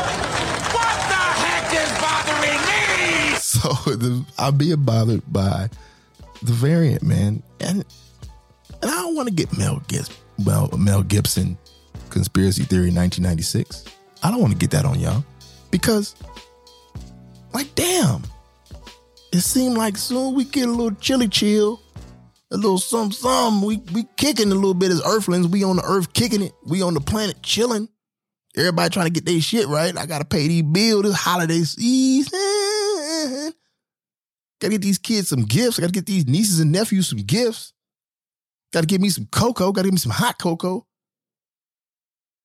What 0.72 0.96
the 1.05 1.24
heck 1.44 1.68
is 1.74 1.90
bothering 2.01 2.62
me? 2.64 3.36
So 3.36 3.68
the, 3.94 4.24
I'm 4.38 4.57
being 4.57 4.84
bothered 4.84 5.22
by 5.30 5.68
the 6.42 6.53
variant, 6.53 7.03
man, 7.03 7.42
and 7.61 7.84
and 8.80 8.90
I 8.90 8.94
don't 8.94 9.14
want 9.14 9.28
to 9.28 9.34
get 9.34 9.59
Mel 9.59 9.82
Gibson, 9.86 10.14
well, 10.46 10.70
Mel 10.78 11.03
Gibson 11.03 11.59
conspiracy 12.09 12.64
theory 12.64 12.90
1996. 12.90 13.84
I 14.22 14.30
don't 14.30 14.40
want 14.40 14.52
to 14.52 14.59
get 14.59 14.70
that 14.72 14.84
on 14.84 14.98
y'all 14.98 15.24
because, 15.70 16.14
like, 17.52 17.74
damn, 17.74 18.22
it 19.32 19.40
seemed 19.40 19.76
like 19.76 19.96
soon 19.96 20.34
we 20.34 20.44
get 20.44 20.68
a 20.68 20.72
little 20.72 20.94
chilly 20.94 21.28
chill, 21.28 21.80
a 22.50 22.56
little 22.56 22.78
some 22.78 23.12
some. 23.12 23.62
We 23.62 23.76
we 23.92 24.04
kicking 24.16 24.50
a 24.50 24.54
little 24.54 24.74
bit 24.74 24.90
as 24.90 25.02
Earthlings. 25.04 25.46
We 25.48 25.64
on 25.64 25.76
the 25.76 25.84
Earth 25.84 26.12
kicking 26.12 26.42
it. 26.42 26.52
We 26.66 26.82
on 26.82 26.94
the 26.94 27.00
planet 27.00 27.42
chilling. 27.42 27.88
Everybody 28.56 28.90
trying 28.90 29.06
to 29.06 29.12
get 29.12 29.24
their 29.24 29.40
shit 29.40 29.68
right. 29.68 29.96
I 29.96 30.06
gotta 30.06 30.24
pay 30.24 30.48
these 30.48 30.62
bills 30.62 31.02
this 31.02 31.14
holiday 31.14 31.61
season. 31.62 33.52
Gotta 34.61 34.72
get 34.72 34.82
these 34.82 34.98
kids 34.98 35.28
some 35.28 35.44
gifts. 35.44 35.78
I 35.78 35.82
gotta 35.82 35.92
get 35.92 36.06
these 36.06 36.26
nieces 36.26 36.59
and 36.59 36.72
nephews 36.72 37.09
some 37.09 37.18
gifts. 37.18 37.72
Gotta 38.72 38.86
give 38.86 39.00
me 39.00 39.11
some 39.11 39.26
cocoa. 39.30 39.70
Gotta 39.70 39.86
give 39.86 39.94
me 39.94 39.98
some 39.98 40.11
hot 40.11 40.38
cocoa. 40.40 40.88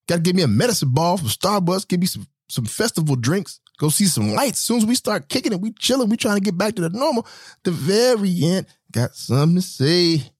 Gotta 0.07 0.21
give 0.21 0.35
me 0.35 0.41
a 0.43 0.47
medicine 0.47 0.89
ball 0.89 1.17
from 1.17 1.27
Starbucks. 1.27 1.87
Give 1.87 1.99
me 1.99 2.05
some 2.07 2.27
some 2.49 2.65
festival 2.65 3.15
drinks. 3.15 3.59
go 3.77 3.89
see 3.89 4.05
some 4.05 4.33
lights. 4.33 4.59
As 4.59 4.59
soon 4.59 4.77
as 4.77 4.85
we 4.85 4.95
start 4.95 5.29
kicking 5.29 5.53
it, 5.53 5.61
we 5.61 5.71
chilling, 5.71 6.09
we 6.09 6.17
trying 6.17 6.37
to 6.37 6.43
get 6.43 6.57
back 6.57 6.75
to 6.75 6.81
the 6.81 6.89
normal. 6.89 7.25
The 7.63 7.71
variant 7.71 8.67
got 8.91 9.15
something 9.15 9.55
to 9.55 9.61
say. 9.61 10.31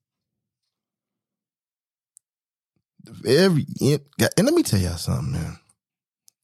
The 3.04 3.12
variant 3.12 4.04
got, 4.20 4.32
and 4.38 4.46
let 4.46 4.54
me 4.54 4.64
tell 4.64 4.80
y'all 4.80 4.98
something, 4.98 5.32
man. 5.34 5.58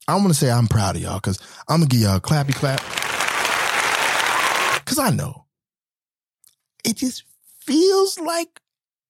I 0.08 0.16
want 0.16 0.30
to 0.30 0.34
say 0.34 0.50
I'm 0.50 0.68
proud 0.68 0.96
of 0.96 1.02
y'all 1.04 1.20
because 1.20 1.40
I'm 1.68 1.82
gonna 1.82 1.90
give 1.90 2.02
y'all 2.02 2.18
a 2.18 2.22
clappy 2.22 2.56
clap. 2.56 2.80
Cause 4.86 4.98
I 4.98 5.12
know 5.12 5.46
it 6.84 6.96
just 6.98 7.24
feels 7.60 8.20
like 8.20 8.60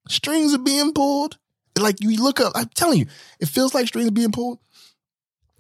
strings 0.09 0.53
are 0.53 0.57
being 0.57 0.93
pulled. 0.93 1.37
Like 1.79 2.01
you 2.01 2.21
look 2.21 2.39
up, 2.39 2.53
I'm 2.55 2.69
telling 2.75 2.99
you, 2.99 3.05
it 3.39 3.47
feels 3.47 3.73
like 3.73 3.87
strings 3.87 4.11
being 4.11 4.31
pulled. 4.31 4.59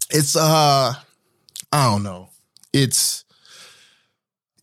It's 0.09 0.35
uh, 0.35 0.93
I 1.71 1.91
don't 1.91 2.03
know. 2.03 2.29
It's 2.73 3.25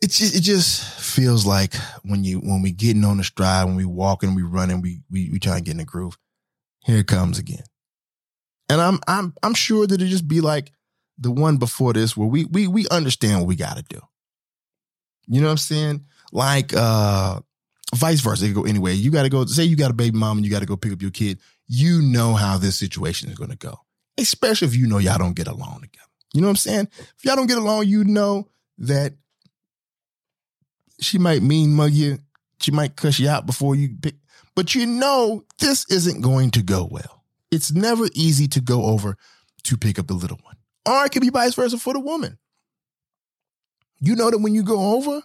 it's 0.02 0.18
just, 0.18 0.36
it 0.36 0.40
just 0.40 0.84
feels 1.00 1.46
like 1.46 1.74
when 2.02 2.24
you 2.24 2.38
when 2.38 2.62
we 2.62 2.72
getting 2.72 3.04
on 3.04 3.16
the 3.16 3.24
stride, 3.24 3.64
when 3.64 3.76
we 3.76 3.84
walking, 3.84 4.34
we 4.34 4.42
running, 4.42 4.80
we 4.82 5.00
we 5.10 5.30
we 5.30 5.38
trying 5.38 5.58
to 5.58 5.64
get 5.64 5.72
in 5.72 5.78
the 5.78 5.84
groove. 5.84 6.18
Here 6.84 6.98
it 6.98 7.06
comes 7.06 7.38
again. 7.38 7.64
And 8.68 8.80
I'm 8.80 9.00
I'm 9.08 9.34
I'm 9.42 9.54
sure 9.54 9.86
that 9.86 10.00
it 10.00 10.06
just 10.06 10.28
be 10.28 10.40
like 10.40 10.72
the 11.18 11.30
one 11.30 11.56
before 11.56 11.92
this 11.92 12.16
where 12.16 12.28
we 12.28 12.44
we 12.44 12.66
we 12.66 12.86
understand 12.88 13.38
what 13.38 13.48
we 13.48 13.56
gotta 13.56 13.82
do. 13.82 14.00
You 15.26 15.40
know 15.40 15.46
what 15.46 15.52
I'm 15.52 15.58
saying? 15.58 16.04
Like 16.32 16.74
uh 16.74 17.40
vice 17.94 18.20
versa. 18.20 18.44
It 18.44 18.48
could 18.48 18.56
go 18.56 18.64
anyway. 18.64 18.94
You 18.94 19.10
gotta 19.10 19.28
go, 19.28 19.44
say 19.46 19.64
you 19.64 19.76
got 19.76 19.90
a 19.90 19.94
baby 19.94 20.18
mom 20.18 20.38
and 20.38 20.44
you 20.44 20.50
gotta 20.50 20.66
go 20.66 20.76
pick 20.76 20.92
up 20.92 21.02
your 21.02 21.10
kid. 21.10 21.38
You 21.68 22.02
know 22.02 22.34
how 22.34 22.58
this 22.58 22.76
situation 22.76 23.30
is 23.30 23.38
gonna 23.38 23.56
go. 23.56 23.80
Especially 24.18 24.68
if 24.68 24.76
you 24.76 24.86
know 24.86 24.98
y'all 24.98 25.18
don't 25.18 25.36
get 25.36 25.48
along 25.48 25.82
together. 25.82 26.06
You 26.32 26.40
know 26.40 26.48
what 26.48 26.52
I'm 26.52 26.56
saying? 26.56 26.88
If 26.98 27.24
y'all 27.24 27.36
don't 27.36 27.46
get 27.46 27.58
along, 27.58 27.86
you 27.86 28.04
know 28.04 28.48
that 28.78 29.14
she 31.00 31.18
might 31.18 31.42
mean 31.42 31.74
mug 31.74 31.92
you. 31.92 32.18
She 32.60 32.70
might 32.70 32.96
cuss 32.96 33.18
you 33.18 33.28
out 33.28 33.46
before 33.46 33.74
you 33.74 33.96
pick. 34.00 34.16
But 34.54 34.74
you 34.74 34.86
know 34.86 35.44
this 35.58 35.84
isn't 35.90 36.22
going 36.22 36.50
to 36.52 36.62
go 36.62 36.88
well. 36.90 37.24
It's 37.50 37.72
never 37.72 38.06
easy 38.14 38.48
to 38.48 38.60
go 38.60 38.84
over 38.86 39.16
to 39.64 39.76
pick 39.76 39.98
up 39.98 40.06
the 40.06 40.14
little 40.14 40.38
one. 40.42 40.56
Or 40.86 41.04
it 41.04 41.12
could 41.12 41.22
be 41.22 41.30
vice 41.30 41.54
versa 41.54 41.78
for 41.78 41.92
the 41.92 42.00
woman. 42.00 42.38
You 43.98 44.14
know 44.14 44.30
that 44.30 44.38
when 44.38 44.54
you 44.54 44.62
go 44.62 44.94
over, 44.94 45.22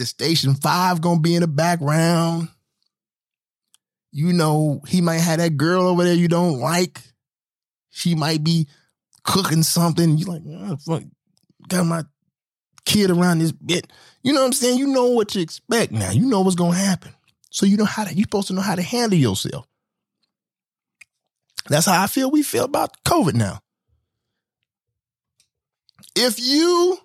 the 0.00 0.06
station 0.06 0.54
five 0.54 1.02
gonna 1.02 1.20
be 1.20 1.34
in 1.34 1.42
the 1.42 1.46
background. 1.46 2.48
You 4.10 4.32
know, 4.32 4.80
he 4.88 5.00
might 5.02 5.18
have 5.18 5.38
that 5.38 5.56
girl 5.56 5.86
over 5.86 6.02
there 6.02 6.14
you 6.14 6.26
don't 6.26 6.58
like. 6.58 7.00
She 7.90 8.14
might 8.14 8.42
be 8.42 8.66
cooking 9.22 9.62
something. 9.62 10.16
You 10.16 10.24
like, 10.24 10.42
oh, 10.48 10.76
fuck, 10.78 11.02
got 11.68 11.84
my 11.84 12.04
kid 12.86 13.10
around 13.10 13.40
this 13.40 13.52
bit. 13.52 13.92
You 14.22 14.32
know 14.32 14.40
what 14.40 14.46
I'm 14.46 14.52
saying? 14.54 14.78
You 14.78 14.86
know 14.86 15.10
what 15.10 15.28
to 15.28 15.40
expect 15.40 15.92
now. 15.92 16.10
You 16.10 16.26
know 16.26 16.40
what's 16.40 16.56
gonna 16.56 16.76
happen. 16.76 17.12
So 17.50 17.66
you 17.66 17.76
know 17.76 17.84
how 17.84 18.04
to, 18.04 18.14
you're 18.14 18.24
supposed 18.24 18.48
to 18.48 18.54
know 18.54 18.62
how 18.62 18.76
to 18.76 18.82
handle 18.82 19.18
yourself. 19.18 19.66
That's 21.68 21.86
how 21.86 22.02
I 22.02 22.06
feel 22.06 22.30
we 22.30 22.42
feel 22.42 22.64
about 22.64 23.04
COVID 23.04 23.34
now. 23.34 23.60
If 26.16 26.40
you 26.40 26.98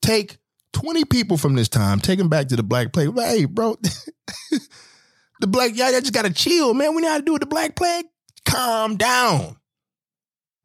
take 0.00 0.38
20 0.72 1.04
people 1.06 1.36
from 1.36 1.54
this 1.54 1.68
time, 1.68 2.00
take 2.00 2.26
back 2.28 2.48
to 2.48 2.56
the 2.56 2.62
black 2.62 2.92
plague, 2.92 3.14
hey, 3.16 3.44
bro, 3.46 3.76
the 5.40 5.46
black, 5.46 5.74
y'all 5.76 5.90
just 5.90 6.12
gotta 6.12 6.32
chill, 6.32 6.74
man. 6.74 6.94
We 6.94 7.02
know 7.02 7.10
how 7.10 7.18
to 7.18 7.24
do 7.24 7.32
with 7.32 7.40
the 7.40 7.46
black 7.46 7.76
plague. 7.76 8.06
Calm 8.44 8.96
down. 8.96 9.56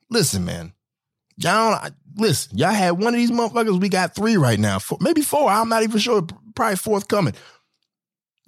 Listen, 0.10 0.46
man. 0.46 0.74
Y'all, 1.38 1.90
listen, 2.16 2.58
y'all 2.58 2.72
had 2.72 2.92
one 2.92 3.14
of 3.14 3.18
these 3.18 3.32
motherfuckers. 3.32 3.82
We 3.82 3.90
got 3.90 4.16
three 4.16 4.38
right 4.38 4.60
now. 4.60 4.80
Four, 4.80 5.00
maybe 5.02 5.22
four. 5.22 5.50
I'm 5.50 5.70
not 5.70 5.84
even 5.84 6.00
sure. 6.00 6.26
Probably 6.56 6.76
fourth 6.76 7.08
coming. 7.08 7.34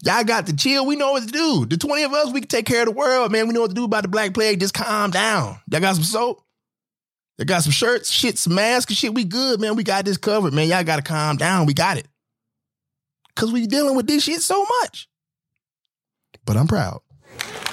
Y'all 0.03 0.24
got 0.24 0.45
to 0.45 0.56
chill. 0.56 0.86
We 0.86 0.95
know 0.95 1.14
what 1.14 1.24
to 1.24 1.32
do. 1.32 1.66
The 1.66 1.78
20 1.78 2.03
of 2.03 2.14
us, 2.14 2.32
we 2.32 2.41
can 2.41 2.47
take 2.47 2.68
care 2.68 2.82
of 2.82 2.86
the 2.86 2.91
world, 2.91 3.32
man. 3.32 3.47
We 3.47 3.53
know 3.53 3.62
what 3.62 3.70
to 3.70 3.76
do 3.76 3.86
about 3.86 4.03
the 4.03 4.08
black 4.08 4.34
plague. 4.36 4.60
Just 4.60 4.76
calm 4.76 5.10
down. 5.10 5.60
Y'all 5.72 5.82
got 5.82 5.95
some 5.95 6.03
soap? 6.03 6.45
Y'all 7.38 7.46
got 7.46 7.64
some 7.64 7.72
shirts, 7.72 8.10
shit, 8.10 8.38
some 8.38 8.56
masks 8.56 8.92
and 8.92 8.98
shit. 8.98 9.14
We 9.14 9.26
good, 9.26 9.60
man. 9.60 9.76
We 9.76 9.84
got 9.84 10.06
this 10.06 10.18
covered, 10.18 10.54
man. 10.54 10.70
Y'all 10.70 10.84
got 10.84 10.98
to 10.98 11.02
calm 11.02 11.36
down. 11.38 11.66
We 11.66 11.74
got 11.74 11.98
it. 11.98 12.08
Because 13.36 13.52
we 13.52 13.68
dealing 13.68 13.96
with 13.96 14.08
this 14.08 14.24
shit 14.24 14.42
so 14.42 14.66
much. 14.82 15.10
But 16.46 16.56
I'm 16.56 16.68
proud. 16.68 17.02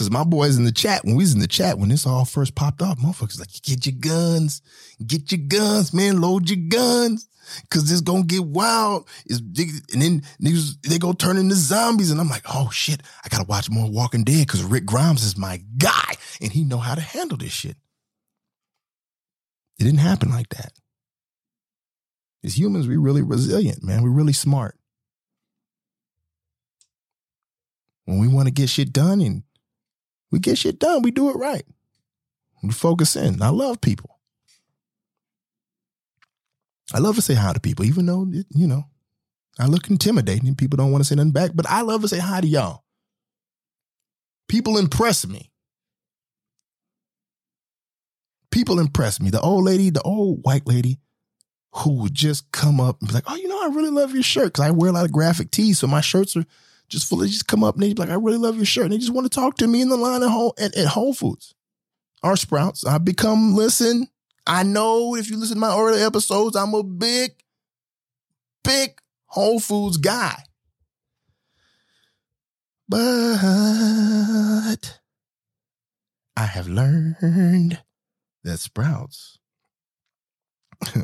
Cause 0.00 0.10
my 0.10 0.24
boys 0.24 0.56
in 0.56 0.64
the 0.64 0.72
chat, 0.72 1.04
when 1.04 1.14
we 1.14 1.24
was 1.24 1.34
in 1.34 1.40
the 1.40 1.46
chat, 1.46 1.78
when 1.78 1.90
this 1.90 2.06
all 2.06 2.24
first 2.24 2.54
popped 2.54 2.80
off, 2.80 2.98
motherfuckers 2.98 3.38
like, 3.38 3.50
get 3.62 3.84
your 3.84 3.96
guns, 4.00 4.62
get 5.06 5.30
your 5.30 5.42
guns, 5.46 5.92
man, 5.92 6.22
load 6.22 6.48
your 6.48 6.58
guns. 6.70 7.28
Cause 7.70 7.88
this 7.88 8.00
gonna 8.00 8.24
get 8.24 8.44
wild. 8.44 9.08
It's, 9.26 9.40
and 9.92 10.02
then 10.02 10.22
niggas, 10.42 10.80
they 10.82 10.98
go 10.98 11.12
turn 11.12 11.36
into 11.36 11.54
zombies. 11.54 12.10
And 12.10 12.20
I'm 12.20 12.28
like, 12.28 12.44
oh 12.48 12.70
shit, 12.70 13.02
I 13.24 13.28
gotta 13.28 13.44
watch 13.44 13.70
more 13.70 13.90
Walking 13.90 14.24
Dead 14.24 14.46
because 14.46 14.62
Rick 14.62 14.86
Grimes 14.86 15.22
is 15.22 15.36
my 15.36 15.62
guy 15.78 16.14
and 16.40 16.52
he 16.52 16.64
know 16.64 16.78
how 16.78 16.94
to 16.94 17.00
handle 17.00 17.38
this 17.38 17.52
shit. 17.52 17.76
It 19.78 19.84
didn't 19.84 20.00
happen 20.00 20.30
like 20.30 20.50
that. 20.50 20.72
As 22.44 22.58
humans, 22.58 22.88
we 22.88 22.96
really 22.96 23.22
resilient, 23.22 23.82
man. 23.82 24.02
We're 24.02 24.10
really 24.10 24.32
smart. 24.32 24.76
When 28.04 28.18
we 28.18 28.28
want 28.28 28.48
to 28.48 28.52
get 28.52 28.68
shit 28.68 28.92
done 28.92 29.20
and 29.20 29.42
we 30.30 30.38
get 30.38 30.58
shit 30.58 30.78
done. 30.78 31.02
We 31.02 31.10
do 31.10 31.30
it 31.30 31.36
right. 31.36 31.64
We 32.62 32.70
focus 32.70 33.16
in. 33.16 33.42
I 33.42 33.48
love 33.48 33.80
people. 33.80 34.19
I 36.92 36.98
love 36.98 37.16
to 37.16 37.22
say 37.22 37.34
hi 37.34 37.52
to 37.52 37.60
people, 37.60 37.84
even 37.84 38.06
though, 38.06 38.26
you 38.50 38.66
know, 38.66 38.84
I 39.58 39.66
look 39.66 39.88
intimidating 39.90 40.48
and 40.48 40.58
people 40.58 40.76
don't 40.76 40.90
want 40.90 41.04
to 41.04 41.08
say 41.08 41.14
nothing 41.14 41.32
back, 41.32 41.52
but 41.54 41.68
I 41.68 41.82
love 41.82 42.02
to 42.02 42.08
say 42.08 42.18
hi 42.18 42.40
to 42.40 42.46
y'all. 42.46 42.84
People 44.48 44.78
impress 44.78 45.26
me. 45.26 45.50
People 48.50 48.80
impress 48.80 49.20
me. 49.20 49.30
The 49.30 49.40
old 49.40 49.64
lady, 49.64 49.90
the 49.90 50.02
old 50.02 50.40
white 50.42 50.66
lady 50.66 50.98
who 51.72 52.02
would 52.02 52.14
just 52.14 52.50
come 52.50 52.80
up 52.80 53.00
and 53.00 53.08
be 53.08 53.14
like, 53.14 53.24
oh, 53.28 53.36
you 53.36 53.46
know, 53.46 53.62
I 53.62 53.66
really 53.66 53.90
love 53.90 54.12
your 54.12 54.24
shirt 54.24 54.46
because 54.46 54.64
I 54.64 54.72
wear 54.72 54.90
a 54.90 54.92
lot 54.92 55.04
of 55.04 55.12
graphic 55.12 55.52
tees. 55.52 55.78
So 55.78 55.86
my 55.86 56.00
shirts 56.00 56.36
are 56.36 56.44
just 56.88 57.08
fully 57.08 57.28
just 57.28 57.46
come 57.46 57.62
up 57.62 57.74
and 57.74 57.84
they 57.84 57.92
be 57.92 58.00
like, 58.00 58.10
I 58.10 58.14
really 58.14 58.38
love 58.38 58.56
your 58.56 58.64
shirt. 58.64 58.84
And 58.84 58.92
they 58.92 58.98
just 58.98 59.12
want 59.12 59.30
to 59.30 59.34
talk 59.34 59.56
to 59.58 59.68
me 59.68 59.80
in 59.80 59.88
the 59.88 59.96
line 59.96 60.22
at 60.22 60.28
Whole, 60.28 60.54
at, 60.58 60.76
at 60.76 60.88
Whole 60.88 61.14
Foods 61.14 61.54
or 62.24 62.36
Sprouts. 62.36 62.84
I 62.84 62.98
become, 62.98 63.54
listen, 63.54 64.08
I 64.46 64.62
know 64.62 65.14
if 65.16 65.30
you 65.30 65.38
listen 65.38 65.56
to 65.56 65.60
my 65.60 65.76
earlier 65.76 66.06
episodes, 66.06 66.56
I'm 66.56 66.74
a 66.74 66.82
big, 66.82 67.32
big 68.64 69.00
Whole 69.26 69.60
Foods 69.60 69.96
guy. 69.96 70.42
But 72.88 73.00
I 76.36 76.46
have 76.46 76.66
learned 76.66 77.80
that 78.42 78.58
Sprouts 78.58 79.38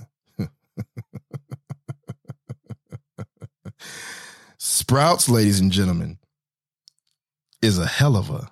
Sprouts, 4.58 5.28
ladies 5.28 5.60
and 5.60 5.70
gentlemen, 5.70 6.18
is 7.62 7.78
a 7.78 7.86
hell 7.86 8.16
of 8.16 8.30
a 8.30 8.50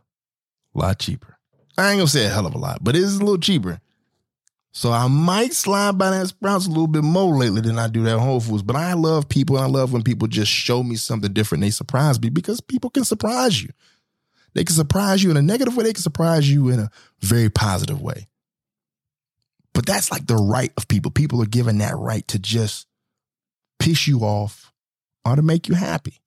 lot 0.74 0.99
cheaper. 0.99 1.39
I 1.76 1.91
ain't 1.91 1.99
gonna 1.99 2.07
say 2.09 2.26
a 2.26 2.28
hell 2.28 2.47
of 2.47 2.55
a 2.55 2.59
lot, 2.59 2.85
but 2.85 2.95
it 2.95 3.03
is 3.03 3.16
a 3.16 3.20
little 3.20 3.39
cheaper. 3.39 3.80
So 4.77 4.91
I 4.91 5.07
might 5.07 5.53
slide 5.55 5.99
by 5.99 6.11
that 6.11 6.27
Sprouts 6.27 6.66
a 6.66 6.68
little 6.68 6.89
bit 6.89 7.05
more 7.05 7.37
lately 7.37 7.61
than 7.61 7.79
I 7.79 7.87
do 7.87 8.03
that 8.03 8.18
Whole 8.18 8.41
Foods. 8.41 8.64
But 8.64 8.75
I 8.75 8.95
love 8.95 9.29
people. 9.29 9.57
I 9.57 9.66
love 9.66 9.93
when 9.93 10.03
people 10.03 10.27
just 10.27 10.51
show 10.51 10.83
me 10.83 10.97
something 10.97 11.33
different. 11.33 11.62
They 11.62 11.70
surprise 11.70 12.20
me 12.20 12.29
because 12.29 12.61
people 12.61 12.91
can 12.91 13.05
surprise 13.05 13.62
you. 13.62 13.70
They 14.55 14.64
can 14.64 14.75
surprise 14.75 15.22
you 15.22 15.31
in 15.31 15.37
a 15.37 15.43
negative 15.43 15.77
way. 15.77 15.85
They 15.85 15.93
can 15.93 16.03
surprise 16.03 16.51
you 16.51 16.70
in 16.70 16.81
a 16.81 16.91
very 17.20 17.49
positive 17.51 18.03
way. 18.03 18.27
But 19.75 19.87
that's 19.87 20.11
like 20.11 20.27
the 20.27 20.37
right 20.37 20.72
of 20.77 20.89
people. 20.89 21.12
People 21.12 21.41
are 21.41 21.47
given 21.47 21.79
that 21.79 21.97
right 21.97 22.27
to 22.29 22.41
just 22.41 22.89
piss 23.79 24.09
you 24.09 24.20
off 24.20 24.72
or 25.25 25.37
to 25.37 25.43
make 25.43 25.68
you 25.68 25.75
happy. 25.77 26.20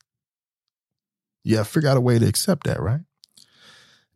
Yeah, 1.44 1.64
figure 1.64 1.90
out 1.90 1.98
a 1.98 2.02
way 2.02 2.18
to 2.18 2.28
accept 2.28 2.66
that, 2.66 2.82
right? 2.82 3.02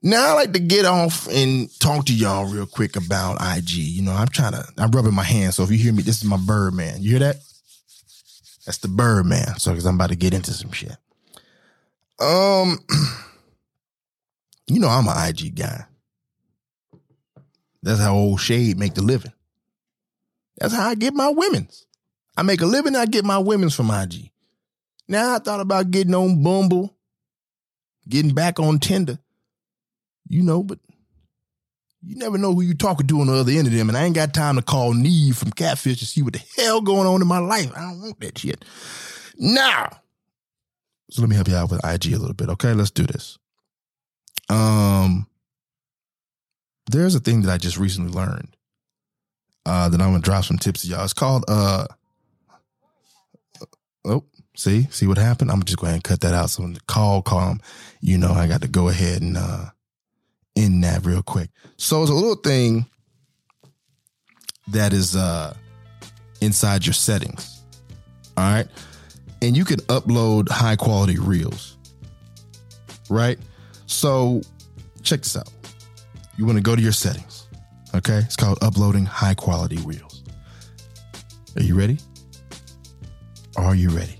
Now 0.03 0.31
I 0.31 0.33
like 0.33 0.53
to 0.53 0.59
get 0.59 0.85
off 0.85 1.27
and 1.27 1.69
talk 1.79 2.05
to 2.05 2.13
y'all 2.13 2.45
real 2.45 2.65
quick 2.65 2.95
about 2.95 3.37
IG. 3.39 3.71
You 3.71 4.01
know, 4.01 4.13
I'm 4.13 4.27
trying 4.27 4.53
to, 4.53 4.65
I'm 4.77 4.89
rubbing 4.91 5.13
my 5.13 5.23
hands. 5.23 5.55
So 5.55 5.63
if 5.63 5.71
you 5.71 5.77
hear 5.77 5.93
me, 5.93 6.01
this 6.01 6.17
is 6.17 6.25
my 6.25 6.37
bird 6.37 6.73
man. 6.73 7.01
You 7.01 7.11
hear 7.11 7.19
that? 7.19 7.35
That's 8.65 8.79
the 8.79 8.87
bird 8.87 9.27
man. 9.27 9.59
So 9.59 9.71
because 9.71 9.85
I'm 9.85 9.95
about 9.95 10.09
to 10.09 10.15
get 10.15 10.33
into 10.33 10.53
some 10.53 10.71
shit. 10.71 10.95
Um, 12.19 12.79
you 14.67 14.79
know, 14.79 14.89
I'm 14.89 15.07
an 15.07 15.29
IG 15.29 15.55
guy. 15.55 15.85
That's 17.83 17.99
how 17.99 18.15
old 18.15 18.39
Shade 18.39 18.77
make 18.77 18.95
the 18.95 19.03
living. 19.03 19.33
That's 20.57 20.73
how 20.73 20.89
I 20.89 20.95
get 20.95 21.13
my 21.13 21.29
women's. 21.29 21.85
I 22.37 22.43
make 22.43 22.61
a 22.61 22.65
living, 22.65 22.95
I 22.95 23.05
get 23.05 23.25
my 23.25 23.39
women's 23.39 23.75
from 23.75 23.91
IG. 23.91 24.31
Now 25.07 25.35
I 25.35 25.39
thought 25.39 25.59
about 25.59 25.91
getting 25.91 26.15
on 26.15 26.41
Bumble, 26.41 26.95
getting 28.07 28.33
back 28.33 28.59
on 28.59 28.79
Tinder. 28.79 29.19
You 30.31 30.43
know, 30.43 30.63
but 30.63 30.79
you 32.01 32.15
never 32.15 32.37
know 32.37 32.53
who 32.53 32.61
you 32.61 32.73
talking 32.73 33.05
to 33.05 33.19
on 33.19 33.27
the 33.27 33.33
other 33.33 33.51
end 33.51 33.67
of 33.67 33.73
them. 33.73 33.89
And 33.89 33.97
I 33.97 34.05
ain't 34.05 34.15
got 34.15 34.33
time 34.33 34.55
to 34.55 34.61
call 34.61 34.93
Nev 34.93 35.35
from 35.35 35.51
Catfish 35.51 35.99
to 35.99 36.05
see 36.05 36.21
what 36.21 36.31
the 36.31 36.41
hell 36.55 36.79
going 36.79 37.05
on 37.05 37.21
in 37.21 37.27
my 37.27 37.39
life. 37.39 37.69
I 37.75 37.81
don't 37.81 38.01
want 38.01 38.19
that 38.21 38.37
shit. 38.37 38.63
Now, 39.37 39.89
so 41.09 41.21
let 41.21 41.29
me 41.29 41.35
help 41.35 41.49
you 41.49 41.55
out 41.57 41.69
with 41.69 41.85
IG 41.85 42.13
a 42.13 42.17
little 42.17 42.33
bit. 42.33 42.47
Okay, 42.47 42.73
let's 42.73 42.91
do 42.91 43.05
this. 43.05 43.39
Um, 44.47 45.27
there's 46.89 47.13
a 47.13 47.19
thing 47.19 47.41
that 47.41 47.51
I 47.51 47.57
just 47.57 47.77
recently 47.77 48.13
learned. 48.13 48.55
Uh, 49.65 49.89
that 49.89 50.01
I'm 50.01 50.11
gonna 50.11 50.21
drop 50.21 50.45
some 50.45 50.57
tips 50.57 50.83
to 50.83 50.87
y'all. 50.87 51.03
It's 51.03 51.11
called 51.11 51.43
uh 51.49 51.87
oh, 54.05 54.23
see, 54.55 54.87
see 54.91 55.07
what 55.07 55.17
happened? 55.17 55.51
I'm 55.51 55.61
just 55.63 55.65
gonna 55.65 55.65
just 55.65 55.77
go 55.77 55.85
ahead 55.87 55.95
and 55.95 56.03
cut 56.05 56.21
that 56.21 56.33
out. 56.33 56.49
So 56.49 56.63
when 56.63 56.73
the 56.73 56.79
call 56.87 57.21
come, 57.21 57.59
you 57.99 58.17
know, 58.17 58.31
I 58.31 58.47
got 58.47 58.61
to 58.61 58.69
go 58.69 58.87
ahead 58.87 59.21
and 59.21 59.35
uh 59.35 59.65
in 60.55 60.81
that 60.81 61.05
real 61.05 61.23
quick. 61.23 61.49
So 61.77 62.01
it's 62.01 62.11
a 62.11 62.15
little 62.15 62.35
thing 62.35 62.85
that 64.67 64.93
is 64.93 65.15
uh 65.15 65.55
inside 66.41 66.85
your 66.85 66.93
settings. 66.93 67.63
All 68.37 68.51
right. 68.51 68.67
And 69.41 69.55
you 69.55 69.65
can 69.65 69.79
upload 69.81 70.49
high 70.49 70.75
quality 70.75 71.17
reels. 71.17 71.77
Right? 73.09 73.39
So 73.85 74.41
check 75.03 75.21
this 75.21 75.35
out. 75.35 75.49
You 76.37 76.45
want 76.45 76.57
to 76.57 76.63
go 76.63 76.75
to 76.75 76.81
your 76.81 76.91
settings. 76.91 77.47
Okay? 77.93 78.19
It's 78.19 78.35
called 78.35 78.59
uploading 78.61 79.05
high 79.05 79.33
quality 79.33 79.77
reels. 79.85 80.23
Are 81.57 81.63
you 81.63 81.75
ready? 81.75 81.97
Are 83.57 83.75
you 83.75 83.89
ready? 83.89 84.17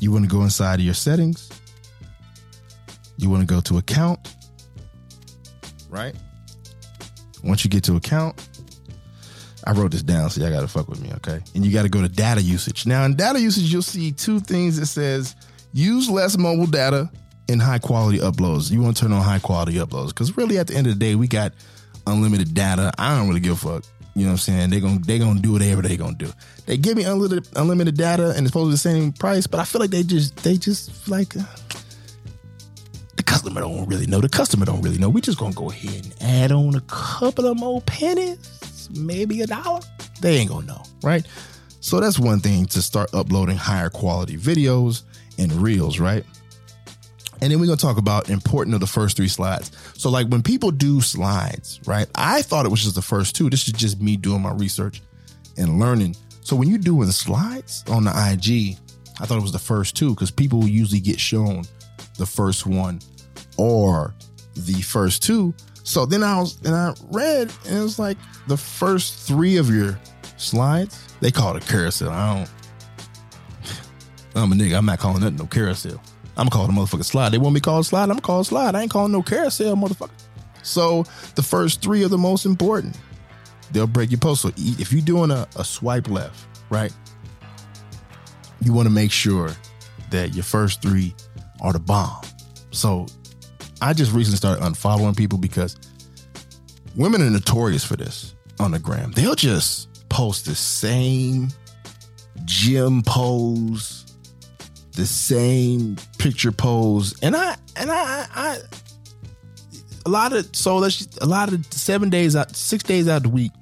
You 0.00 0.12
want 0.12 0.24
to 0.24 0.30
go 0.30 0.42
inside 0.42 0.78
of 0.78 0.84
your 0.84 0.94
settings. 0.94 1.50
You 3.16 3.28
want 3.30 3.46
to 3.46 3.52
go 3.52 3.60
to 3.62 3.78
account. 3.78 4.20
Right? 5.88 6.14
Once 7.42 7.64
you 7.64 7.70
get 7.70 7.84
to 7.84 7.96
account, 7.96 8.48
I 9.64 9.72
wrote 9.72 9.92
this 9.92 10.02
down, 10.02 10.30
so 10.30 10.40
y'all 10.40 10.50
gotta 10.50 10.68
fuck 10.68 10.88
with 10.88 11.00
me, 11.00 11.12
okay? 11.16 11.40
And 11.54 11.64
you 11.64 11.72
gotta 11.72 11.88
go 11.88 12.00
to 12.00 12.08
data 12.08 12.42
usage. 12.42 12.86
Now, 12.86 13.04
in 13.04 13.16
data 13.16 13.40
usage, 13.40 13.72
you'll 13.72 13.82
see 13.82 14.12
two 14.12 14.40
things 14.40 14.78
that 14.78 14.86
says 14.86 15.36
use 15.72 16.08
less 16.08 16.38
mobile 16.38 16.66
data 16.66 17.10
and 17.48 17.60
high 17.60 17.78
quality 17.78 18.18
uploads. 18.18 18.70
You 18.70 18.80
want 18.82 18.96
to 18.96 19.02
turn 19.02 19.12
on 19.12 19.22
high 19.22 19.38
quality 19.38 19.74
uploads 19.74 20.08
because 20.08 20.36
really, 20.36 20.58
at 20.58 20.68
the 20.68 20.74
end 20.74 20.86
of 20.86 20.94
the 20.94 20.98
day, 20.98 21.14
we 21.14 21.28
got 21.28 21.52
unlimited 22.06 22.54
data. 22.54 22.92
I 22.98 23.16
don't 23.16 23.28
really 23.28 23.40
give 23.40 23.52
a 23.52 23.56
fuck. 23.56 23.84
You 24.14 24.24
know 24.24 24.30
what 24.30 24.32
I'm 24.32 24.38
saying? 24.38 24.70
They're 24.70 24.80
gonna 24.80 24.98
they 24.98 25.18
gonna 25.18 25.40
do 25.40 25.52
whatever 25.52 25.80
they 25.80 25.96
gonna 25.96 26.16
do. 26.16 26.32
They 26.66 26.76
give 26.76 26.96
me 26.96 27.04
unlimited 27.04 27.48
unlimited 27.54 27.96
data 27.96 28.30
and 28.30 28.40
it's 28.40 28.48
supposed 28.48 28.66
to 28.66 28.68
be 28.68 28.72
the 28.72 29.00
same 29.00 29.12
price, 29.12 29.46
but 29.46 29.60
I 29.60 29.64
feel 29.64 29.80
like 29.80 29.90
they 29.90 30.02
just 30.02 30.36
they 30.38 30.56
just 30.56 31.08
like 31.08 31.34
customer 33.48 33.60
don't 33.62 33.88
really 33.88 34.06
know. 34.06 34.20
The 34.20 34.28
customer 34.28 34.66
don't 34.66 34.82
really 34.82 34.98
know. 34.98 35.08
We 35.08 35.22
just 35.22 35.38
gonna 35.38 35.54
go 35.54 35.70
ahead 35.70 36.04
and 36.04 36.14
add 36.20 36.52
on 36.52 36.74
a 36.74 36.82
couple 36.82 37.46
of 37.46 37.58
more 37.58 37.80
pennies, 37.82 38.90
maybe 38.94 39.40
a 39.40 39.46
dollar. 39.46 39.80
They 40.20 40.36
ain't 40.36 40.50
gonna 40.50 40.66
know, 40.66 40.82
right? 41.02 41.26
So 41.80 41.98
that's 41.98 42.18
one 42.18 42.40
thing 42.40 42.66
to 42.66 42.82
start 42.82 43.14
uploading 43.14 43.56
higher 43.56 43.88
quality 43.88 44.36
videos 44.36 45.04
and 45.38 45.50
reels, 45.52 45.98
right? 45.98 46.24
And 47.40 47.50
then 47.50 47.58
we're 47.58 47.66
gonna 47.66 47.78
talk 47.78 47.96
about 47.96 48.28
important 48.28 48.74
of 48.74 48.80
the 48.80 48.86
first 48.86 49.16
three 49.16 49.28
slides. 49.28 49.70
So 49.94 50.10
like 50.10 50.26
when 50.26 50.42
people 50.42 50.70
do 50.70 51.00
slides, 51.00 51.80
right? 51.86 52.06
I 52.14 52.42
thought 52.42 52.66
it 52.66 52.70
was 52.70 52.82
just 52.82 52.96
the 52.96 53.02
first 53.02 53.34
two. 53.34 53.48
This 53.48 53.66
is 53.66 53.72
just 53.72 53.98
me 53.98 54.18
doing 54.18 54.42
my 54.42 54.52
research 54.52 55.00
and 55.56 55.78
learning. 55.78 56.16
So 56.42 56.54
when 56.54 56.68
you're 56.68 56.78
doing 56.78 57.10
slides 57.12 57.82
on 57.88 58.04
the 58.04 58.10
IG, 58.10 58.76
I 59.20 59.24
thought 59.24 59.38
it 59.38 59.42
was 59.42 59.52
the 59.52 59.58
first 59.58 59.96
two 59.96 60.10
because 60.10 60.30
people 60.30 60.68
usually 60.68 61.00
get 61.00 61.18
shown 61.18 61.64
the 62.18 62.26
first 62.26 62.66
one 62.66 63.00
or 63.58 64.14
the 64.54 64.80
first 64.80 65.22
two. 65.22 65.54
So 65.82 66.06
then 66.06 66.22
I 66.22 66.40
was 66.40 66.58
and 66.64 66.74
I 66.74 66.94
read 67.10 67.52
and 67.66 67.78
it 67.78 67.82
was 67.82 67.98
like 67.98 68.16
the 68.46 68.56
first 68.56 69.26
three 69.26 69.56
of 69.56 69.68
your 69.70 69.98
slides. 70.36 71.14
They 71.20 71.30
call 71.30 71.56
it 71.56 71.64
a 71.64 71.68
carousel. 71.68 72.10
I 72.10 72.36
don't. 72.36 72.50
I'm 74.34 74.52
a 74.52 74.54
nigga. 74.54 74.78
I'm 74.78 74.86
not 74.86 74.98
calling 74.98 75.20
that 75.22 75.32
no 75.32 75.46
carousel. 75.46 76.00
I'm 76.36 76.48
calling 76.48 76.70
a 76.70 76.72
motherfucking 76.72 77.04
slide. 77.04 77.30
They 77.30 77.38
want 77.38 77.54
me 77.54 77.60
to 77.60 77.64
call 77.64 77.82
slide. 77.82 78.10
I'm 78.10 78.20
calling 78.20 78.44
slide. 78.44 78.76
I 78.76 78.82
ain't 78.82 78.90
calling 78.90 79.10
no 79.10 79.22
carousel, 79.22 79.74
motherfucker. 79.74 80.10
So 80.62 81.04
the 81.34 81.42
first 81.42 81.82
three 81.82 82.04
are 82.04 82.08
the 82.08 82.18
most 82.18 82.46
important. 82.46 82.96
They'll 83.72 83.86
break 83.88 84.10
your 84.10 84.20
post. 84.20 84.42
So 84.42 84.52
if 84.56 84.92
you're 84.92 85.02
doing 85.02 85.30
a, 85.30 85.48
a 85.56 85.64
swipe 85.64 86.08
left, 86.08 86.46
right, 86.70 86.92
you 88.60 88.72
want 88.72 88.86
to 88.86 88.94
make 88.94 89.10
sure 89.10 89.50
that 90.10 90.34
your 90.34 90.44
first 90.44 90.80
three 90.80 91.14
are 91.60 91.72
the 91.72 91.80
bomb. 91.80 92.22
So 92.70 93.06
I 93.80 93.92
just 93.92 94.12
recently 94.12 94.36
started 94.36 94.62
unfollowing 94.62 95.16
people 95.16 95.38
because 95.38 95.76
women 96.96 97.22
are 97.22 97.30
notorious 97.30 97.84
for 97.84 97.96
this 97.96 98.34
on 98.58 98.72
the 98.72 98.78
gram. 98.78 99.12
They'll 99.12 99.34
just 99.34 100.08
post 100.08 100.46
the 100.46 100.54
same 100.54 101.48
gym 102.44 103.02
pose, 103.02 104.16
the 104.92 105.06
same 105.06 105.96
picture 106.18 106.52
pose, 106.52 107.18
and 107.22 107.36
I 107.36 107.56
and 107.76 107.90
I 107.90 108.26
I 108.34 108.58
a 110.06 110.08
lot 110.08 110.32
of 110.32 110.48
so 110.56 110.76
let's 110.78 110.96
just, 110.96 111.22
a 111.22 111.26
lot 111.26 111.52
of 111.52 111.64
seven 111.72 112.10
days 112.10 112.34
out, 112.34 112.54
six 112.56 112.82
days 112.82 113.08
out 113.08 113.18
of 113.18 113.22
the 113.24 113.28
week, 113.28 113.52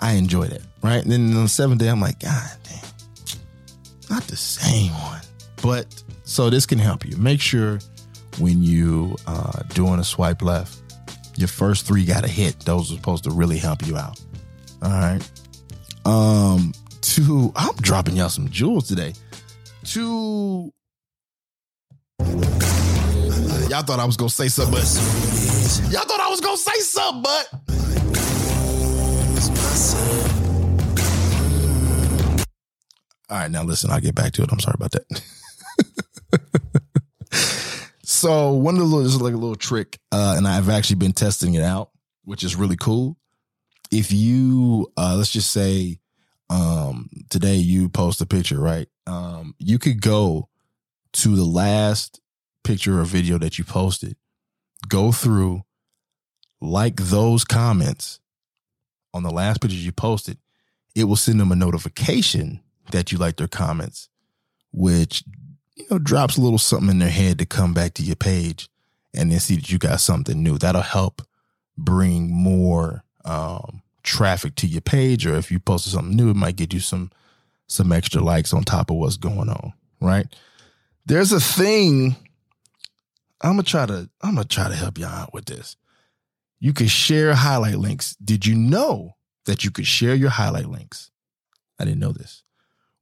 I 0.00 0.12
enjoy 0.12 0.46
that, 0.46 0.62
right? 0.82 1.02
And 1.02 1.10
then 1.10 1.34
on 1.34 1.44
the 1.44 1.48
seventh 1.48 1.80
day, 1.80 1.88
I'm 1.88 2.00
like, 2.00 2.20
God 2.20 2.50
damn, 2.64 2.90
not 4.10 4.24
the 4.24 4.36
same 4.36 4.92
one. 4.92 5.22
But 5.62 5.86
so 6.24 6.50
this 6.50 6.66
can 6.66 6.78
help 6.78 7.06
you. 7.06 7.16
Make 7.16 7.40
sure 7.40 7.78
when 8.38 8.62
you 8.62 9.16
uh 9.26 9.62
doing 9.74 10.00
a 10.00 10.04
swipe 10.04 10.42
left, 10.42 10.76
your 11.36 11.48
first 11.48 11.86
three 11.86 12.04
got 12.04 12.22
to 12.22 12.30
hit. 12.30 12.60
Those 12.60 12.92
are 12.92 12.96
supposed 12.96 13.24
to 13.24 13.30
really 13.30 13.58
help 13.58 13.86
you 13.86 13.96
out. 13.96 14.20
All 14.82 14.90
right. 14.90 15.30
Um, 16.04 16.72
to 17.00 17.52
I'm 17.56 17.74
dropping 17.76 18.16
y'all 18.16 18.28
some 18.28 18.48
jewels 18.48 18.88
today. 18.88 19.14
To 19.84 20.72
y'all 23.68 23.82
thought 23.82 23.98
I 23.98 24.04
was 24.04 24.16
gonna 24.16 24.30
say 24.30 24.48
something, 24.48 24.74
but 24.74 24.84
y'all 25.92 26.04
thought 26.04 26.20
I 26.20 26.28
was 26.30 26.40
gonna 26.40 26.56
say 26.56 26.80
something, 26.80 27.22
but 27.22 27.48
all 33.30 33.38
right. 33.38 33.50
Now 33.50 33.62
listen, 33.64 33.90
I'll 33.90 34.00
get 34.00 34.14
back 34.14 34.32
to 34.34 34.42
it. 34.42 34.52
I'm 34.52 34.60
sorry 34.60 34.76
about 34.76 34.92
that. 34.92 35.22
so 38.24 38.52
one 38.52 38.74
of 38.74 38.80
the 38.80 38.86
little, 38.86 39.02
this 39.02 39.12
is 39.12 39.20
like 39.20 39.34
a 39.34 39.36
little 39.36 39.54
trick, 39.54 39.98
uh, 40.10 40.32
and 40.38 40.48
I've 40.48 40.70
actually 40.70 40.96
been 40.96 41.12
testing 41.12 41.52
it 41.52 41.62
out, 41.62 41.90
which 42.24 42.42
is 42.42 42.56
really 42.56 42.76
cool. 42.76 43.18
If 43.90 44.12
you, 44.12 44.90
uh, 44.96 45.16
let's 45.16 45.30
just 45.30 45.50
say, 45.50 45.98
um, 46.48 47.10
today 47.28 47.56
you 47.56 47.90
post 47.90 48.22
a 48.22 48.26
picture, 48.26 48.58
right? 48.58 48.88
Um, 49.06 49.54
you 49.58 49.78
could 49.78 50.00
go 50.00 50.48
to 51.12 51.36
the 51.36 51.44
last 51.44 52.18
picture 52.62 52.98
or 52.98 53.04
video 53.04 53.36
that 53.36 53.58
you 53.58 53.64
posted, 53.64 54.16
go 54.88 55.12
through, 55.12 55.62
like 56.62 56.96
those 56.96 57.44
comments 57.44 58.20
on 59.12 59.22
the 59.22 59.30
last 59.30 59.60
pictures 59.60 59.84
you 59.84 59.92
posted, 59.92 60.38
it 60.94 61.04
will 61.04 61.16
send 61.16 61.38
them 61.38 61.52
a 61.52 61.56
notification 61.56 62.62
that 62.90 63.12
you 63.12 63.18
like 63.18 63.36
their 63.36 63.48
comments, 63.48 64.08
which 64.72 65.24
you 65.76 65.86
know 65.90 65.98
drops 65.98 66.36
a 66.36 66.40
little 66.40 66.58
something 66.58 66.90
in 66.90 66.98
their 66.98 67.10
head 67.10 67.38
to 67.38 67.46
come 67.46 67.74
back 67.74 67.94
to 67.94 68.02
your 68.02 68.16
page 68.16 68.68
and 69.14 69.30
then 69.30 69.40
see 69.40 69.56
that 69.56 69.70
you 69.70 69.78
got 69.78 70.00
something 70.00 70.42
new. 70.42 70.58
That'll 70.58 70.82
help 70.82 71.22
bring 71.76 72.30
more 72.30 73.04
um, 73.24 73.82
traffic 74.02 74.54
to 74.56 74.66
your 74.66 74.80
page, 74.80 75.26
or 75.26 75.34
if 75.34 75.50
you 75.50 75.58
posted 75.58 75.92
something 75.92 76.16
new, 76.16 76.30
it 76.30 76.36
might 76.36 76.56
get 76.56 76.72
you 76.72 76.80
some 76.80 77.10
some 77.66 77.92
extra 77.92 78.20
likes 78.20 78.52
on 78.52 78.62
top 78.62 78.90
of 78.90 78.96
what's 78.96 79.16
going 79.16 79.48
on. 79.48 79.72
Right? 80.00 80.26
There's 81.06 81.32
a 81.32 81.40
thing. 81.40 82.16
I'm 83.40 83.52
gonna 83.52 83.62
try 83.62 83.86
to 83.86 84.08
I'm 84.22 84.34
gonna 84.34 84.44
try 84.44 84.68
to 84.68 84.74
help 84.74 84.98
y'all 84.98 85.08
out 85.08 85.34
with 85.34 85.46
this. 85.46 85.76
You 86.60 86.72
can 86.72 86.86
share 86.86 87.34
highlight 87.34 87.76
links. 87.76 88.16
Did 88.16 88.46
you 88.46 88.54
know 88.54 89.16
that 89.44 89.64
you 89.64 89.70
could 89.70 89.86
share 89.86 90.14
your 90.14 90.30
highlight 90.30 90.66
links? 90.66 91.10
I 91.78 91.84
didn't 91.84 92.00
know 92.00 92.12
this. 92.12 92.42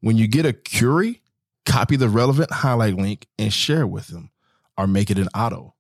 When 0.01 0.16
you 0.16 0.27
get 0.27 0.47
a 0.47 0.53
query, 0.53 1.22
copy 1.66 1.96
the 1.96 2.08
relevant 2.08 2.50
highlight 2.50 2.94
link 2.94 3.26
and 3.38 3.52
share 3.52 3.86
with 3.86 4.08
them 4.08 4.30
or 4.76 4.86
make 4.86 5.10
it 5.10 5.18
an 5.18 5.28
auto. 5.34 5.74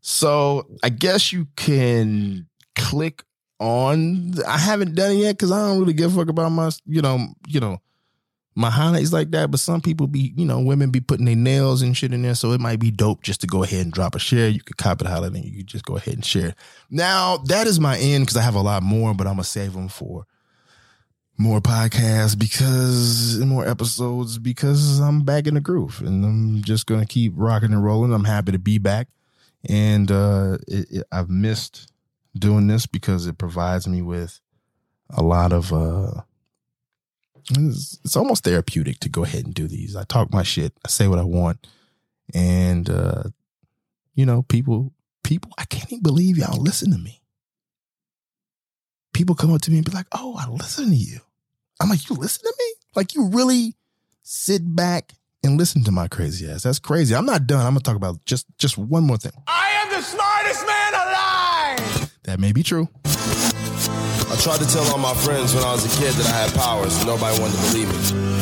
So 0.00 0.66
I 0.82 0.90
guess 0.90 1.32
you 1.32 1.48
can 1.56 2.46
click 2.76 3.24
on 3.60 4.34
I 4.46 4.58
haven't 4.58 4.94
done 4.94 5.12
it 5.12 5.16
yet 5.16 5.32
because 5.32 5.52
I 5.52 5.66
don't 5.66 5.78
really 5.78 5.92
give 5.92 6.12
a 6.12 6.20
fuck 6.20 6.28
about 6.28 6.50
my, 6.50 6.70
you 6.86 7.00
know, 7.00 7.18
you 7.46 7.60
know, 7.60 7.78
my 8.54 8.70
highlights 8.70 9.12
like 9.12 9.30
that. 9.30 9.50
But 9.50 9.60
some 9.60 9.80
people 9.80 10.06
be, 10.06 10.32
you 10.36 10.44
know, 10.44 10.60
women 10.60 10.90
be 10.90 11.00
putting 11.00 11.26
their 11.26 11.36
nails 11.36 11.80
and 11.82 11.96
shit 11.96 12.12
in 12.12 12.22
there. 12.22 12.34
So 12.34 12.52
it 12.52 12.60
might 12.60 12.80
be 12.80 12.90
dope 12.90 13.22
just 13.22 13.40
to 13.40 13.46
go 13.46 13.62
ahead 13.62 13.82
and 13.84 13.92
drop 13.92 14.14
a 14.14 14.18
share. 14.18 14.48
You 14.48 14.60
could 14.60 14.76
copy 14.76 15.04
the 15.04 15.10
highlight 15.10 15.32
and 15.32 15.44
You 15.44 15.58
could 15.58 15.66
just 15.66 15.84
go 15.84 15.96
ahead 15.96 16.14
and 16.14 16.24
share. 16.24 16.54
Now 16.90 17.38
that 17.46 17.66
is 17.66 17.80
my 17.80 17.96
end 17.98 18.24
because 18.24 18.36
I 18.36 18.42
have 18.42 18.54
a 18.56 18.60
lot 18.60 18.82
more, 18.82 19.14
but 19.14 19.26
I'm 19.26 19.34
gonna 19.34 19.44
save 19.44 19.72
them 19.72 19.88
for 19.88 20.26
more 21.36 21.60
podcasts 21.60 22.38
because 22.38 23.38
more 23.40 23.66
episodes 23.66 24.38
because 24.38 25.00
I'm 25.00 25.22
back 25.24 25.46
in 25.46 25.54
the 25.54 25.60
groove 25.60 26.00
and 26.00 26.24
I'm 26.24 26.62
just 26.62 26.86
gonna 26.86 27.06
keep 27.06 27.32
rocking 27.36 27.72
and 27.72 27.84
rolling. 27.84 28.12
I'm 28.12 28.24
happy 28.24 28.52
to 28.52 28.58
be 28.58 28.78
back 28.78 29.08
And 29.68 30.10
uh, 30.10 30.58
it, 30.68 30.90
it, 30.90 31.06
I've 31.10 31.30
missed 31.30 31.90
doing 32.36 32.66
this 32.66 32.86
because 32.86 33.26
it 33.26 33.38
provides 33.38 33.88
me 33.88 34.02
with 34.02 34.40
a 35.10 35.22
lot 35.22 35.52
of. 35.52 35.72
Uh, 35.72 36.22
it's, 37.50 37.98
it's 38.04 38.16
almost 38.16 38.44
therapeutic 38.44 39.00
to 39.00 39.08
go 39.08 39.24
ahead 39.24 39.44
and 39.44 39.54
do 39.54 39.68
these. 39.68 39.96
I 39.96 40.04
talk 40.04 40.32
my 40.32 40.42
shit. 40.42 40.72
I 40.84 40.88
say 40.88 41.08
what 41.08 41.18
I 41.18 41.24
want, 41.24 41.66
and 42.32 42.88
uh, 42.88 43.24
you 44.14 44.26
know, 44.26 44.42
people, 44.42 44.92
people. 45.22 45.52
I 45.58 45.64
can't 45.66 45.92
even 45.92 46.02
believe 46.02 46.38
y'all 46.38 46.60
listen 46.60 46.90
to 46.92 46.98
me. 46.98 47.20
People 49.14 49.34
come 49.34 49.54
up 49.54 49.62
to 49.62 49.70
me 49.70 49.78
and 49.78 49.86
be 49.86 49.92
like, 49.92 50.06
"Oh, 50.12 50.36
I 50.36 50.46
listen 50.50 50.90
to 50.90 50.94
you." 50.94 51.20
I'm 51.80 51.88
like, 51.88 52.10
"You 52.10 52.16
listen 52.16 52.42
to 52.42 52.54
me? 52.58 52.74
Like 52.94 53.14
you 53.14 53.28
really 53.28 53.74
sit 54.22 54.60
back 54.76 55.12
and 55.42 55.56
listen 55.56 55.84
to 55.84 55.92
my 55.92 56.08
crazy 56.08 56.50
ass? 56.50 56.64
That's 56.64 56.80
crazy." 56.80 57.14
I'm 57.14 57.24
not 57.24 57.46
done. 57.46 57.64
I'm 57.64 57.72
gonna 57.74 57.80
talk 57.80 57.96
about 57.96 58.24
just 58.26 58.44
just 58.58 58.76
one 58.76 59.06
more 59.06 59.16
thing. 59.16 59.32
I 59.46 59.70
am 59.82 59.90
the 59.90 60.02
smartest 60.02 60.66
man 60.66 60.94
alive. 60.94 62.12
That 62.24 62.40
may 62.40 62.52
be 62.52 62.62
true. 62.62 62.88
I 63.04 64.36
tried 64.42 64.58
to 64.58 64.66
tell 64.66 64.84
all 64.90 64.98
my 64.98 65.14
friends 65.14 65.54
when 65.54 65.62
I 65.62 65.72
was 65.72 65.84
a 65.86 66.00
kid 66.00 66.12
that 66.14 66.26
I 66.26 66.36
had 66.42 66.52
powers, 66.54 66.96
and 66.98 67.06
nobody 67.06 67.40
wanted 67.40 67.56
to 67.56 67.62
believe 67.70 67.88
me. 67.88 68.33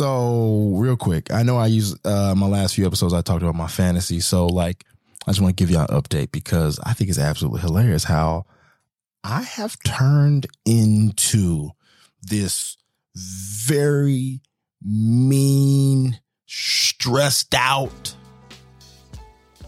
So, 0.00 0.70
real 0.76 0.96
quick, 0.96 1.30
I 1.30 1.42
know 1.42 1.58
I 1.58 1.66
use 1.66 1.94
uh, 2.06 2.34
my 2.34 2.46
last 2.46 2.74
few 2.74 2.86
episodes. 2.86 3.12
I 3.12 3.20
talked 3.20 3.42
about 3.42 3.54
my 3.54 3.66
fantasy. 3.66 4.20
So, 4.20 4.46
like, 4.46 4.86
I 5.26 5.30
just 5.30 5.42
want 5.42 5.54
to 5.54 5.62
give 5.62 5.70
y'all 5.70 5.82
an 5.90 6.00
update 6.00 6.32
because 6.32 6.80
I 6.82 6.94
think 6.94 7.10
it's 7.10 7.18
absolutely 7.18 7.60
hilarious 7.60 8.04
how 8.04 8.46
I 9.24 9.42
have 9.42 9.76
turned 9.84 10.46
into 10.64 11.72
this 12.22 12.78
very 13.14 14.40
mean, 14.82 16.18
stressed 16.46 17.54
out 17.54 18.16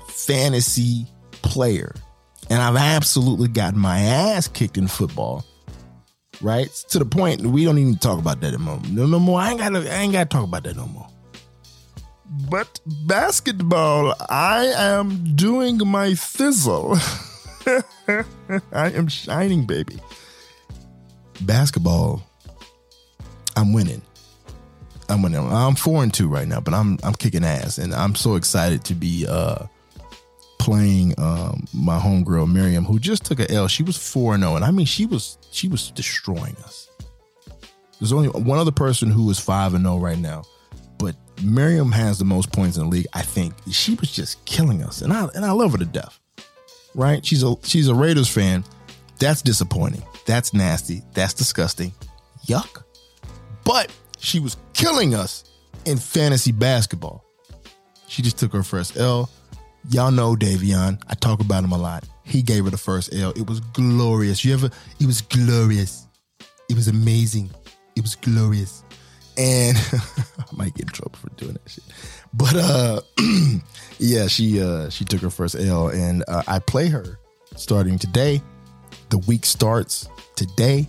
fantasy 0.09 1.09
player. 1.43 1.95
And 2.49 2.63
I've 2.63 2.77
absolutely 2.77 3.49
gotten 3.49 3.79
my 3.79 4.01
ass 4.01 4.49
kicked 4.49 4.79
in 4.79 4.89
football 4.89 5.45
right? 6.43 6.71
To 6.91 6.99
the 6.99 7.05
point 7.05 7.41
we 7.43 7.65
don't 7.65 7.79
even 7.79 7.97
talk 7.97 8.19
about 8.19 8.41
that 8.41 8.49
anymore. 8.49 8.81
No, 8.89 9.07
no 9.07 9.19
more. 9.19 9.41
I 9.41 9.51
ain't 9.51 9.61
got. 9.61 9.75
I 9.75 9.89
ain't 9.89 10.13
got 10.13 10.31
to 10.31 10.37
talk 10.37 10.45
about 10.45 10.65
that 10.65 10.77
no 10.77 10.87
more. 10.87 11.09
But 12.51 12.81
basketball, 13.07 14.15
I 14.29 14.67
am 14.77 15.35
doing 15.37 15.79
my 15.87 16.11
thizzle. 16.11 16.97
I 18.73 18.91
am 18.91 19.09
shining, 19.09 19.67
baby. 19.67 19.99
Basketball, 21.43 22.23
I'm 23.57 23.73
winning. 23.73 24.03
I'm 25.09 25.23
winning. 25.23 25.41
I'm 25.41 25.75
four 25.75 26.03
and 26.03 26.13
two 26.13 26.29
right 26.29 26.49
now, 26.49 26.61
but 26.61 26.73
I'm 26.73 26.99
I'm 27.03 27.15
kicking 27.15 27.45
ass, 27.45 27.79
and 27.79 27.95
I'm 27.95 28.15
so 28.15 28.37
excited 28.37 28.85
to 28.85 28.95
be 28.95 29.27
uh 29.29 29.67
playing 30.63 31.13
um, 31.19 31.67
my 31.75 31.99
homegirl 31.99 32.51
Miriam, 32.51 32.85
who 32.85 33.01
just 33.01 33.25
took 33.25 33.41
a 33.41 33.51
L. 33.51 33.67
She 33.67 33.83
was 33.83 33.97
four 33.97 34.35
and 34.35 34.45
zero, 34.45 34.55
and 34.55 34.65
I 34.65 34.71
mean 34.71 34.87
she 34.87 35.07
was 35.07 35.37
she 35.51 35.67
was 35.67 35.91
destroying 35.91 36.57
us. 36.65 36.89
There's 37.99 38.13
only 38.13 38.29
one 38.29 38.59
other 38.59 38.71
person 38.71 39.11
who 39.11 39.29
is 39.29 39.41
five 39.41 39.75
and 39.75 39.85
zero 39.85 39.99
right 39.99 40.19
now, 40.19 40.45
but 40.99 41.17
Miriam 41.43 41.91
has 41.91 42.21
the 42.21 42.25
most 42.25 42.53
points 42.53 42.77
in 42.77 42.85
the 42.85 42.89
league. 42.89 43.09
I 43.13 43.23
think 43.23 43.55
she 43.73 43.95
was 43.97 44.13
just 44.13 44.45
killing 44.45 44.85
us, 44.85 45.03
and 45.03 45.13
I 45.13 45.27
and 45.35 45.45
I 45.45 45.51
love 45.51 45.73
her 45.73 45.79
to 45.79 45.85
death. 45.85 46.21
Right? 46.95 47.27
She's 47.27 47.43
a 47.43 47.57
she's 47.65 47.89
a 47.89 47.95
Raiders 47.95 48.29
fan. 48.29 48.65
That's 49.19 49.43
disappointing. 49.43 50.03
That's 50.27 50.55
nasty. 50.55 51.03
That's 51.13 51.35
disgusting. 51.35 51.93
Yuck. 52.47 52.85
But 53.65 53.93
she 54.19 54.39
was 54.39 54.57
killing 54.75 55.13
us 55.15 55.43
in 55.85 55.99
fantasy 55.99 56.53
basketball. 56.53 57.25
She 58.07 58.23
just 58.23 58.39
took 58.39 58.53
her 58.53 58.63
first 58.63 58.97
L. 58.97 59.29
Y'all 59.91 60.13
know 60.13 60.37
Davion. 60.37 61.03
I 61.09 61.15
talk 61.15 61.41
about 61.41 61.65
him 61.65 61.73
a 61.73 61.79
lot. 61.79 62.05
He 62.25 62.41
gave 62.41 62.65
her 62.65 62.71
the 62.71 62.79
first 62.79 63.13
L. 63.15 63.31
It 63.31 63.49
was 63.49 63.61
glorious. 63.61 64.45
You 64.45 64.55
ever? 64.55 64.71
It 65.01 65.07
was 65.07 65.23
glorious. 65.23 66.07
It 66.69 66.77
was 66.77 66.89
amazing. 66.89 67.51
It 67.97 68.03
was 68.03 68.15
glorious. 68.15 68.85
And 69.37 69.77
I 70.39 70.45
might 70.53 70.75
get 70.75 70.87
in 70.87 70.93
trouble 70.93 71.19
for 71.19 71.31
doing 71.31 71.55
that 71.55 71.69
shit. 71.69 71.85
But 72.33 72.55
uh 72.55 73.01
yeah, 73.99 74.29
she 74.29 74.63
uh 74.63 74.89
she 74.89 75.05
took 75.05 75.21
her 75.21 75.31
first 75.31 75.57
L 75.57 75.89
and 75.89 76.25
uh, 76.29 76.43
I 76.47 76.61
play 76.61 76.89
her 76.89 77.19
starting 77.57 77.99
today. 77.99 78.41
The 79.09 79.19
week 79.19 79.45
starts 79.45 80.09
today. 80.37 80.87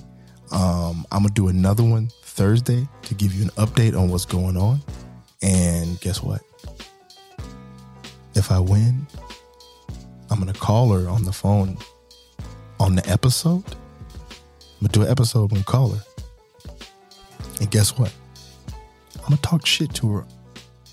Um 0.51 1.05
I'm 1.11 1.23
gonna 1.23 1.33
do 1.33 1.47
another 1.47 1.83
one 1.83 2.09
Thursday 2.21 2.87
to 3.03 3.13
give 3.15 3.33
you 3.33 3.43
an 3.43 3.49
update 3.51 3.97
on 3.97 4.09
what's 4.09 4.25
going 4.25 4.55
on. 4.55 4.81
And 5.41 5.99
guess 5.99 6.21
what? 6.21 6.41
If 8.35 8.51
I 8.51 8.59
win, 8.59 9.07
I'm 10.29 10.39
gonna 10.39 10.53
call 10.53 10.89
her 10.93 11.07
on 11.09 11.23
the 11.23 11.33
phone 11.33 11.77
on 12.79 12.95
the 12.95 13.07
episode. 13.09 13.63
I'm 13.65 14.87
gonna 14.87 14.91
do 14.91 15.01
an 15.03 15.09
episode 15.09 15.51
we 15.51 15.63
call 15.63 15.91
her. 15.91 16.03
And 17.61 17.69
guess 17.69 17.97
what? 17.97 18.13
I'm 19.17 19.23
gonna 19.23 19.37
talk 19.37 19.65
shit 19.65 19.93
to 19.95 20.13
her 20.13 20.25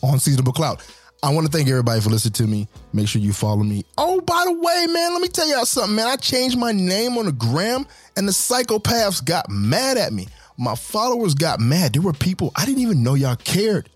on 0.03 0.18
Seasonable 0.18 0.53
Cloud. 0.53 0.82
I 1.22 1.34
want 1.34 1.47
to 1.47 1.53
thank 1.53 1.68
everybody 1.68 2.01
for 2.01 2.09
listening 2.09 2.32
to 2.34 2.47
me. 2.47 2.66
Make 2.95 3.07
sure 3.07 3.20
you 3.20 3.34
follow 3.34 3.62
me. 3.62 3.84
Oh, 3.99 4.22
by 4.22 4.43
the 4.47 4.53
way, 4.53 4.86
man, 4.91 5.12
let 5.12 5.20
me 5.20 5.28
tell 5.28 5.47
y'all 5.47 5.66
something, 5.66 5.95
man. 5.95 6.07
I 6.07 6.16
changed 6.16 6.57
my 6.57 6.72
name 6.72 7.18
on 7.18 7.26
the 7.26 7.32
gram 7.32 7.86
and 8.16 8.26
the 8.26 8.32
psychopaths 8.32 9.22
got 9.22 9.51
mad 9.51 9.99
at 9.99 10.14
me. 10.14 10.28
My 10.57 10.74
followers 10.74 11.34
got 11.34 11.61
mad. 11.61 11.93
There 11.93 12.03
were 12.03 12.14
people 12.14 12.53
I 12.57 12.64
didn't 12.64 12.80
even 12.80 13.03
know 13.03 13.14
y'all 13.14 13.36
cared. 13.36 13.91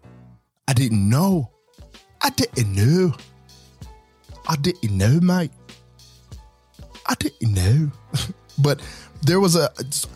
I 0.68 0.74
didn't 0.74 1.08
know. 1.08 1.50
I 2.22 2.30
didn't 2.30 2.74
know. 2.74 3.14
I 4.48 4.56
didn't 4.56 4.90
know, 4.90 5.20
mate. 5.20 5.50
I 7.06 7.14
didn't 7.14 7.54
know. 7.54 7.90
but 8.58 8.80
there 9.22 9.40
was 9.40 9.56
a 9.56 9.70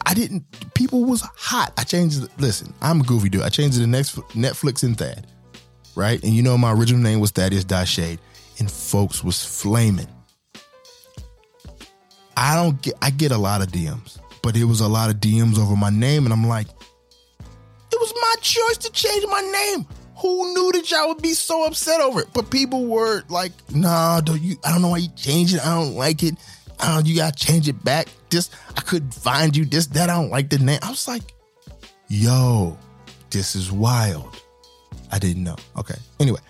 I 0.07 0.15
didn't 0.15 0.45
people 0.75 1.05
was 1.05 1.23
hot. 1.23 1.73
I 1.77 1.85
changed. 1.85 2.29
Listen, 2.39 2.73
I'm 2.81 3.01
a 3.01 3.05
goofy 3.05 3.29
dude. 3.29 3.43
I 3.43 3.49
changed 3.49 3.79
it 3.79 3.81
to 3.81 3.87
next 3.87 4.17
Netflix 4.17 4.83
and 4.83 4.97
Thad. 4.97 5.27
Right? 5.95 6.23
And 6.23 6.33
you 6.33 6.43
know 6.43 6.57
my 6.57 6.73
original 6.73 7.03
name 7.03 7.21
was 7.21 7.31
Thaddeus 7.31 7.65
Shade. 7.89 8.21
And 8.59 8.71
folks 8.71 9.23
was 9.23 9.45
flaming. 9.45 10.09
I 12.37 12.55
don't 12.55 12.81
get 12.81 12.95
I 13.03 13.11
get 13.11 13.33
a 13.33 13.39
lot 13.39 13.63
of 13.63 13.69
DMs, 13.69 14.19
but 14.43 14.57
it 14.57 14.65
was 14.65 14.81
a 14.81 14.87
lot 14.87 15.11
of 15.11 15.17
DMs 15.17 15.59
over 15.59 15.75
my 15.75 15.91
name, 15.91 16.25
and 16.25 16.33
I'm 16.33 16.47
like, 16.47 16.69
it 16.69 17.99
was 17.99 18.15
my 18.15 18.35
choice 18.41 18.79
to 18.79 18.93
change 18.93 19.25
my 19.29 19.41
name. 19.41 19.87
Who 20.21 20.53
knew 20.53 20.73
that 20.73 20.91
y'all 20.91 21.09
would 21.09 21.23
be 21.23 21.33
so 21.33 21.65
upset 21.65 22.01
over 22.01 22.21
it? 22.21 22.29
But 22.35 22.51
people 22.51 22.87
were 22.87 23.23
like, 23.29 23.53
nah, 23.73 24.21
don't 24.21 24.41
you 24.41 24.57
I 24.65 24.73
don't 24.73 24.83
know 24.83 24.89
why 24.89 24.99
you 24.99 25.09
changed 25.17 25.55
it. 25.55 25.65
I 25.65 25.75
don't 25.77 25.95
like 25.95 26.23
it. 26.23 26.35
Don't 26.79 27.07
you 27.07 27.17
gotta 27.17 27.37
change 27.37 27.69
it 27.69 27.83
back. 27.85 28.09
This 28.31 28.51
I 28.77 28.81
couldn't 28.81 29.15
find 29.15 29.57
you. 29.57 29.65
This, 29.65 29.87
that, 29.89 30.11
I 30.11 30.15
don't 30.15 30.31
like 30.31 30.51
the 30.51 30.59
name. 30.59 30.79
I 30.83 30.91
was 30.91 31.07
like, 31.09 31.23
yo, 32.09 32.77
this 33.31 33.55
is 33.55 33.71
wild. 33.71 34.41
I 35.11 35.19
didn't 35.19 35.45
know. 35.45 35.57
Okay. 35.77 35.97
Anyway. 36.21 36.41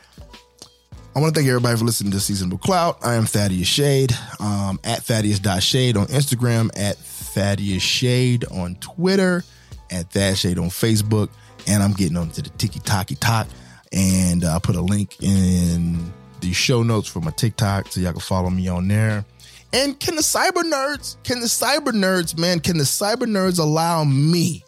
I 1.17 1.21
want 1.21 1.35
to 1.35 1.41
thank 1.41 1.49
everybody 1.49 1.77
for 1.77 1.85
listening 1.85 2.13
to 2.13 2.21
Season 2.21 2.53
of 2.53 2.61
Cloud. 2.61 2.97
I 3.03 3.15
am 3.15 3.25
Thaddeus 3.25 3.67
Shade, 3.67 4.13
um, 4.39 4.79
at 4.85 5.03
Thaddeus.shade 5.03 5.97
on 5.97 6.07
Instagram, 6.07 6.71
at 6.79 6.97
Thaddeus 6.97 7.83
Shade 7.83 8.45
on 8.53 8.77
Twitter, 8.77 9.43
at 9.91 10.13
Thad 10.13 10.39
Shade 10.39 10.59
on 10.59 10.69
Facebook, 10.69 11.31
and 11.69 11.83
I'm 11.83 11.93
getting 11.93 12.17
onto 12.17 12.43
the 12.43 12.49
Tiki 12.51 12.81
Taki 12.81 13.15
Talk. 13.17 13.47
And 13.93 14.45
uh, 14.45 14.57
I 14.57 14.59
put 14.59 14.77
a 14.77 14.81
link 14.81 15.23
in 15.23 16.13
the 16.41 16.53
show 16.53 16.83
notes 16.83 17.09
for 17.09 17.21
my 17.21 17.31
TikTok 17.31 17.89
so 17.89 18.01
y'all 18.01 18.13
can 18.13 18.21
follow 18.21 18.51
me 18.51 18.69
on 18.69 18.89
there. 18.89 19.25
And 19.73 19.99
can 20.01 20.17
the 20.17 20.23
cyber 20.23 20.63
nerds, 20.63 21.23
can 21.25 21.41
the 21.41 21.47
cyber 21.47 21.93
nerds, 21.93 22.39
man, 22.39 22.61
can 22.61 22.79
the 22.79 22.85
cyber 22.85 23.25
nerds 23.25 23.59
allow 23.59 24.05
me 24.05 24.65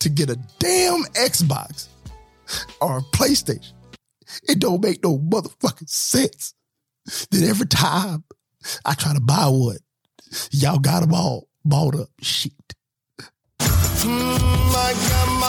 to 0.00 0.08
get 0.08 0.28
a 0.28 0.36
damn 0.58 1.04
Xbox 1.14 1.88
or 2.80 2.98
a 2.98 3.02
PlayStation? 3.02 3.72
It 4.48 4.58
don't 4.58 4.82
make 4.82 5.02
no 5.04 5.18
motherfucking 5.18 5.88
sense 5.88 6.54
that 7.30 7.42
every 7.42 7.66
time 7.66 8.24
I 8.84 8.94
try 8.94 9.14
to 9.14 9.20
buy 9.20 9.46
one, 9.46 9.78
y'all 10.50 10.78
got 10.78 11.00
them 11.00 11.14
all 11.14 11.48
bought 11.64 11.94
up. 11.94 12.08
Shit. 12.20 12.52
Mm, 13.60 15.39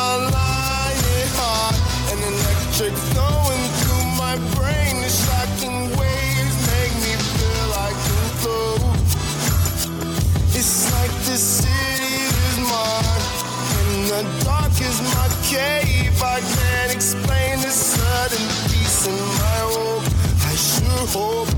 cave. 15.52 16.24
I 16.24 16.40
can't 16.40 16.96
explain 16.96 17.60
this 17.60 17.76
sudden 17.76 18.46
peace 18.72 19.08
in 19.08 19.20
my 19.44 19.60
hope. 19.76 20.08
I 20.48 20.56
sure 20.56 21.06
hope 21.12 21.52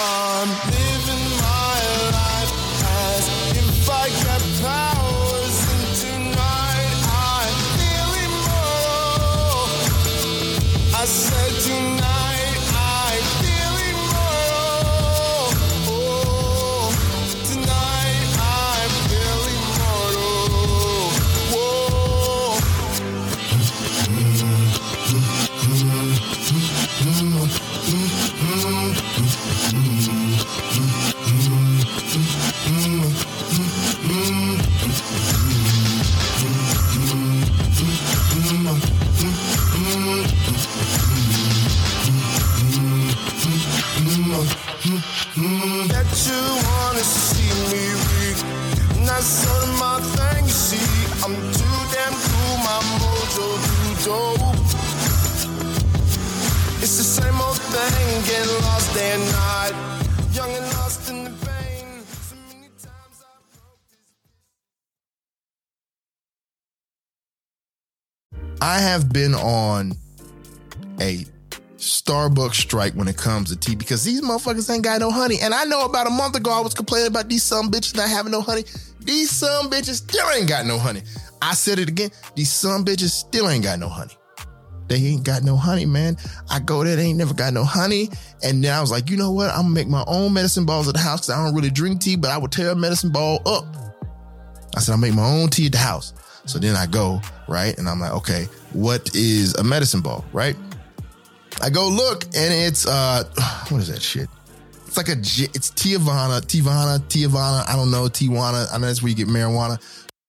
I'm 0.00 0.50
living 0.74 1.29
have 68.90 69.12
been 69.12 69.34
on 69.34 69.92
a 71.00 71.24
Starbucks 71.76 72.54
strike 72.54 72.92
when 72.94 73.08
it 73.08 73.16
comes 73.16 73.50
to 73.50 73.56
tea 73.56 73.74
because 73.74 74.04
these 74.04 74.20
motherfuckers 74.20 74.68
ain't 74.68 74.84
got 74.84 75.00
no 75.00 75.10
honey. 75.10 75.38
And 75.40 75.54
I 75.54 75.64
know 75.64 75.84
about 75.84 76.06
a 76.06 76.10
month 76.10 76.36
ago 76.36 76.50
I 76.50 76.60
was 76.60 76.74
complaining 76.74 77.08
about 77.08 77.28
these 77.28 77.42
some 77.42 77.70
bitches 77.70 77.96
not 77.96 78.08
having 78.08 78.32
no 78.32 78.40
honey. 78.40 78.64
These 79.00 79.30
some 79.30 79.70
bitches 79.70 79.94
still 79.94 80.28
ain't 80.30 80.48
got 80.48 80.66
no 80.66 80.76
honey. 80.76 81.02
I 81.40 81.54
said 81.54 81.78
it 81.78 81.88
again. 81.88 82.10
These 82.34 82.50
some 82.50 82.84
bitches 82.84 83.10
still 83.10 83.48
ain't 83.48 83.64
got 83.64 83.78
no 83.78 83.88
honey. 83.88 84.12
They 84.88 84.96
ain't 84.96 85.24
got 85.24 85.44
no 85.44 85.56
honey, 85.56 85.86
man. 85.86 86.16
I 86.50 86.58
go 86.58 86.82
there, 86.82 86.96
they 86.96 87.04
ain't 87.04 87.18
never 87.18 87.32
got 87.32 87.52
no 87.52 87.62
honey. 87.62 88.10
And 88.42 88.62
then 88.62 88.74
I 88.74 88.80
was 88.80 88.90
like, 88.90 89.08
you 89.08 89.16
know 89.16 89.30
what? 89.30 89.50
I'm 89.50 89.62
gonna 89.62 89.74
make 89.74 89.88
my 89.88 90.02
own 90.08 90.32
medicine 90.32 90.66
balls 90.66 90.88
at 90.88 90.94
the 90.94 91.00
house 91.00 91.20
because 91.20 91.30
I 91.30 91.44
don't 91.44 91.54
really 91.54 91.70
drink 91.70 92.00
tea, 92.00 92.16
but 92.16 92.30
I 92.30 92.38
would 92.38 92.50
tear 92.50 92.70
a 92.70 92.74
medicine 92.74 93.12
ball 93.12 93.40
up. 93.46 93.64
I 94.76 94.80
said, 94.80 94.92
I'll 94.92 94.98
make 94.98 95.14
my 95.14 95.24
own 95.24 95.48
tea 95.48 95.66
at 95.66 95.72
the 95.72 95.78
house. 95.78 96.12
So 96.46 96.58
then 96.58 96.76
I 96.76 96.86
go, 96.86 97.20
right? 97.48 97.76
And 97.78 97.88
I'm 97.88 98.00
like, 98.00 98.12
okay, 98.12 98.48
what 98.72 99.14
is 99.14 99.54
a 99.54 99.64
medicine 99.64 100.00
ball, 100.00 100.24
right? 100.32 100.56
I 101.62 101.70
go 101.70 101.88
look 101.88 102.24
and 102.24 102.54
it's, 102.54 102.86
uh, 102.86 103.24
what 103.68 103.78
is 103.78 103.88
that 103.88 104.02
shit? 104.02 104.28
It's 104.86 104.96
like 104.96 105.08
a, 105.08 105.12
it's 105.12 105.70
Tijuana, 105.70 106.40
Tijuana, 106.40 106.98
Tijuana. 106.98 107.68
I 107.68 107.76
don't 107.76 107.90
know, 107.90 108.04
Tijuana. 108.04 108.66
I 108.72 108.78
know 108.78 108.86
that's 108.86 109.02
where 109.02 109.10
you 109.10 109.14
get 109.14 109.28
marijuana. 109.28 109.78